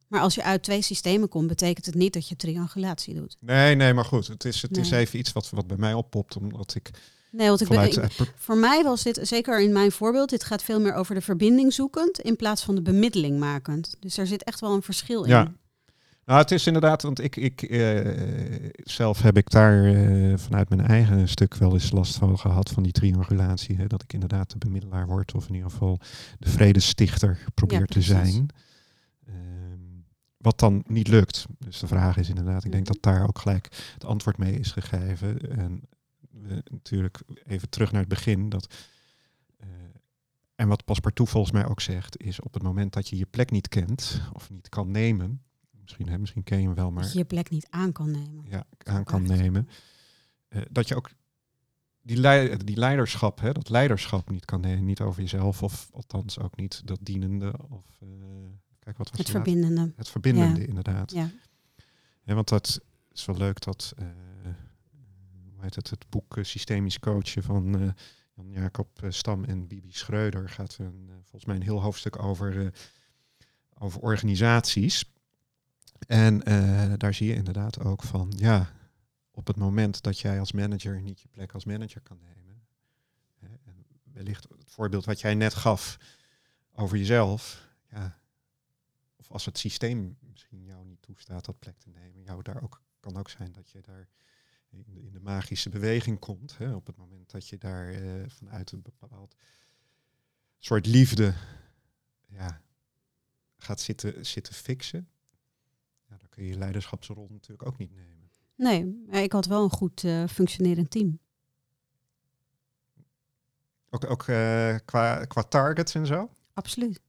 Maar 0.09 0.21
als 0.21 0.35
je 0.35 0.43
uit 0.43 0.63
twee 0.63 0.83
systemen 0.83 1.29
komt, 1.29 1.47
betekent 1.47 1.87
het 1.87 1.95
niet 1.95 2.13
dat 2.13 2.29
je 2.29 2.37
triangulatie 2.37 3.15
doet. 3.15 3.37
Nee, 3.41 3.75
nee, 3.75 3.95
maar 3.95 4.05
goed. 4.05 4.27
Het 4.27 4.45
is, 4.45 4.63
het 4.63 4.77
is 4.77 4.91
even 4.91 5.19
iets 5.19 5.33
wat, 5.33 5.51
wat 5.51 5.67
bij 5.67 5.77
mij 5.77 5.95
oppopt, 5.95 6.37
omdat 6.37 6.75
ik... 6.75 6.91
Nee, 7.31 7.49
want 7.49 7.61
ik 7.61 7.69
ben, 7.69 8.11
voor 8.37 8.57
mij 8.57 8.83
was 8.83 9.03
dit, 9.03 9.19
zeker 9.23 9.61
in 9.61 9.73
mijn 9.73 9.93
voorbeeld, 9.93 10.31
dit 10.31 10.45
gaat 10.45 10.63
veel 10.63 10.81
meer 10.81 10.95
over 10.95 11.15
de 11.15 11.21
verbinding 11.21 11.73
zoekend 11.73 12.21
in 12.21 12.37
plaats 12.37 12.63
van 12.63 12.75
de 12.75 12.83
bemiddeling 12.83 13.39
makend. 13.39 13.97
Dus 14.01 14.19
er 14.19 14.27
zit 14.27 14.45
echt 14.45 14.61
wel 14.61 14.75
een 14.75 14.83
verschil 14.83 15.23
in. 15.23 15.31
Ja, 15.31 15.53
nou, 16.27 16.41
het 16.41 16.51
is 16.51 16.67
inderdaad, 16.67 17.03
want 17.03 17.23
ik, 17.23 17.37
ik 17.37 17.63
uh, 17.63 18.71
zelf 18.75 19.23
heb 19.23 19.37
ik 19.37 19.51
daar 19.51 19.85
uh, 19.85 20.37
vanuit 20.39 20.69
mijn 20.69 20.87
eigen 20.87 21.29
stuk 21.29 21.55
wel 21.55 21.73
eens 21.73 21.91
last 21.91 22.17
van 22.17 22.39
gehad, 22.39 22.71
van 22.71 22.83
die 22.83 22.93
triangulatie. 22.93 23.77
Hè, 23.77 23.87
dat 23.87 24.03
ik 24.03 24.13
inderdaad 24.13 24.51
de 24.51 24.59
bemiddelaar 24.59 25.07
word, 25.07 25.35
of 25.35 25.49
in 25.49 25.55
ieder 25.55 25.71
geval 25.71 26.01
de 26.39 26.51
vredestichter 26.51 27.45
probeer 27.55 27.87
te 27.87 28.03
zijn. 28.03 28.47
Ehm, 29.27 29.81
wat 30.37 30.59
dan 30.59 30.85
niet 30.87 31.09
lukt. 31.09 31.47
Dus 31.59 31.79
de 31.79 31.87
vraag 31.87 32.17
is 32.17 32.29
inderdaad, 32.29 32.65
ik 32.65 32.73
denk 32.73 32.85
mhm. 32.85 32.93
dat 32.93 33.03
daar 33.03 33.27
ook 33.29 33.39
gelijk 33.39 33.69
het 33.95 34.05
antwoord 34.05 34.39
mee 34.39 34.59
is 34.59 34.73
gegeven. 34.73 35.59
En 35.59 35.83
natuurlijk 36.71 37.21
even 37.45 37.69
terug 37.69 37.93
naar 37.93 38.01
het 38.01 38.11
begin, 38.11 38.49
dat... 38.49 38.75
En 40.55 40.69
wat 40.69 40.85
Paspartout 40.85 41.29
volgens 41.29 41.53
mij 41.53 41.67
ook 41.67 41.81
zegt, 41.81 42.23
is 42.23 42.41
op 42.41 42.55
het 42.55 42.63
moment 42.63 42.93
dat 42.93 43.09
je 43.09 43.17
je 43.17 43.27
plek 43.27 43.51
niet 43.51 43.69
kent 43.69 44.21
of 44.33 44.51
niet 44.51 44.69
kan 44.69 44.91
nemen, 44.91 45.43
misschien, 45.87 46.09
hè, 46.09 46.19
misschien 46.19 46.43
ken 46.43 46.61
je 46.61 46.67
hem 46.67 46.75
wel, 46.75 46.91
maar... 46.91 47.03
Dat 47.03 47.13
je 47.13 47.19
je 47.19 47.25
plek 47.25 47.51
niet 47.51 47.67
aan 47.71 47.93
kan 47.93 48.11
nemen. 48.11 48.45
Ja, 48.49 48.67
aan 48.79 49.05
kan 49.05 49.23
nemen. 49.23 49.69
Uh, 50.49 50.63
dat 50.71 50.89
je 50.89 50.97
ook 50.97 51.11
die, 52.03 52.57
die 52.57 52.77
leiderschap, 52.77 53.41
hè, 53.41 53.53
dat 53.53 53.69
leiderschap 53.69 54.31
niet 54.31 54.45
kan 54.45 54.61
nemen. 54.61 54.85
Niet 54.85 55.01
over 55.01 55.21
jezelf, 55.21 55.63
of 55.63 55.89
althans 55.93 56.39
ook 56.39 56.57
niet 56.57 56.87
dat 56.87 56.99
dienende. 57.03 57.55
Of, 57.69 58.01
uh, 58.03 58.09
kijk, 58.79 58.97
wat 58.97 59.11
was 59.11 59.19
het 59.19 59.31
verbindende. 59.31 59.93
Het 59.97 60.09
verbindende, 60.09 60.67
inderdaad. 60.67 61.13
Ja. 61.13 61.31
ja. 62.23 62.35
want 62.35 62.49
dat 62.49 62.81
is 63.13 63.25
wel 63.25 63.37
leuk 63.37 63.61
dat, 63.61 63.95
uh, 63.99 64.07
hoe 65.53 65.63
heet 65.63 65.75
het, 65.75 65.91
het 65.91 66.05
boek 66.09 66.39
Systemisch 66.41 66.99
Coachen 66.99 67.43
van 67.43 67.95
Jan-Jacob 68.35 68.89
Stam 69.09 69.45
en 69.45 69.67
Bibi 69.67 69.93
Schreuder 69.93 70.49
gaat 70.49 70.77
een, 70.81 71.11
volgens 71.23 71.45
mij 71.45 71.57
een 71.57 71.63
heel 71.63 71.83
hoofdstuk 71.83 72.23
over, 72.23 72.73
over 73.79 74.01
organisaties. 74.01 75.05
En 75.99 76.49
uh, 76.49 76.93
daar 76.97 77.15
zie 77.15 77.27
je 77.27 77.35
inderdaad 77.35 77.81
ook 77.81 78.03
van, 78.03 78.33
ja, 78.37 78.73
op 79.31 79.47
het 79.47 79.57
moment 79.57 80.03
dat 80.03 80.19
jij 80.19 80.41
als 80.41 80.53
manager 80.53 81.03
niet 81.03 81.21
je 81.21 81.29
plek 81.29 81.53
als 81.53 81.65
manager 81.65 82.01
kan 82.01 82.19
nemen, 82.19 82.67
hè, 83.35 83.49
en 83.65 83.87
wellicht 84.03 84.49
het 84.49 84.65
voorbeeld 84.67 85.05
wat 85.05 85.21
jij 85.21 85.35
net 85.35 85.55
gaf 85.55 85.99
over 86.73 86.97
jezelf, 86.97 87.69
ja, 87.91 88.19
of 89.17 89.31
als 89.31 89.45
het 89.45 89.59
systeem 89.59 90.17
misschien 90.21 90.65
jou 90.65 90.85
niet 90.85 91.03
toestaat 91.03 91.45
dat 91.45 91.59
plek 91.59 91.79
te 91.79 91.91
nemen, 91.91 92.23
jou 92.23 92.43
daar 92.43 92.63
ook 92.63 92.83
kan 93.01 93.17
ook 93.17 93.29
zijn 93.29 93.53
dat 93.53 93.71
je 93.71 93.81
daar 93.81 94.09
in 94.69 94.83
de, 94.83 95.03
in 95.03 95.13
de 95.13 95.21
magische 95.21 95.69
beweging 95.69 96.19
komt, 96.19 96.59
hè, 96.59 96.75
op 96.75 96.87
het 96.87 96.97
moment 96.97 97.31
dat 97.31 97.49
je 97.49 97.59
daar 97.59 98.03
uh, 98.03 98.29
vanuit 98.29 98.73
een 98.73 98.83
bepaald 98.83 99.37
soort 100.59 100.87
liefde 100.87 101.35
ja, 102.27 102.63
gaat 103.57 103.81
zitten, 103.81 104.27
zitten 104.27 104.55
fixen 104.55 105.09
ja, 106.09 106.17
dan 106.17 106.29
kun 106.29 106.43
je 106.43 106.49
je 106.49 106.59
leiderschapsrol 106.59 107.27
natuurlijk 107.31 107.69
ook 107.69 107.79
niet 107.79 107.95
nemen. 107.95 108.15
Nee, 108.57 109.23
ik 109.23 109.33
had 109.33 109.47
wel 109.47 109.63
een 109.63 109.71
goed 109.71 110.03
uh, 110.03 110.27
functionerend 110.27 110.91
team. 110.91 111.19
Ook, 113.91 114.11
ook 114.11 114.23
qua, 114.85 115.25
qua 115.25 115.43
targets 115.43 115.95
en 115.95 116.07
zo? 116.07 116.31
Absoluut. 116.55 117.01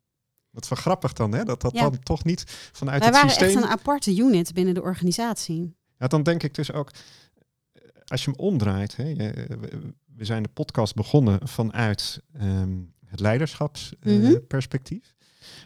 Is 0.61 0.69
wel 0.69 0.77
grappig 0.77 1.13
dan, 1.13 1.33
hè? 1.33 1.43
Dat 1.43 1.61
dat 1.61 1.73
dan 1.73 1.99
toch 1.99 2.23
niet 2.23 2.43
vanuit 2.71 2.99
Wij 2.99 3.09
het 3.09 3.19
systeem... 3.19 3.39
Wij 3.39 3.55
waren 3.55 3.69
echt 3.69 3.71
een 3.71 3.79
aparte 3.79 4.15
unit 4.15 4.53
binnen 4.53 4.73
de 4.73 4.81
organisatie. 4.81 5.75
Ja, 5.97 6.07
dan 6.07 6.23
denk 6.23 6.43
ik 6.43 6.53
dus 6.53 6.71
ook, 6.71 6.91
als 8.05 8.25
je 8.25 8.31
hem 8.31 8.39
omdraait, 8.39 8.95
hè, 8.95 9.13
we 10.15 10.25
zijn 10.25 10.43
de 10.43 10.49
podcast 10.49 10.95
begonnen 10.95 11.47
vanuit 11.47 12.21
ehm, 12.33 12.79
het 13.05 13.19
leiderschapsperspectief. 13.19 15.01
Mhm. 15.01 15.16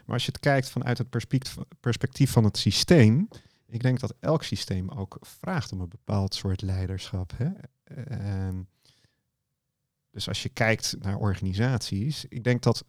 Maar 0.06 0.16
als 0.16 0.26
je 0.26 0.32
het 0.32 0.42
kijkt 0.42 0.70
vanuit 0.70 0.98
het 0.98 1.10
perspectief 1.80 2.32
van 2.32 2.44
het 2.44 2.58
systeem, 2.58 3.28
ik 3.68 3.82
denk 3.82 4.00
dat 4.00 4.14
elk 4.20 4.44
systeem 4.44 4.90
ook 4.90 5.18
vraagt 5.22 5.72
om 5.72 5.82
een 5.82 5.90
bepaald 5.90 6.36
soort 6.36 6.62
leiderschap. 6.62 7.34
Hè? 7.36 7.50
Ehm, 7.84 8.62
dus 10.12 10.28
als 10.28 10.44
je 10.44 10.50
kijkt 10.50 10.96
naar 11.00 11.18
organisaties, 11.18 12.26
ik 12.26 12.44
denk 12.44 12.62
dat 12.64 12.84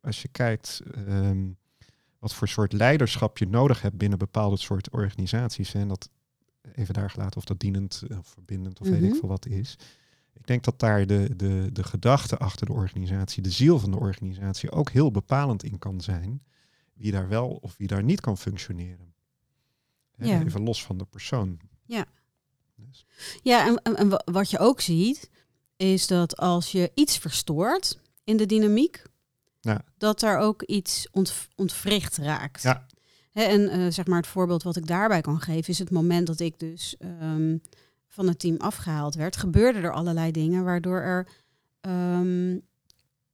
als 0.00 0.22
je 0.22 0.28
kijkt 0.28 0.82
ehm, 0.94 1.46
wat 2.18 2.34
voor 2.34 2.48
soort 2.48 2.72
leiderschap 2.72 3.38
je 3.38 3.46
nodig 3.46 3.82
hebt 3.82 3.96
binnen 3.96 4.18
bepaalde 4.18 4.56
soort 4.56 4.90
organisaties, 4.90 5.74
en 5.74 5.88
dat 5.88 6.10
even 6.74 6.94
daar 6.94 7.10
gelaten 7.10 7.36
of 7.36 7.44
dat 7.44 7.60
dienend 7.60 8.02
of 8.18 8.26
verbindend 8.26 8.80
of 8.80 8.88
weet 8.88 9.02
ik 9.02 9.10
mhm. 9.10 9.18
veel 9.18 9.28
wat 9.28 9.46
is. 9.46 9.76
Ik 10.34 10.46
denk 10.46 10.64
dat 10.64 10.80
daar 10.80 11.06
de, 11.06 11.36
de, 11.36 11.68
de 11.72 11.84
gedachte 11.84 12.36
achter 12.36 12.66
de 12.66 12.72
organisatie, 12.72 13.42
de 13.42 13.50
ziel 13.50 13.78
van 13.78 13.90
de 13.90 13.98
organisatie, 13.98 14.70
ook 14.70 14.90
heel 14.90 15.10
bepalend 15.10 15.64
in 15.64 15.78
kan 15.78 16.00
zijn. 16.00 16.42
Wie 16.94 17.12
daar 17.12 17.28
wel 17.28 17.58
of 17.60 17.76
wie 17.76 17.86
daar 17.86 18.02
niet 18.02 18.20
kan 18.20 18.38
functioneren. 18.38 19.14
Ja. 20.16 20.42
Even 20.44 20.62
los 20.62 20.84
van 20.84 20.98
de 20.98 21.04
persoon. 21.04 21.60
Ja, 21.84 22.06
dus. 22.76 23.06
ja 23.42 23.66
en, 23.66 23.96
en, 23.96 24.22
wat 24.32 24.50
je 24.50 24.58
ook 24.58 24.80
ziet, 24.80 25.30
is 25.76 26.06
dat 26.06 26.36
als 26.36 26.72
je 26.72 26.90
iets 26.94 27.18
verstoort 27.18 27.98
in 28.24 28.36
de 28.36 28.46
dynamiek, 28.46 29.02
ja. 29.60 29.84
dat 29.98 30.22
er 30.22 30.38
ook 30.38 30.62
iets 30.62 31.08
ont, 31.10 31.48
ontwricht 31.56 32.16
raakt. 32.16 32.62
Ja. 32.62 32.86
en 33.32 33.60
uh, 33.60 33.92
zeg 33.92 34.06
maar 34.06 34.18
het 34.18 34.26
voorbeeld 34.26 34.62
wat 34.62 34.76
ik 34.76 34.86
daarbij 34.86 35.20
kan 35.20 35.40
geven, 35.40 35.72
is 35.72 35.78
het 35.78 35.90
moment 35.90 36.26
dat 36.26 36.40
ik 36.40 36.58
dus 36.58 36.96
um, 36.98 37.62
van 38.14 38.28
het 38.28 38.38
team 38.38 38.56
afgehaald 38.56 39.14
werd, 39.14 39.36
gebeurden 39.36 39.82
er 39.82 39.92
allerlei 39.92 40.30
dingen 40.30 40.64
waardoor 40.64 41.00
er 41.00 41.28
um, 41.80 42.62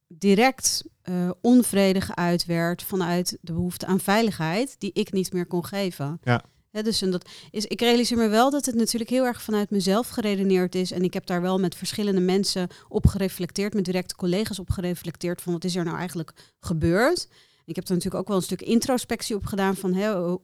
direct 0.07 0.83
uh, 1.09 1.29
onvrede 1.41 2.01
geuit 2.01 2.45
werd 2.45 2.83
vanuit 2.83 3.37
de 3.41 3.53
behoefte 3.53 3.85
aan 3.85 3.99
veiligheid, 3.99 4.75
die 4.79 4.91
ik 4.93 5.11
niet 5.11 5.33
meer 5.33 5.45
kon 5.45 5.65
geven. 5.65 6.19
Ja. 6.23 6.43
dus 6.71 7.01
en 7.01 7.11
dat 7.11 7.29
is, 7.51 7.65
ik 7.65 7.81
realiseer 7.81 8.17
me 8.17 8.27
wel 8.27 8.49
dat 8.49 8.65
het 8.65 8.75
natuurlijk 8.75 9.09
heel 9.09 9.25
erg 9.25 9.41
vanuit 9.41 9.69
mezelf 9.69 10.09
geredeneerd 10.09 10.75
is. 10.75 10.91
En 10.91 11.03
ik 11.03 11.13
heb 11.13 11.25
daar 11.25 11.41
wel 11.41 11.59
met 11.59 11.75
verschillende 11.75 12.21
mensen 12.21 12.67
op 12.87 13.07
gereflecteerd, 13.07 13.73
met 13.73 13.85
directe 13.85 14.15
collega's 14.15 14.59
op 14.59 14.69
gereflecteerd 14.69 15.41
van 15.41 15.53
wat 15.53 15.63
is 15.63 15.75
er 15.75 15.83
nou 15.83 15.97
eigenlijk 15.97 16.33
gebeurd. 16.59 17.27
Ik 17.65 17.75
heb 17.75 17.85
er 17.87 17.93
natuurlijk 17.93 18.21
ook 18.21 18.27
wel 18.27 18.37
een 18.37 18.43
stuk 18.43 18.61
introspectie 18.61 19.35
op 19.35 19.45
gedaan 19.45 19.75
van 19.75 19.93
hè, 19.93 20.19
hoe, 20.19 20.41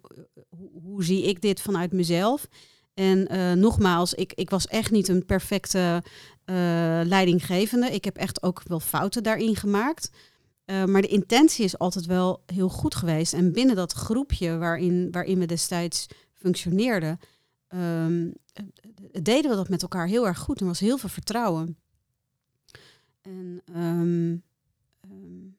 hoe 0.83 1.03
zie 1.03 1.23
ik 1.23 1.41
dit 1.41 1.61
vanuit 1.61 1.91
mezelf. 1.91 2.47
En 2.97 3.33
uh, 3.33 3.51
nogmaals, 3.51 4.13
ik, 4.13 4.33
ik 4.33 4.49
was 4.49 4.67
echt 4.67 4.91
niet 4.91 5.07
een 5.07 5.25
perfecte 5.25 6.03
uh, 6.45 6.55
leidinggevende. 7.03 7.91
Ik 7.91 8.03
heb 8.05 8.17
echt 8.17 8.43
ook 8.43 8.63
wel 8.63 8.79
fouten 8.79 9.23
daarin 9.23 9.55
gemaakt. 9.55 10.11
Uh, 10.65 10.85
maar 10.85 11.01
de 11.01 11.07
intentie 11.07 11.65
is 11.65 11.77
altijd 11.77 12.05
wel 12.05 12.43
heel 12.45 12.69
goed 12.69 12.95
geweest. 12.95 13.33
En 13.33 13.51
binnen 13.51 13.75
dat 13.75 13.93
groepje 13.93 14.57
waarin, 14.57 15.07
waarin 15.11 15.39
we 15.39 15.45
destijds 15.45 16.07
functioneerden, 16.33 17.19
um, 17.69 18.33
deden 19.21 19.49
we 19.49 19.55
dat 19.55 19.69
met 19.69 19.81
elkaar 19.81 20.07
heel 20.07 20.27
erg 20.27 20.39
goed. 20.39 20.59
Er 20.59 20.65
was 20.65 20.79
heel 20.79 20.97
veel 20.97 21.09
vertrouwen. 21.09 21.77
En 23.21 23.61
um, 23.75 24.43
um, 25.11 25.57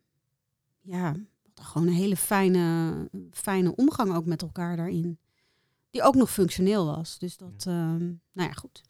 ja, 0.81 1.17
gewoon 1.55 1.87
een 1.87 1.95
hele 1.95 2.17
fijne, 2.17 2.95
fijne 3.31 3.77
omgang 3.77 4.15
ook 4.15 4.27
met 4.27 4.43
elkaar 4.43 4.77
daarin 4.77 5.19
die 5.91 6.03
ook 6.03 6.15
nog 6.15 6.31
functioneel 6.31 6.87
was. 6.87 7.19
Dus 7.19 7.37
dat, 7.37 7.65
ehm, 7.67 8.07
nou 8.33 8.49
ja, 8.49 8.53
goed. 8.53 8.83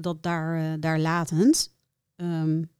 dat 0.00 0.22
daar, 0.22 0.58
uh, 0.58 0.72
daar 0.80 0.98
latend. 0.98 1.74
Um, 2.16 2.70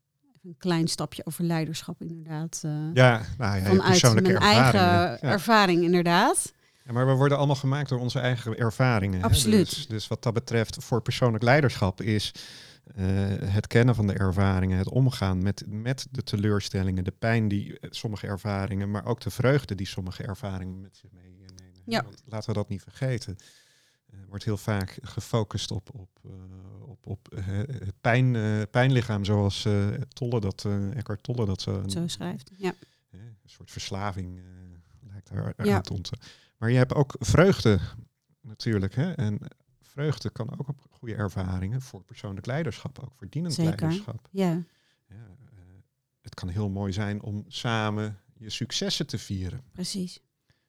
een 0.47 0.57
klein 0.59 0.89
stapje 0.89 1.27
over 1.27 1.45
leiderschap, 1.45 2.01
inderdaad. 2.01 2.63
Uh, 2.65 2.73
ja, 2.95 3.23
nou 3.39 3.57
ja, 3.57 3.65
vanuit 3.65 4.23
mijn 4.23 4.37
eigen 4.37 5.21
ervaring, 5.21 5.83
inderdaad. 5.83 6.53
Ja, 6.85 6.93
maar 6.93 7.07
we 7.07 7.13
worden 7.13 7.39
allemaal 7.39 7.57
gemaakt 7.57 7.89
door 7.89 7.99
onze 7.99 8.19
eigen 8.19 8.59
ervaringen. 8.59 9.23
Absoluut. 9.23 9.75
Dus, 9.75 9.87
dus, 9.87 10.09
wat 10.09 10.23
dat 10.23 10.35
betreft, 10.35 10.85
voor 10.85 11.03
persoonlijk 11.03 11.45
leiderschap 11.45 12.01
is 12.01 12.33
uh, 12.97 13.05
het 13.45 13.67
kennen 13.67 13.95
van 13.95 14.07
de 14.07 14.13
ervaringen, 14.13 14.79
het 14.79 14.89
omgaan 14.89 15.43
met, 15.43 15.65
met 15.67 16.07
de 16.11 16.23
teleurstellingen, 16.23 17.05
de 17.05 17.15
pijn 17.19 17.49
die 17.49 17.79
sommige 17.81 18.27
ervaringen, 18.27 18.91
maar 18.91 19.07
ook 19.07 19.21
de 19.21 19.31
vreugde 19.31 19.75
die 19.75 19.87
sommige 19.87 20.23
ervaringen 20.23 20.81
met 20.81 20.97
zich 20.97 21.11
mee 21.13 21.36
ja. 21.87 22.03
Want 22.03 22.23
laten 22.25 22.49
we 22.49 22.55
dat 22.55 22.69
niet 22.69 22.83
vergeten. 22.83 23.37
Er 24.07 24.27
wordt 24.29 24.45
heel 24.45 24.57
vaak 24.57 24.99
gefocust 25.03 25.71
op, 25.71 25.91
op, 25.95 26.11
uh, 26.27 26.33
op, 26.89 27.07
op 27.07 27.29
het 27.31 28.01
pijn, 28.01 28.35
uh, 28.35 28.63
pijnlichaam, 28.71 29.25
zoals 29.25 29.69
Tolle 30.09 30.41
dat, 30.41 30.67
Eckhart 30.95 31.23
Tolle 31.23 31.47
dat 31.47 31.61
zo, 31.61 31.83
zo 31.87 32.07
schrijft. 32.07 32.51
Ja. 32.57 32.75
een 33.11 33.37
soort 33.45 33.71
verslaving 33.71 34.41
lijkt 35.01 35.29
daar 35.29 35.67
ja. 35.67 35.81
te. 35.81 36.17
Maar 36.57 36.71
je 36.71 36.77
hebt 36.77 36.95
ook 36.95 37.15
vreugde 37.19 37.81
natuurlijk. 38.41 38.95
Hè? 38.95 39.13
En 39.13 39.41
vreugde 39.81 40.31
kan 40.31 40.59
ook 40.59 40.69
op 40.69 40.87
goede 40.91 41.15
ervaringen 41.15 41.81
voor 41.81 42.03
persoonlijk 42.03 42.47
leiderschap, 42.47 42.99
ook 42.99 43.13
voor 43.15 43.27
dienend 43.31 43.55
Zeker. 43.55 43.81
leiderschap. 43.81 44.29
Ja. 44.31 44.63
ja 45.09 45.37
het 46.21 46.35
kan 46.35 46.49
heel 46.49 46.69
mooi 46.69 46.93
zijn 46.93 47.23
om 47.23 47.45
samen 47.49 48.21
je 48.39 48.51
successen 48.51 49.07
te 49.07 49.19
vieren. 49.19 49.65
Precies. 49.73 50.21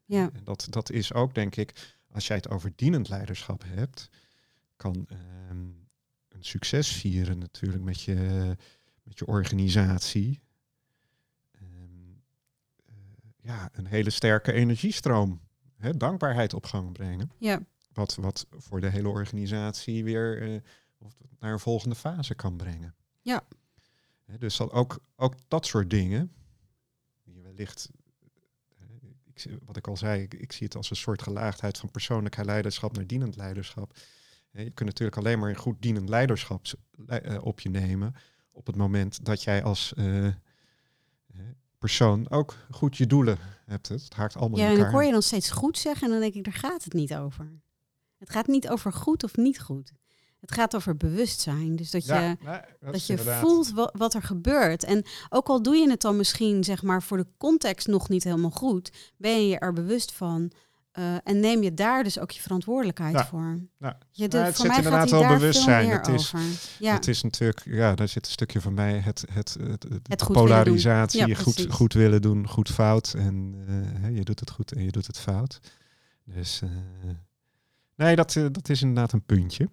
Ja. 0.07 0.31
Dat, 0.43 0.67
dat 0.69 0.89
is 0.89 1.13
ook, 1.13 1.33
denk 1.33 1.55
ik, 1.55 1.95
als 2.11 2.27
jij 2.27 2.35
het 2.35 2.49
over 2.49 2.71
dienend 2.75 3.09
leiderschap 3.09 3.63
hebt, 3.65 4.09
kan 4.75 5.05
ehm, 5.09 5.67
een 6.27 6.43
succes 6.43 6.91
vieren 6.91 7.37
natuurlijk 7.37 7.83
met 7.83 8.01
je, 8.01 8.15
met 9.03 9.19
je 9.19 9.25
organisatie. 9.25 10.41
Ehm, 11.51 11.63
eh, 12.85 12.95
ja, 13.41 13.69
een 13.71 13.87
hele 13.87 14.09
sterke 14.09 14.51
energiestroom, 14.51 15.41
hè, 15.77 15.97
dankbaarheid 15.97 16.53
op 16.53 16.65
gang 16.65 16.91
brengen. 16.91 17.31
Ja. 17.37 17.61
Wat, 17.93 18.15
wat 18.15 18.47
voor 18.49 18.81
de 18.81 18.89
hele 18.89 19.09
organisatie 19.09 20.03
weer 20.03 20.41
uh, 20.41 20.59
naar 21.39 21.51
een 21.51 21.59
volgende 21.59 21.95
fase 21.95 22.35
kan 22.35 22.57
brengen. 22.57 22.95
Ja. 23.21 23.43
dus 24.39 24.57
dat 24.57 24.71
ook, 24.71 24.99
ook 25.15 25.35
dat 25.47 25.65
soort 25.65 25.89
dingen, 25.89 26.31
die 27.23 27.41
wellicht 27.41 27.89
wat 29.65 29.77
ik 29.77 29.87
al 29.87 29.97
zei, 29.97 30.21
ik, 30.21 30.33
ik, 30.33 30.51
zie 30.51 30.67
het 30.67 30.75
als 30.75 30.89
een 30.89 30.95
soort 30.95 31.21
gelaagdheid 31.21 31.77
van 31.77 31.91
persoonlijk 31.91 32.45
leiderschap 32.45 32.95
naar 32.95 33.07
dienend 33.07 33.35
leiderschap. 33.35 33.97
Je 34.51 34.71
kunt 34.71 34.89
natuurlijk 34.89 35.17
alleen 35.17 35.39
maar 35.39 35.49
een 35.49 35.55
goed 35.55 35.81
dienend 35.81 36.09
leiderschap 36.09 36.65
uh, 37.07 37.45
op 37.45 37.59
je 37.59 37.69
nemen 37.69 38.15
op 38.51 38.67
het 38.67 38.75
moment 38.75 39.25
dat 39.25 39.43
jij 39.43 39.63
als 39.63 39.93
uh, 39.97 40.27
persoon 41.77 42.29
ook 42.29 42.55
goed 42.71 42.97
je 42.97 43.07
doelen 43.07 43.37
hebt. 43.65 43.87
Het, 43.87 44.03
het 44.03 44.13
haakt 44.13 44.35
allemaal 44.35 44.59
ja, 44.59 44.65
in 44.65 44.69
elkaar. 44.69 44.85
en 44.85 44.91
dan 44.91 44.99
hoor 44.99 45.07
je 45.07 45.13
dan 45.13 45.23
steeds 45.23 45.49
goed 45.49 45.77
zeggen 45.77 46.03
en 46.05 46.11
dan 46.11 46.21
denk 46.21 46.33
ik, 46.33 46.43
daar 46.43 46.53
gaat 46.53 46.83
het 46.83 46.93
niet 46.93 47.15
over. 47.15 47.51
Het 48.17 48.29
gaat 48.29 48.47
niet 48.47 48.69
over 48.69 48.93
goed 48.93 49.23
of 49.23 49.35
niet 49.35 49.61
goed. 49.61 49.93
Het 50.39 50.51
gaat 50.51 50.75
over 50.75 50.97
bewustzijn. 50.97 51.75
Dus 51.75 51.91
dat 51.91 52.05
je, 52.05 52.37
dat, 52.79 53.05
je 53.05 53.17
voelt 53.17 53.71
wat, 53.71 53.91
wat, 53.97 54.13
er 54.13 54.23
gebeurt. 54.23 54.83
En 54.83 55.05
ook 55.29 55.47
al 55.47 55.61
doe 55.61 55.75
je 55.75 55.89
het 55.89 56.01
dan 56.01 56.17
misschien, 56.17 56.63
zeg 56.63 56.83
maar, 56.83 57.03
voor 57.03 57.17
de 57.17 57.27
context 57.37 57.87
nog 57.87 58.09
niet 58.09 58.23
helemaal 58.23 58.51
goed, 58.51 58.91
ben 59.17 59.47
je 59.47 59.59
er 59.59 59.73
bewust 59.73 60.11
van. 60.11 60.51
Uh, 60.99 61.15
en 61.23 61.39
neem 61.39 61.63
je 61.63 61.73
daar 61.73 62.03
dus 62.03 62.19
ook 62.19 62.31
je 62.31 62.41
verantwoordelijkheid 62.41 63.21
voor. 63.21 63.59
Ja. 63.77 63.97
Je, 64.11 64.27
de, 64.27 64.37
het 64.37 64.55
voor 64.55 64.65
zit 64.65 64.77
inderdaad 64.77 65.09
wel 65.09 65.27
bewustzijn. 65.27 65.89
Het 65.89 66.07
is, 66.07 66.33
ja. 66.79 66.93
het 66.93 67.07
is 67.07 67.21
natuurlijk, 67.21 67.61
ja, 67.65 67.95
daar 67.95 68.07
zit 68.07 68.25
een 68.25 68.31
stukje 68.31 68.61
van 68.61 68.73
mij, 68.73 68.99
het, 68.99 69.25
het, 69.31 69.57
het, 69.67 69.85
het 70.07 70.27
polarisatie, 70.31 71.35
goed, 71.35 71.65
goed 71.69 71.93
willen 71.93 72.21
doen, 72.21 72.47
goed 72.47 72.69
fout. 72.69 73.13
En 73.17 73.55
uh, 74.03 74.15
je 74.15 74.23
doet 74.23 74.39
het 74.39 74.51
goed 74.51 74.71
en 74.71 74.83
je 74.83 74.91
doet 74.91 75.07
het 75.07 75.19
fout. 75.19 75.59
Dus 76.23 76.61
uh, 76.63 76.69
nee, 77.95 78.15
dat, 78.15 78.33
dat 78.51 78.69
is 78.69 78.81
inderdaad 78.81 79.11
een 79.11 79.25
puntje. 79.25 79.69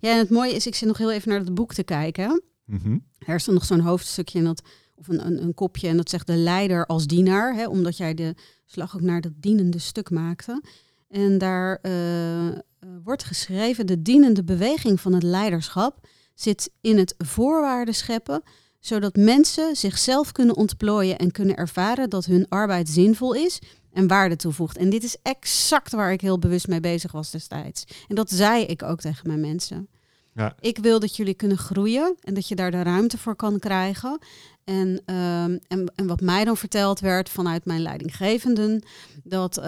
Ja, 0.00 0.12
en 0.12 0.18
het 0.18 0.30
mooie 0.30 0.52
is, 0.52 0.66
ik 0.66 0.74
zit 0.74 0.88
nog 0.88 0.98
heel 0.98 1.12
even 1.12 1.28
naar 1.28 1.38
het 1.38 1.54
boek 1.54 1.74
te 1.74 1.82
kijken. 1.82 2.42
Mm 2.64 3.04
Er 3.18 3.34
is 3.34 3.44
dan 3.44 3.54
nog 3.54 3.64
zo'n 3.64 3.80
hoofdstukje 3.80 4.38
in 4.38 4.44
dat, 4.44 4.62
of 4.94 5.08
een, 5.08 5.26
een, 5.26 5.42
een, 5.42 5.54
kopje, 5.54 5.88
en 5.88 5.96
dat 5.96 6.10
zegt 6.10 6.26
de 6.26 6.36
leider 6.36 6.86
als 6.86 7.06
dienaar, 7.06 7.54
hè, 7.54 7.66
omdat 7.66 7.96
jij 7.96 8.14
de 8.14 8.34
slag 8.64 8.94
ook 8.94 9.00
naar 9.00 9.20
dat 9.20 9.32
dienende 9.36 9.78
stuk 9.78 10.10
maakte. 10.10 10.62
En 11.08 11.38
daar 11.38 11.78
uh, 11.82 12.58
wordt 13.04 13.24
geschreven, 13.24 13.86
de 13.86 14.02
dienende 14.02 14.44
beweging 14.44 15.00
van 15.00 15.12
het 15.12 15.22
leiderschap 15.22 16.08
zit 16.34 16.70
in 16.80 16.98
het 16.98 17.14
voorwaarden 17.18 17.94
scheppen, 17.94 18.42
zodat 18.80 19.16
mensen 19.16 19.76
zichzelf 19.76 20.32
kunnen 20.32 20.56
ontplooien 20.56 21.18
en 21.18 21.30
kunnen 21.30 21.56
ervaren 21.56 22.10
dat 22.10 22.24
hun 22.24 22.48
arbeid 22.48 22.88
zinvol 22.88 23.34
is 23.34 23.58
en 23.96 24.06
waarde 24.06 24.36
toevoegt. 24.36 24.76
En 24.76 24.90
dit 24.90 25.04
is 25.04 25.16
exact 25.22 25.92
waar 25.92 26.12
ik 26.12 26.20
heel 26.20 26.38
bewust 26.38 26.68
mee 26.68 26.80
bezig 26.80 27.12
was 27.12 27.30
destijds. 27.30 27.84
En 28.08 28.14
dat 28.14 28.30
zei 28.30 28.64
ik 28.64 28.82
ook 28.82 29.00
tegen 29.00 29.26
mijn 29.26 29.40
mensen. 29.40 29.88
Ja. 30.34 30.54
Ik 30.60 30.78
wil 30.78 31.00
dat 31.00 31.16
jullie 31.16 31.34
kunnen 31.34 31.58
groeien 31.58 32.16
en 32.20 32.34
dat 32.34 32.48
je 32.48 32.54
daar 32.54 32.70
de 32.70 32.82
ruimte 32.82 33.18
voor 33.18 33.36
kan 33.36 33.58
krijgen. 33.58 34.18
En, 34.64 35.02
ehm, 35.04 35.58
en, 35.68 35.92
en 35.94 36.06
wat 36.06 36.20
mij 36.20 36.44
dan 36.44 36.56
verteld 36.56 37.00
werd 37.00 37.28
vanuit 37.28 37.64
mijn 37.64 37.82
leidinggevenden, 37.82 38.82
dat 39.24 39.58
uh, 39.58 39.64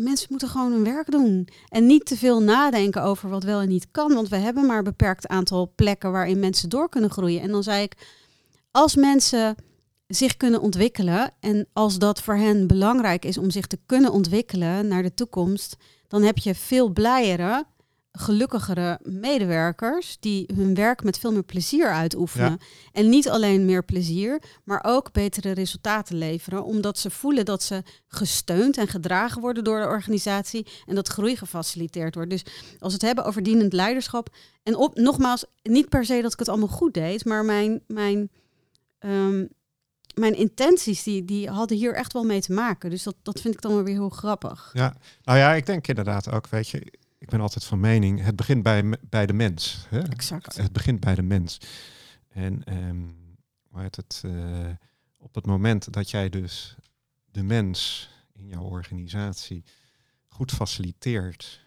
mensen 0.00 0.26
moeten 0.30 0.48
gewoon 0.48 0.72
hun 0.72 0.84
werk 0.84 1.10
doen. 1.10 1.48
En 1.68 1.86
niet 1.86 2.06
te 2.06 2.16
veel 2.16 2.42
nadenken 2.42 3.02
over 3.02 3.28
wat 3.28 3.42
wel 3.42 3.60
en 3.60 3.68
niet 3.68 3.86
kan. 3.90 4.14
Want 4.14 4.28
we 4.28 4.36
hebben 4.36 4.66
maar 4.66 4.78
een 4.78 4.84
beperkt 4.84 5.28
aantal 5.28 5.72
plekken 5.74 6.12
waarin 6.12 6.38
mensen 6.38 6.68
door 6.68 6.88
kunnen 6.88 7.10
groeien. 7.10 7.40
En 7.40 7.50
dan 7.50 7.62
zei 7.62 7.82
ik, 7.82 7.92
als 8.70 8.96
mensen 8.96 9.56
zich 10.06 10.36
kunnen 10.36 10.60
ontwikkelen 10.60 11.32
en 11.40 11.68
als 11.72 11.98
dat 11.98 12.22
voor 12.22 12.36
hen 12.36 12.66
belangrijk 12.66 13.24
is 13.24 13.38
om 13.38 13.50
zich 13.50 13.66
te 13.66 13.78
kunnen 13.86 14.12
ontwikkelen 14.12 14.88
naar 14.88 15.02
de 15.02 15.14
toekomst, 15.14 15.76
dan 16.08 16.22
heb 16.22 16.38
je 16.38 16.54
veel 16.54 16.88
blijere 16.88 17.66
gelukkigere 18.18 18.98
medewerkers 19.02 20.16
die 20.20 20.48
hun 20.54 20.74
werk 20.74 21.02
met 21.02 21.18
veel 21.18 21.32
meer 21.32 21.42
plezier 21.42 21.90
uitoefenen. 21.90 22.58
En 22.92 23.08
niet 23.08 23.28
alleen 23.28 23.64
meer 23.64 23.84
plezier, 23.84 24.42
maar 24.64 24.84
ook 24.86 25.12
betere 25.12 25.52
resultaten 25.52 26.16
leveren, 26.16 26.64
omdat 26.64 26.98
ze 26.98 27.10
voelen 27.10 27.44
dat 27.44 27.62
ze 27.62 27.82
gesteund 28.06 28.76
en 28.76 28.88
gedragen 28.88 29.40
worden 29.40 29.64
door 29.64 29.80
de 29.80 29.86
organisatie 29.86 30.66
en 30.86 30.94
dat 30.94 31.08
groei 31.08 31.36
gefaciliteerd 31.36 32.14
wordt. 32.14 32.30
Dus 32.30 32.44
als 32.78 32.92
we 32.92 32.98
het 32.98 33.02
hebben 33.02 33.24
over 33.24 33.42
dienend 33.42 33.72
leiderschap, 33.72 34.34
en 34.62 34.76
op, 34.76 34.94
nogmaals, 34.94 35.44
niet 35.62 35.88
per 35.88 36.04
se 36.04 36.22
dat 36.22 36.32
ik 36.32 36.38
het 36.38 36.48
allemaal 36.48 36.68
goed 36.68 36.94
deed, 36.94 37.24
maar 37.24 37.44
mijn, 37.44 37.82
mijn, 37.86 38.30
um, 39.00 39.48
mijn 40.18 40.36
intenties 40.36 41.02
die, 41.02 41.24
die 41.24 41.50
hadden 41.50 41.76
hier 41.76 41.94
echt 41.94 42.12
wel 42.12 42.24
mee 42.24 42.40
te 42.40 42.52
maken. 42.52 42.90
Dus 42.90 43.02
dat, 43.02 43.14
dat 43.22 43.40
vind 43.40 43.54
ik 43.54 43.60
dan 43.60 43.84
weer 43.84 43.94
heel 43.94 44.08
grappig. 44.08 44.70
Ja, 44.72 44.96
nou 45.24 45.38
ja, 45.38 45.54
ik 45.54 45.66
denk 45.66 45.86
inderdaad 45.86 46.30
ook, 46.30 46.46
weet 46.48 46.68
je, 46.68 46.92
ik 47.18 47.28
ben 47.28 47.40
altijd 47.40 47.64
van 47.64 47.80
mening, 47.80 48.22
het 48.22 48.36
begint 48.36 48.62
bij, 48.62 48.84
bij 49.00 49.26
de 49.26 49.32
mens. 49.32 49.86
Hè? 49.88 50.00
Exact. 50.00 50.56
Het 50.56 50.72
begint 50.72 51.00
bij 51.00 51.14
de 51.14 51.22
mens. 51.22 51.58
En 52.28 52.62
um, 52.88 53.16
het, 53.72 54.22
uh, 54.26 54.68
op 55.18 55.34
het 55.34 55.46
moment 55.46 55.92
dat 55.92 56.10
jij 56.10 56.28
dus 56.28 56.76
de 57.30 57.42
mens 57.42 58.08
in 58.32 58.46
jouw 58.46 58.62
organisatie 58.62 59.64
goed 60.28 60.52
faciliteert 60.52 61.66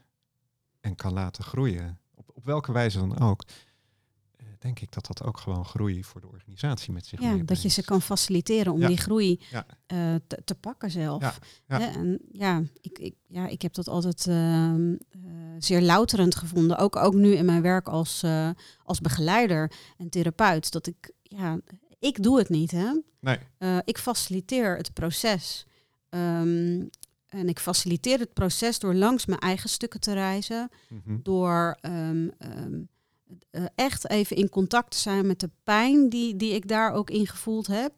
en 0.80 0.95
kan 0.95 1.14
laten 1.14 1.43
groeien, 1.43 2.00
op, 2.14 2.32
op 2.34 2.45
welke 2.45 2.72
wijze 2.72 3.00
dan 3.00 3.20
ook, 3.20 3.43
denk 4.60 4.80
ik 4.80 4.91
dat 4.91 5.05
dat 5.05 5.24
ook 5.24 5.38
gewoon 5.38 5.66
groei 5.66 6.03
voor 6.03 6.22
de 6.22 6.28
organisatie 6.28 6.93
met 6.93 7.05
zich 7.05 7.22
ja, 7.22 7.36
Dat 7.36 7.62
je 7.62 7.70
ze 7.70 7.84
kan 7.84 8.01
faciliteren 8.01 8.74
om 8.74 8.86
die 8.86 8.97
groei 8.97 9.41
ja. 9.49 9.66
uh, 9.88 10.16
te, 10.28 10.41
te, 10.45 10.55
pakken 10.55 10.91
zelf. 10.91 11.39
Ja, 11.68 11.93
en 11.93 12.20
ja 12.32 12.64
ik, 12.82 12.99
ik, 12.99 13.16
ja, 13.28 13.47
ik 13.47 13.62
heb 13.62 13.74
dat 13.74 13.88
altijd 13.88 14.26
uh, 14.26 14.74
uh, 14.76 14.93
zeer 15.57 15.82
louterend 15.82 16.36
gevonden. 16.36 16.78
Ook, 16.78 16.95
ook 16.95 17.14
nu 17.14 17.34
in 17.34 17.45
mijn 17.45 17.62
werk 17.62 17.88
als, 17.88 18.24
uh, 18.24 18.49
als 18.84 19.01
begeleider 19.01 19.72
en 19.97 20.10
therapeut. 20.10 20.72
Dat 20.72 20.88
ik, 20.88 21.12
ja, 21.24 21.60
ik 21.99 22.24
doe 22.24 22.38
het 22.38 22.49
niet. 22.49 22.72
Hè? 22.72 22.91
Nee. 23.20 23.38
ik 23.84 23.97
faciliteer 23.97 24.78
het 24.78 24.93
proces. 24.93 25.66
Um, 26.10 26.89
en 27.30 27.49
ik 27.49 27.60
faciliteer 27.60 28.20
het 28.20 28.34
proces 28.34 28.80
door 28.80 28.93
langs 28.93 29.26
mijn 29.26 29.39
eigen 29.39 29.70
stukken 29.70 29.99
te 29.99 30.14
reizen. 30.14 30.70
Mm 30.89 31.01
-hmm. 31.05 31.20
Door 31.24 31.78
um, 31.82 32.32
um, 32.39 32.89
uh, 33.51 33.65
echt 33.75 34.09
even 34.09 34.36
in 34.36 34.49
contact 34.49 34.95
zijn 34.95 35.27
met 35.27 35.39
de 35.39 35.49
pijn 35.63 36.09
die, 36.09 36.36
die 36.36 36.53
ik 36.53 36.67
daar 36.67 36.93
ook 36.93 37.09
in 37.09 37.27
gevoeld 37.27 37.67
heb. 37.67 37.93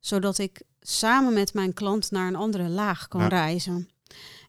Zodat 0.00 0.38
ik 0.38 0.62
samen 0.80 1.32
met 1.32 1.54
mijn 1.54 1.72
klant 1.72 2.10
naar 2.10 2.26
een 2.28 2.36
andere 2.36 2.68
laag 2.68 3.08
kan 3.08 3.26
reizen. 3.26 3.88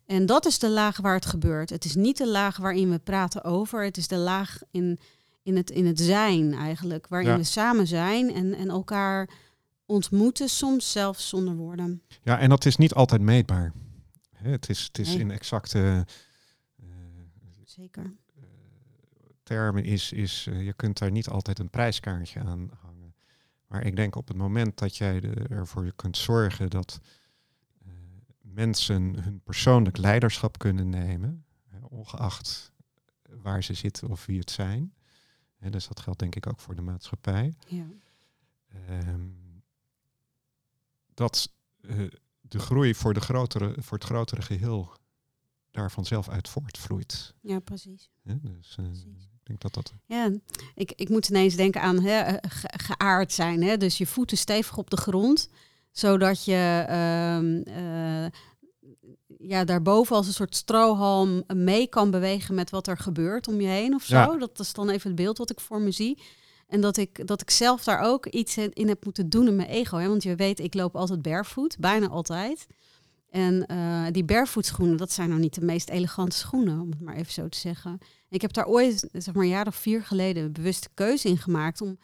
En 0.05 0.25
dat 0.25 0.45
is 0.45 0.59
de 0.59 0.69
laag 0.69 0.97
waar 0.97 1.15
het 1.15 1.25
gebeurt. 1.25 1.69
Het 1.69 1.85
is 1.85 1.95
niet 1.95 2.17
de 2.17 2.27
laag 2.27 2.57
waarin 2.57 2.89
we 2.89 2.99
praten 2.99 3.43
over. 3.43 3.83
Het 3.83 3.97
is 3.97 4.07
de 4.07 4.17
laag 4.17 4.59
in, 4.71 4.99
in, 5.43 5.55
het, 5.55 5.69
in 5.69 5.85
het 5.85 5.99
zijn 5.99 6.53
eigenlijk. 6.53 7.07
Waarin 7.07 7.35
we 7.35 7.43
samen 7.43 7.87
zijn 7.87 8.33
en, 8.33 8.53
en 8.53 8.69
elkaar 8.69 9.29
ontmoeten, 9.85 10.49
soms 10.49 10.91
zelfs 10.91 11.29
zonder 11.29 11.55
woorden. 11.55 12.01
Ja, 12.23 12.39
en 12.39 12.49
dat 12.49 12.65
is 12.65 12.75
niet 12.75 12.93
altijd 12.93 13.21
meetbaar. 13.21 13.73
Het 14.35 14.69
is, 14.69 14.83
het 14.83 14.99
is 14.99 15.15
in 15.15 15.31
exacte. 15.31 16.05
Uh, 16.83 16.87
Zeker 17.65 18.13
termen 19.49 19.83
is, 19.83 20.11
is 20.11 20.45
uh, 20.45 20.65
je 20.65 20.73
kunt 20.73 20.97
daar 20.97 21.11
niet 21.11 21.29
altijd 21.29 21.59
een 21.59 21.69
prijskaartje 21.69 22.39
aan 22.39 22.71
hangen. 22.81 23.15
Maar 23.67 23.85
ik 23.85 23.95
denk 23.95 24.15
op 24.15 24.27
het 24.27 24.37
moment 24.37 24.77
dat 24.77 24.97
jij 24.97 25.19
de, 25.19 25.33
ervoor 25.49 25.93
kunt 25.95 26.17
zorgen 26.17 26.69
dat 26.69 26.99
uh, 27.85 27.91
mensen 28.41 29.23
hun 29.23 29.41
persoonlijk 29.41 29.97
leiderschap 29.97 30.57
kunnen 30.57 30.89
nemen, 30.89 31.45
uh, 31.73 31.91
ongeacht 31.91 32.71
waar 33.29 33.63
ze 33.63 33.73
zitten 33.73 34.09
of 34.09 34.25
wie 34.25 34.39
het 34.39 34.51
zijn. 34.51 34.93
En 35.59 35.71
dus 35.71 35.87
dat 35.87 35.99
geldt 35.99 36.19
denk 36.19 36.35
ik 36.35 36.47
ook 36.47 36.59
voor 36.59 36.75
de 36.75 36.81
maatschappij. 36.81 37.55
Ja. 37.67 37.85
Um, 38.89 39.63
dat 41.13 41.51
de 42.41 42.59
groei 42.59 42.95
voor, 42.95 43.13
de 43.13 43.21
grotere, 43.21 43.81
voor 43.81 43.97
het 43.97 44.07
grotere 44.07 44.41
geheel 44.41 44.93
daar 45.71 45.91
vanzelf 45.91 46.29
uit 46.29 46.49
voortvloeit. 46.49 47.33
Ja, 47.41 47.59
precies. 47.59 48.09
Ja, 48.21 48.37
dus, 48.41 48.75
precies 48.75 49.29
denk 49.49 49.61
dat 49.61 49.73
dat... 49.73 49.93
Ja, 50.05 50.31
ik, 50.75 50.93
ik 50.95 51.09
moet 51.09 51.29
ineens 51.29 51.55
denken 51.55 51.81
aan 51.81 51.99
hè, 51.99 52.19
eh, 52.19 52.49
geaard 52.61 53.33
zijn. 53.33 53.63
Hè? 53.63 53.77
Dus 53.77 53.97
je 53.97 54.05
voeten 54.05 54.37
stevig 54.37 54.77
op 54.77 54.89
de 54.89 54.97
grond, 54.97 55.49
zodat 55.91 56.45
je 56.45 56.85
uh, 56.89 57.39
uh, 57.75 58.25
ja, 59.37 59.63
daarboven 59.63 60.15
als 60.15 60.27
een 60.27 60.33
soort 60.33 60.55
strohalm 60.55 61.43
mee 61.53 61.87
kan 61.87 62.11
bewegen 62.11 62.55
met 62.55 62.69
wat 62.69 62.87
er 62.87 62.97
gebeurt 62.97 63.47
om 63.47 63.61
je 63.61 63.67
heen 63.67 63.93
of 63.93 64.03
zo. 64.03 64.37
Dat 64.37 64.59
is 64.59 64.73
dan 64.73 64.89
even 64.89 65.07
het 65.07 65.19
beeld 65.19 65.37
wat 65.37 65.49
ik 65.49 65.59
voor 65.59 65.81
me 65.81 65.91
zie. 65.91 66.21
En 66.67 66.81
dat 66.81 66.97
ik, 66.97 67.27
dat 67.27 67.41
ik 67.41 67.49
zelf 67.49 67.83
daar 67.83 67.99
ook 67.99 68.25
iets 68.25 68.57
in 68.57 68.87
heb 68.87 69.05
moeten 69.05 69.29
doen 69.29 69.47
in 69.47 69.55
mijn 69.55 69.69
ego. 69.69 69.97
Hè? 69.97 70.07
Want 70.07 70.23
je 70.23 70.35
weet, 70.35 70.59
ik 70.59 70.73
loop 70.73 70.95
altijd 70.95 71.21
barefoot, 71.21 71.77
bijna 71.79 72.07
altijd. 72.07 72.67
En 73.29 73.65
uh, 73.71 74.05
die 74.11 74.23
barefoot 74.23 74.97
dat 74.97 75.11
zijn 75.11 75.29
nou 75.29 75.41
niet 75.41 75.53
de 75.53 75.65
meest 75.65 75.89
elegante 75.89 76.35
schoenen, 76.35 76.79
om 76.79 76.89
het 76.89 77.01
maar 77.01 77.15
even 77.15 77.33
zo 77.33 77.49
te 77.49 77.57
zeggen. 77.57 77.99
Ik 78.29 78.41
heb 78.41 78.53
daar 78.53 78.67
ooit, 78.67 79.09
zeg 79.11 79.33
maar 79.33 79.43
een 79.43 79.49
jaar 79.49 79.67
of 79.67 79.75
vier 79.75 80.03
geleden, 80.03 80.43
een 80.43 80.51
bewuste 80.51 80.89
keuze 80.93 81.27
in 81.27 81.37
gemaakt 81.37 81.81
om 81.81 81.97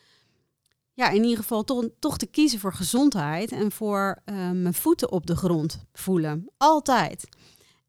ja, 0.94 1.10
in 1.10 1.24
ieder 1.24 1.38
geval 1.38 1.64
toch, 1.64 1.86
toch 2.00 2.18
te 2.18 2.26
kiezen 2.26 2.60
voor 2.60 2.74
gezondheid 2.74 3.52
en 3.52 3.72
voor 3.72 4.22
uh, 4.26 4.36
mijn 4.52 4.74
voeten 4.74 5.12
op 5.12 5.26
de 5.26 5.36
grond 5.36 5.86
voelen. 5.94 6.50
Altijd. 6.58 7.28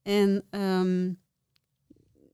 En 0.03 0.45
um, 0.51 1.18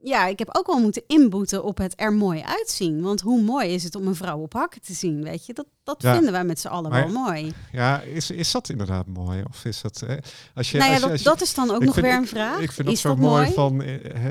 ja, 0.02 0.26
ik 0.26 0.38
heb 0.38 0.48
ook 0.52 0.66
wel 0.66 0.80
moeten 0.80 1.02
inboeten 1.06 1.64
op 1.64 1.78
het 1.78 1.92
er 1.96 2.12
mooi 2.12 2.42
uitzien. 2.42 3.02
Want 3.02 3.20
hoe 3.20 3.42
mooi 3.42 3.68
is 3.68 3.84
het 3.84 3.94
om 3.94 4.06
een 4.06 4.14
vrouw 4.14 4.38
op 4.38 4.52
hakken 4.52 4.80
te 4.80 4.92
zien, 4.92 5.22
weet 5.22 5.46
je? 5.46 5.52
Dat, 5.52 5.66
dat 5.82 5.96
vinden 6.00 6.32
wij 6.32 6.44
met 6.44 6.60
z'n 6.60 6.68
allen 6.68 6.90
wel 6.90 7.08
mooi. 7.08 7.52
Ja, 7.72 8.00
is, 8.00 8.30
is 8.30 8.50
dat 8.50 8.68
inderdaad 8.68 9.06
mooi? 9.06 9.42
Of 9.48 9.64
is 9.64 9.80
dat... 9.80 10.02
Eh, 10.02 10.16
als 10.54 10.70
je, 10.70 10.78
nou 10.78 10.90
ja, 10.90 10.96
als 10.96 11.02
je, 11.04 11.08
dat, 11.08 11.24
dat 11.24 11.40
is 11.40 11.54
dan 11.54 11.70
ook 11.70 11.84
nog 11.84 11.94
weer 11.94 12.14
een 12.14 12.26
vraag. 12.26 12.60
Ik, 12.60 12.72
vind 12.72 12.88
dat 12.88 12.98
zo 12.98 13.16
mooi, 13.16 13.52
van... 13.52 13.82
Eh, 13.82 14.30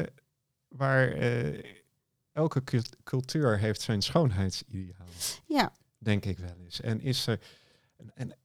waar 0.71 1.11
eh, 1.11 1.63
elke 2.31 2.63
cultuur 3.03 3.59
heeft 3.59 3.81
zijn 3.81 4.01
schoonheidsideaal. 4.01 5.07
Ja. 5.45 5.73
Denk 5.97 6.25
ik 6.25 6.37
wel 6.37 6.55
eens. 6.63 6.81
En 6.81 7.01
is 7.01 7.27
er... 7.27 7.39
En, 8.13 8.35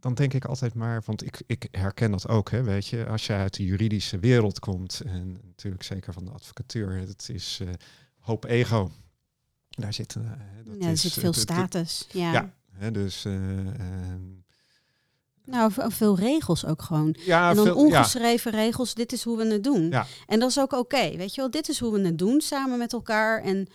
dan 0.00 0.14
denk 0.14 0.34
ik 0.34 0.44
altijd 0.44 0.74
maar, 0.74 1.02
want 1.04 1.24
ik, 1.24 1.42
ik 1.46 1.68
herken 1.70 2.10
dat 2.10 2.28
ook, 2.28 2.50
hè, 2.50 2.62
weet 2.62 2.86
je, 2.86 3.06
als 3.06 3.26
je 3.26 3.32
uit 3.32 3.54
de 3.54 3.64
juridische 3.64 4.18
wereld 4.18 4.58
komt, 4.58 5.00
en 5.00 5.38
natuurlijk 5.42 5.82
zeker 5.82 6.12
van 6.12 6.24
de 6.24 6.30
advocatuur, 6.30 6.92
het 6.92 7.28
is 7.28 7.58
uh, 7.62 7.68
hoop 8.18 8.44
ego. 8.44 8.90
Daar 9.68 9.92
zit, 9.92 10.14
uh, 10.14 10.24
dat 10.64 10.76
ja, 10.78 10.88
er 10.88 10.96
zit 10.96 11.12
veel 11.12 11.32
status. 11.32 12.06
ja, 12.10 12.32
ja 12.32 12.54
hè, 12.72 12.90
dus. 12.90 13.26
Nou, 15.50 15.72
veel 15.74 16.16
regels 16.16 16.66
ook 16.66 16.82
gewoon. 16.82 17.14
Ja, 17.18 17.50
en 17.50 17.56
dan 17.56 17.64
veel, 17.64 17.76
ongeschreven 17.76 18.52
ja. 18.52 18.58
regels, 18.58 18.94
dit 18.94 19.12
is 19.12 19.24
hoe 19.24 19.36
we 19.36 19.52
het 19.52 19.64
doen. 19.64 19.88
Ja. 19.90 20.06
En 20.26 20.40
dat 20.40 20.48
is 20.48 20.60
ook 20.60 20.72
oké, 20.72 21.16
weet 21.16 21.34
je 21.34 21.40
wel, 21.40 21.50
dit 21.50 21.68
is 21.68 21.78
hoe 21.78 21.92
we 21.92 22.00
het 22.00 22.18
doen 22.18 22.40
samen 22.40 22.78
met 22.78 22.92
elkaar. 22.92 23.42
En 23.42 23.68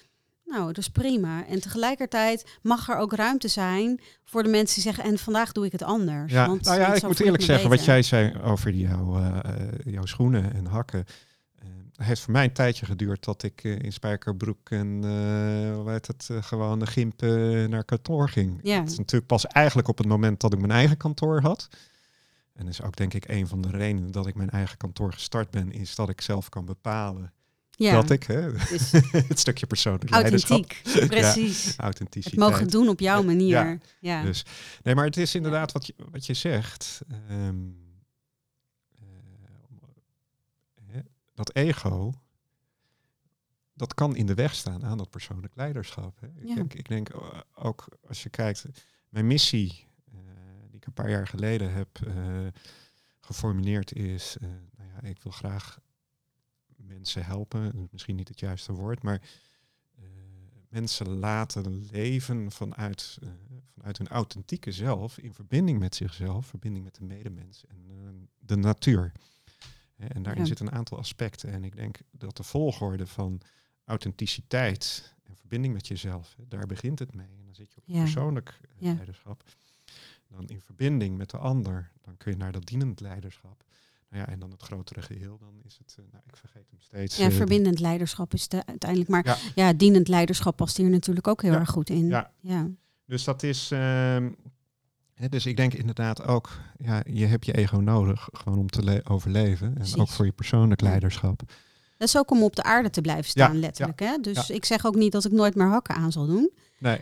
nou, 0.45 0.65
dat 0.65 0.77
is 0.77 0.89
prima. 0.89 1.45
En 1.47 1.61
tegelijkertijd 1.61 2.45
mag 2.61 2.89
er 2.89 2.97
ook 2.97 3.13
ruimte 3.13 3.47
zijn 3.47 4.01
voor 4.23 4.43
de 4.43 4.49
mensen 4.49 4.73
die 4.73 4.83
zeggen, 4.83 5.03
en 5.03 5.17
vandaag 5.17 5.51
doe 5.51 5.65
ik 5.65 5.71
het 5.71 5.83
anders. 5.83 6.31
Ja, 6.31 6.47
want 6.47 6.63
nou 6.63 6.79
ja, 6.79 6.93
ik 6.93 7.03
moet 7.03 7.19
eerlijk 7.19 7.43
zeggen, 7.43 7.69
wat 7.69 7.85
jij 7.85 8.01
zei 8.01 8.33
over 8.43 8.73
jouw, 8.73 9.19
uh, 9.19 9.39
jouw 9.83 10.05
schoenen 10.05 10.53
en 10.53 10.65
hakken. 10.65 11.05
Heeft 11.95 12.21
voor 12.21 12.31
mij 12.31 12.43
een 12.43 12.53
tijdje 12.53 12.85
geduurd 12.85 13.23
dat 13.23 13.43
ik 13.43 13.63
uh, 13.63 13.79
in 13.79 13.93
spijkerbroek 13.93 14.69
en 14.69 15.01
uh, 15.05 15.85
heet 15.85 16.07
het, 16.07 16.29
gewoon 16.41 16.79
de 16.79 16.87
gimp 16.87 17.21
naar 17.69 17.83
kantoor 17.83 18.29
ging. 18.29 18.59
Ja. 18.63 18.79
Dat 18.79 18.91
is 18.91 18.97
natuurlijk 18.97 19.27
pas 19.27 19.47
eigenlijk 19.47 19.87
op 19.87 19.97
het 19.97 20.07
moment 20.07 20.39
dat 20.39 20.53
ik 20.53 20.59
mijn 20.59 20.71
eigen 20.71 20.97
kantoor 20.97 21.41
had. 21.41 21.69
En 22.53 22.67
is 22.67 22.81
ook 22.81 22.95
denk 22.95 23.13
ik 23.13 23.27
een 23.27 23.47
van 23.47 23.61
de 23.61 23.69
redenen 23.69 24.11
dat 24.11 24.27
ik 24.27 24.35
mijn 24.35 24.49
eigen 24.49 24.77
kantoor 24.77 25.13
gestart 25.13 25.49
ben, 25.49 25.71
is 25.71 25.95
dat 25.95 26.09
ik 26.09 26.21
zelf 26.21 26.49
kan 26.49 26.65
bepalen 26.65 27.33
ja. 27.75 27.93
Dat 27.93 28.09
ik, 28.09 28.23
hè? 28.23 28.51
Dus 28.51 28.91
het 29.31 29.39
stukje 29.39 29.65
persoonlijk 29.65 30.11
Authentiek, 30.11 30.81
precies. 31.07 31.65
Ja, 31.65 31.83
authenticiteit. 31.83 32.41
Het 32.41 32.51
mogen 32.51 32.67
doen 32.67 32.89
op 32.89 32.99
jouw 32.99 33.23
manier. 33.23 33.79
Ja. 33.99 34.23
Dus, 34.23 34.45
nee, 34.83 34.95
maar 34.95 35.05
het 35.05 35.17
is 35.17 35.35
inderdaad 35.35 35.71
wat 35.71 35.85
je, 35.85 35.93
wat 36.11 36.25
je 36.25 36.33
zegt. 36.33 37.01
Um, 37.31 37.77
uh, 40.91 40.97
dat 41.43 41.55
ego, 41.55 42.13
dat 43.73 43.93
kan 43.93 44.15
in 44.15 44.25
de 44.25 44.33
weg 44.33 44.55
staan 44.55 44.85
aan 44.85 44.97
dat 44.97 45.09
persoonlijk 45.09 45.55
leiderschap. 45.55 46.19
Hè. 46.19 46.27
Ik, 46.27 46.55
denk, 46.55 46.73
ik 46.73 46.87
denk 46.87 47.09
ook, 47.55 47.85
als 48.07 48.23
je 48.23 48.29
kijkt, 48.29 48.65
mijn 49.09 49.27
missie 49.27 49.87
ik 50.71 50.85
een 50.85 51.03
paar 51.03 51.09
jaar 51.09 51.27
geleden 51.27 51.73
heb 51.73 51.99
geformuleerd 53.19 53.93
is, 53.93 54.37
nou 54.75 54.89
ja, 54.93 55.01
ik 55.09 55.21
wil 55.21 55.31
graag 55.31 55.79
mensen 56.75 57.25
helpen, 57.25 57.87
misschien 57.91 58.15
niet 58.15 58.27
het 58.27 58.39
juiste 58.39 58.73
woord, 58.73 59.03
maar 59.03 59.21
mensen 60.69 61.09
laten 61.09 61.87
leven 61.91 62.51
vanuit, 62.51 63.19
vanuit 63.73 63.97
hun 63.97 64.07
authentieke 64.07 64.71
zelf, 64.71 65.17
in 65.17 65.33
verbinding 65.33 65.79
met 65.79 65.95
zichzelf, 65.95 66.45
verbinding 66.45 66.83
met 66.83 66.95
de 66.95 67.03
medemens 67.03 67.65
en 67.65 68.29
de 68.39 68.55
natuur. 68.55 69.11
En 70.07 70.23
daarin 70.23 70.45
zitten 70.45 70.67
een 70.67 70.73
aantal 70.73 70.97
aspecten. 70.97 71.51
En 71.51 71.63
ik 71.63 71.75
denk 71.75 71.99
dat 72.11 72.37
de 72.37 72.43
volgorde 72.43 73.07
van 73.07 73.41
authenticiteit 73.85 75.13
en 75.23 75.35
verbinding 75.35 75.73
met 75.73 75.87
jezelf, 75.87 76.35
daar 76.47 76.65
begint 76.65 76.99
het 76.99 77.13
mee. 77.13 77.27
En 77.37 77.45
dan 77.45 77.55
zit 77.55 77.73
je 77.73 77.77
op 77.77 77.83
persoonlijk 77.85 78.59
eh, 78.79 78.93
leiderschap. 78.93 79.43
Dan 80.27 80.47
in 80.47 80.61
verbinding 80.61 81.17
met 81.17 81.29
de 81.29 81.37
ander, 81.37 81.91
dan 82.01 82.17
kun 82.17 82.31
je 82.31 82.37
naar 82.37 82.51
dat 82.51 82.65
dienend 82.65 82.99
leiderschap. 82.99 83.63
Nou 84.09 84.25
ja, 84.25 84.31
en 84.31 84.39
dan 84.39 84.51
het 84.51 84.61
grotere 84.61 85.01
geheel, 85.01 85.37
dan 85.37 85.61
is 85.63 85.77
het, 85.77 85.95
uh, 85.99 86.05
nou, 86.11 86.23
ik 86.27 86.37
vergeet 86.37 86.69
hem 86.69 86.79
steeds. 86.79 87.17
Ja, 87.17 87.27
uh, 87.27 87.35
verbindend 87.35 87.79
leiderschap 87.79 88.33
is 88.33 88.47
de, 88.47 88.65
uiteindelijk. 88.65 89.09
Maar 89.09 89.51
ja. 89.55 89.73
dienend 89.73 90.07
leiderschap 90.07 90.55
past 90.55 90.77
hier 90.77 90.89
natuurlijk 90.89 91.27
ook 91.27 91.41
heel 91.41 91.53
erg 91.53 91.69
goed 91.69 91.89
in. 91.89 92.07
Ja. 92.07 92.31
ja. 92.39 92.69
Dus 93.05 93.23
dat 93.23 93.43
is, 93.43 93.71
uh, 93.71 94.25
dus 95.29 95.45
ik 95.45 95.57
denk 95.57 95.73
inderdaad 95.73 96.23
ook, 96.23 96.49
ja, 96.77 97.03
je 97.05 97.25
hebt 97.25 97.45
je 97.45 97.53
ego 97.53 97.77
nodig 97.77 98.29
gewoon 98.31 98.59
om 98.59 98.69
te 98.69 99.01
overleven. 99.03 99.77
En 99.79 99.99
ook 99.99 100.09
voor 100.09 100.25
je 100.25 100.31
persoonlijk 100.31 100.81
leiderschap. 100.81 101.41
Dat 101.97 102.07
is 102.07 102.17
ook 102.17 102.31
om 102.31 102.43
op 102.43 102.55
de 102.55 102.63
aarde 102.63 102.89
te 102.89 103.01
blijven 103.01 103.29
staan, 103.29 103.59
letterlijk. 103.59 103.99
Hè? 103.99 104.17
Dus 104.21 104.49
ik 104.49 104.65
zeg 104.65 104.85
ook 104.85 104.95
niet 104.95 105.11
dat 105.11 105.25
ik 105.25 105.31
nooit 105.31 105.55
meer 105.55 105.67
hakken 105.67 105.95
aan 105.95 106.11
zal 106.11 106.25
doen. 106.25 106.51
Nee. 106.79 106.99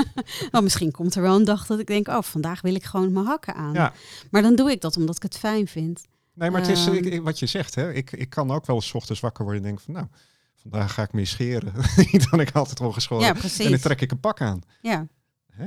maar 0.52 0.62
misschien 0.62 0.90
komt 0.90 1.14
er 1.14 1.22
wel 1.22 1.36
een 1.36 1.44
dag 1.44 1.66
dat 1.66 1.78
ik 1.78 1.86
denk, 1.86 2.08
oh, 2.08 2.22
vandaag 2.22 2.60
wil 2.60 2.74
ik 2.74 2.84
gewoon 2.84 3.12
mijn 3.12 3.26
hakken 3.26 3.54
aan. 3.54 3.72
Ja. 3.72 3.92
Maar 4.30 4.42
dan 4.42 4.56
doe 4.56 4.70
ik 4.70 4.80
dat 4.80 4.96
omdat 4.96 5.16
ik 5.16 5.22
het 5.22 5.38
fijn 5.38 5.66
vind. 5.66 6.06
Nee, 6.34 6.50
maar 6.50 6.60
het 6.60 6.70
is 6.70 6.86
ehm. 6.86 6.94
ik, 6.94 7.22
wat 7.22 7.38
je 7.38 7.46
zegt, 7.46 7.74
hè? 7.74 7.92
Ik, 7.92 8.12
ik 8.12 8.30
kan 8.30 8.50
ook 8.50 8.66
wel 8.66 8.76
eens 8.76 8.92
ochtends 8.92 9.20
wakker 9.20 9.44
worden 9.44 9.62
en 9.62 9.68
denk 9.68 9.80
van, 9.80 9.94
nou, 9.94 10.06
vandaag 10.54 10.94
ga 10.94 11.02
ik 11.02 11.12
meer 11.12 11.26
scheren. 11.26 11.72
dan 12.30 12.40
ik 12.40 12.50
altijd 12.52 12.80
al 12.80 12.92
geschoren. 12.92 13.26
Ja, 13.26 13.32
precies. 13.32 13.64
En 13.64 13.70
dan 13.70 13.80
trek 13.80 14.00
ik 14.00 14.10
een 14.10 14.20
pak 14.20 14.40
aan. 14.40 14.60
Ja. 14.80 15.06
Hè? 15.52 15.66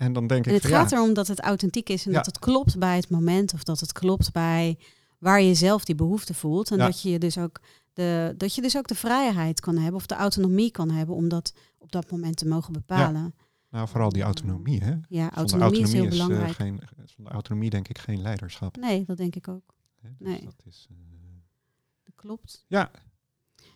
En 0.00 0.12
dan 0.12 0.26
denk 0.26 0.46
en 0.46 0.54
ik. 0.54 0.62
Het 0.62 0.70
gaat 0.70 0.92
erom 0.92 1.14
dat 1.14 1.26
het 1.26 1.40
authentiek 1.40 1.88
is 1.88 2.06
en 2.06 2.12
dat 2.12 2.26
het 2.26 2.38
klopt 2.38 2.78
bij 2.78 2.96
het 2.96 3.10
moment 3.10 3.54
of 3.54 3.62
dat 3.62 3.80
het 3.80 3.92
klopt 3.92 4.32
bij 4.32 4.78
waar 5.18 5.42
je 5.42 5.54
zelf 5.54 5.84
die 5.84 5.94
behoefte 5.94 6.34
voelt. 6.34 6.70
En 6.70 6.78
dat 6.78 7.02
je 7.02 7.18
dus 7.18 7.38
ook 7.38 7.60
de, 7.92 8.34
dat 8.36 8.54
je 8.54 8.62
dus 8.62 8.76
ook 8.76 8.88
de 8.88 8.94
vrijheid 8.94 9.60
kan 9.60 9.76
hebben 9.76 9.94
of 9.94 10.06
de 10.06 10.14
autonomie 10.14 10.70
kan 10.70 10.90
hebben 10.90 11.14
om 11.14 11.28
dat 11.28 11.54
op 11.78 11.92
dat 11.92 12.10
moment 12.10 12.36
te 12.36 12.46
mogen 12.46 12.72
bepalen. 12.72 13.34
Nou, 13.70 13.88
vooral 13.88 14.08
die 14.08 14.22
autonomie, 14.22 14.84
hè? 14.84 14.94
Ja, 15.08 15.30
autonomie, 15.30 15.80
is 15.80 15.92
heel 15.92 16.04
eh, 16.04 16.10
belangrijk. 16.10 16.52
geen, 16.52 16.80
zonder 17.04 17.32
autonomie 17.32 17.70
denk 17.70 17.88
ik 17.88 17.98
geen 17.98 18.22
leiderschap. 18.22 18.76
Nee, 18.76 19.04
dat 19.04 19.16
denk 19.16 19.36
ik 19.36 19.48
ook. 19.48 19.74
dus 20.02 20.10
nee. 20.18 20.44
Dat, 20.44 20.62
is, 20.64 20.88
uh... 20.90 20.96
dat 22.04 22.14
klopt. 22.14 22.64
Ja. 22.68 22.90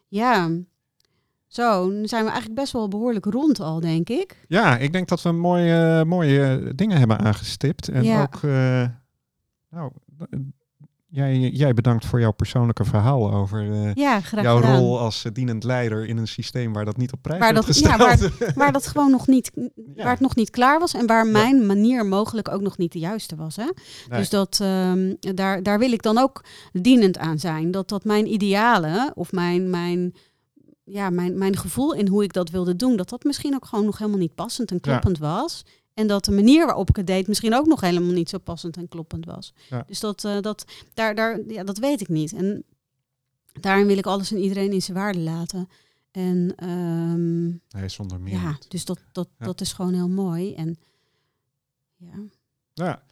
Ja, 0.09 0.51
zo, 1.55 1.89
nu 1.89 2.07
zijn 2.07 2.25
we 2.25 2.31
eigenlijk 2.31 2.61
best 2.61 2.73
wel 2.73 2.89
behoorlijk 2.89 3.25
rond 3.25 3.61
al, 3.61 3.81
denk 3.81 4.09
ik. 4.09 4.45
Ja, 4.49 4.77
ik 4.77 4.93
denk 4.93 5.09
dat 5.09 5.23
we 5.23 5.33
mooie, 5.33 6.05
mooie 6.05 6.73
dingen 6.75 6.99
hebben 6.99 7.19
aangestipt. 7.19 7.89
En 7.89 8.21
ook, 8.21 8.43
uh, 8.43 8.87
nou, 9.71 9.93
jij, 11.15 11.39
jij 11.39 11.75
bedankt 11.75 12.07
voor 12.07 12.21
jouw 12.21 12.33
persoonlijke 12.33 12.85
verhaal 12.85 13.33
over 13.33 13.63
uh, 13.65 13.95
ja, 13.95 14.21
jouw 14.31 14.61
rol 14.61 14.99
als 14.99 15.25
uh, 15.25 15.33
dienend 15.33 15.65
leider 15.65 16.07
in 16.07 16.17
een 16.17 16.29
systeem 16.29 16.73
waar 16.73 16.85
dat 16.85 16.97
niet 16.97 17.13
op 17.13 17.23
prijs 17.23 17.41
waar 17.41 17.55
dat, 17.55 17.65
gesteld. 17.65 17.99
Ja, 17.99 17.99
waar, 17.99 18.31
waar, 18.55 18.73
dat 18.73 18.87
gewoon 18.87 19.11
nog 19.11 19.27
niet, 19.27 19.51
waar 19.97 20.11
het 20.11 20.21
nog 20.21 20.37
niet 20.37 20.51
klaar 20.51 20.79
was 20.79 20.95
en 20.95 21.07
waar 21.07 21.27
mijn 21.27 21.67
manier 21.67 22.07
mogelijk 22.07 22.49
ook 22.49 22.63
nog 22.63 22.79
niet 22.79 22.93
de 22.93 22.99
juiste 22.99 23.37
was. 23.37 23.57
Hè? 23.57 23.69
Dus 24.09 24.31
dat, 24.31 24.59
um, 24.63 25.17
daar, 25.21 25.63
daar 25.63 25.79
wil 25.79 25.93
ik 25.93 26.03
dan 26.03 26.19
ook 26.19 26.45
dienend 26.73 27.19
aan 27.19 27.39
zijn. 27.39 27.71
Dat 27.71 27.89
dat 27.89 28.05
mijn 28.05 28.33
idealen 28.33 29.13
of 29.15 29.33
mijn, 29.33 29.71
mijn 29.71 30.15
ja, 30.85 31.11
mijn, 31.11 31.39
mijn 31.39 31.57
gevoel 31.57 31.95
in 31.95 32.09
hoe 32.09 32.23
ik 32.23 32.33
dat 32.33 32.51
wilde 32.51 32.77
doen, 32.77 32.97
dat 32.97 33.09
dat 33.09 33.25
misschien 33.25 33.55
ook 33.55 33.65
gewoon 33.65 33.85
nog 33.85 33.99
helemaal 33.99 34.19
niet 34.19 34.35
passend 34.35 34.71
en 34.71 34.81
kloppend 34.81 35.19
was. 35.19 35.65
En 35.95 36.07
dat 36.07 36.25
de 36.25 36.33
manier 36.33 36.67
waarop 36.67 36.89
ik 36.89 36.97
het 36.97 37.07
deed 37.07 37.29
misschien 37.29 37.55
ook 37.55 37.67
nog 37.67 37.81
helemaal 37.81 38.13
niet 38.13 38.29
zo 38.29 38.39
passend 38.39 38.77
en 38.77 38.89
kloppend 38.89 39.27
was. 39.27 39.55
Dus 39.87 40.01
dat, 40.01 40.25
uh, 40.25 40.41
dat, 40.41 40.65
daar, 40.95 41.15
daar, 41.15 41.41
ja, 41.49 41.65
dat 41.65 41.79
weet 41.79 42.01
ik 42.01 42.09
niet. 42.09 42.33
En 42.33 42.65
daarin 43.61 43.87
wil 43.87 43.99
ik 43.99 44.07
alles 44.07 44.31
en 44.31 44.39
iedereen 44.39 44.73
in 44.73 44.83
zijn 44.83 44.97
waarde 44.97 45.19
laten. 45.19 45.69
En 46.11 46.69
um, 46.71 47.61
nee, 47.69 47.89
zonder 47.89 48.21
meer. 48.21 48.33
Ja, 48.33 48.59
dus 48.69 48.85
dat, 48.85 48.99
dat, 49.13 49.29
dat 49.39 49.61
is 49.61 49.73
gewoon 49.73 49.95
heel 49.95 50.09
mooi. 50.09 50.55
En 50.55 50.79
ja. 51.97 52.23
Ja, 52.73 53.03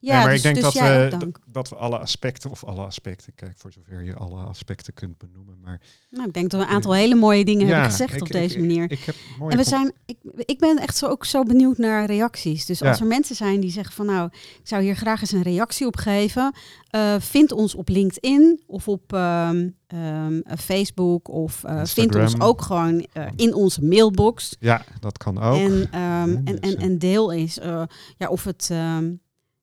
ja, 0.00 0.22
maar 0.22 0.28
dus, 0.28 0.36
ik 0.36 0.42
denk 0.42 0.54
dus 0.54 0.64
dat, 0.64 0.72
we, 0.72 1.32
dat 1.46 1.68
we 1.68 1.74
alle 1.74 1.98
aspecten, 1.98 2.50
of 2.50 2.64
alle 2.64 2.84
aspecten, 2.84 3.34
kijk, 3.34 3.52
voor 3.56 3.72
zover 3.72 4.04
je 4.04 4.14
alle 4.14 4.42
aspecten 4.42 4.94
kunt 4.94 5.18
benoemen. 5.18 5.58
Maar, 5.62 5.80
nou, 6.10 6.26
ik 6.26 6.34
denk 6.34 6.50
dat 6.50 6.60
we 6.60 6.66
een 6.66 6.72
aantal 6.72 6.94
hele 6.94 7.14
mooie 7.14 7.44
dingen 7.44 7.66
hebben 7.66 7.90
gezegd 7.90 8.20
op 8.20 8.28
deze 8.28 8.58
manier. 8.58 8.90
Ik, 8.90 8.98
heb 9.00 9.14
en 9.48 9.56
we 9.56 9.64
zijn, 9.64 9.92
ik, 10.06 10.16
ik 10.36 10.58
ben 10.58 10.78
echt 10.78 10.96
zo, 10.96 11.06
ook 11.06 11.24
zo 11.24 11.42
benieuwd 11.42 11.78
naar 11.78 12.06
reacties. 12.06 12.66
Dus 12.66 12.82
als 12.82 13.00
er 13.00 13.06
mensen 13.06 13.36
zijn 13.36 13.60
die 13.60 13.70
zeggen 13.70 13.94
van 13.94 14.06
nou, 14.06 14.28
ik 14.32 14.60
zou 14.62 14.82
hier 14.82 14.96
graag 14.96 15.20
eens 15.20 15.32
een 15.32 15.42
reactie 15.42 15.86
op 15.86 15.96
geven. 15.96 16.54
Uh, 16.96 17.14
vind 17.18 17.52
ons 17.52 17.74
op 17.74 17.88
LinkedIn 17.88 18.62
of 18.66 18.88
op 18.88 19.12
ehm, 19.12 19.68
ehm, 19.86 20.40
Facebook 20.58 21.28
of 21.28 21.62
uh, 21.66 21.84
vind 21.84 22.14
ons 22.14 22.40
ook 22.40 22.62
gewoon 22.62 23.06
uh, 23.14 23.26
in 23.36 23.54
onze 23.54 23.84
mailbox. 23.84 24.56
Ja, 24.60 24.84
dat 25.00 25.18
kan 25.18 25.42
ook. 25.42 25.56
En, 25.56 25.72
um, 25.72 26.40
en, 26.44 26.60
en, 26.60 26.76
en, 26.76 26.98
deel 26.98 27.32
is 27.32 27.58
ja, 28.18 28.28
of 28.28 28.44
het 28.44 28.70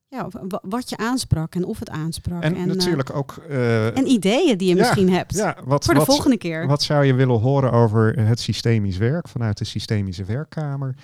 ja, 0.09 0.27
wat 0.61 0.89
je 0.89 0.97
aansprak 0.97 1.55
en 1.55 1.65
of 1.65 1.79
het 1.79 1.89
aansprak. 1.89 2.43
En, 2.43 2.55
en 2.55 2.67
natuurlijk 2.67 3.15
ook... 3.15 3.35
Uh, 3.49 3.97
en 3.97 4.07
ideeën 4.07 4.57
die 4.57 4.67
je 4.67 4.75
misschien 4.75 5.09
hebt 5.09 5.35
ja, 5.35 5.57
wat, 5.65 5.85
voor 5.85 5.93
de 5.93 6.01
volgende 6.01 6.37
keer. 6.37 6.67
Wat 6.67 6.83
zou 6.83 7.05
je 7.05 7.13
willen 7.13 7.39
horen 7.39 7.71
over 7.71 8.19
het 8.19 8.39
systemisch 8.39 8.97
werk 8.97 9.27
vanuit 9.27 9.57
de 9.57 9.65
systemische 9.65 10.23
werkkamer? 10.23 10.95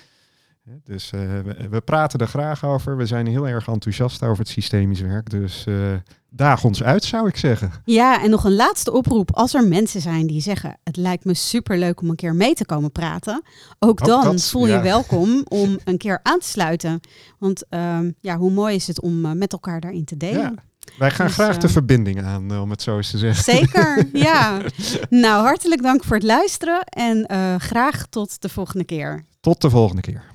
Dus 0.84 1.12
uh, 1.16 1.22
we, 1.70 1.82
praten 1.82 2.20
er 2.20 2.28
graag 2.28 2.66
over. 2.66 2.98
We 2.98 3.06
zijn 3.06 3.28
heel 3.28 3.48
erg 3.48 3.68
enthousiast 3.68 4.24
over 4.24 4.38
het 4.38 4.48
systemisch 4.48 5.02
werk. 5.02 5.30
Dus 5.30 5.66
uh, 5.68 5.94
daag 6.30 6.64
ons 6.64 6.84
uit, 6.84 7.04
zou 7.04 7.28
ik 7.28 7.38
zeggen. 7.38 7.72
Ja, 7.86 8.24
en 8.24 8.30
nog 8.30 8.44
een 8.44 8.56
laatste 8.56 8.92
oproep. 8.92 9.32
Als 9.32 9.54
er 9.54 9.68
mensen 9.68 10.02
zijn 10.02 10.28
die 10.28 10.42
zeggen: 10.42 10.78
Het 10.84 10.98
lijkt 10.98 11.26
me 11.26 11.34
super 11.34 11.78
leuk 11.78 12.02
om 12.02 12.10
een 12.10 12.16
keer 12.16 12.36
mee 12.36 12.54
te 12.54 12.66
komen 12.66 12.92
praten. 12.92 13.44
Ook, 13.80 14.06
dan 14.06 14.40
voel 14.40 14.68
je 14.68 14.82
welkom 14.82 15.44
om 15.62 15.80
een 15.84 15.98
keer 15.98 16.20
aan 16.24 16.40
te 16.40 16.48
sluiten. 16.48 17.00
Want 17.40 17.64
uh, 17.70 18.00
ja, 18.22 18.38
hoe 18.38 18.52
mooi 18.52 18.76
is 18.76 18.88
het 18.88 19.02
om 19.02 19.26
uh, 19.26 19.32
met 19.32 19.52
elkaar 19.52 19.80
daarin 19.80 20.06
te 20.06 20.18
delen. 20.18 20.42
Ja. 20.42 20.54
Wij 20.98 21.12
gaan 21.12 21.26
dus, 21.26 21.36
graag 21.36 21.58
de 21.58 21.70
verbinding 21.70 22.24
aan, 22.24 22.60
om 22.60 22.70
het 22.70 22.82
zo 22.82 22.98
eens 22.98 23.12
te 23.12 23.18
zeggen. 23.18 23.44
Zeker, 23.44 24.08
ja. 24.30 24.62
nou, 25.10 25.44
hartelijk 25.44 25.82
dank 25.82 26.04
voor 26.04 26.16
het 26.16 26.26
luisteren 26.26 26.84
en 26.84 27.26
graag 27.60 28.06
tot 28.10 28.42
de 28.42 28.50
volgende 28.50 28.84
keer. 28.84 29.26
Tot 29.40 29.62
de 29.62 29.70
volgende 29.70 30.02
keer. 30.02 30.32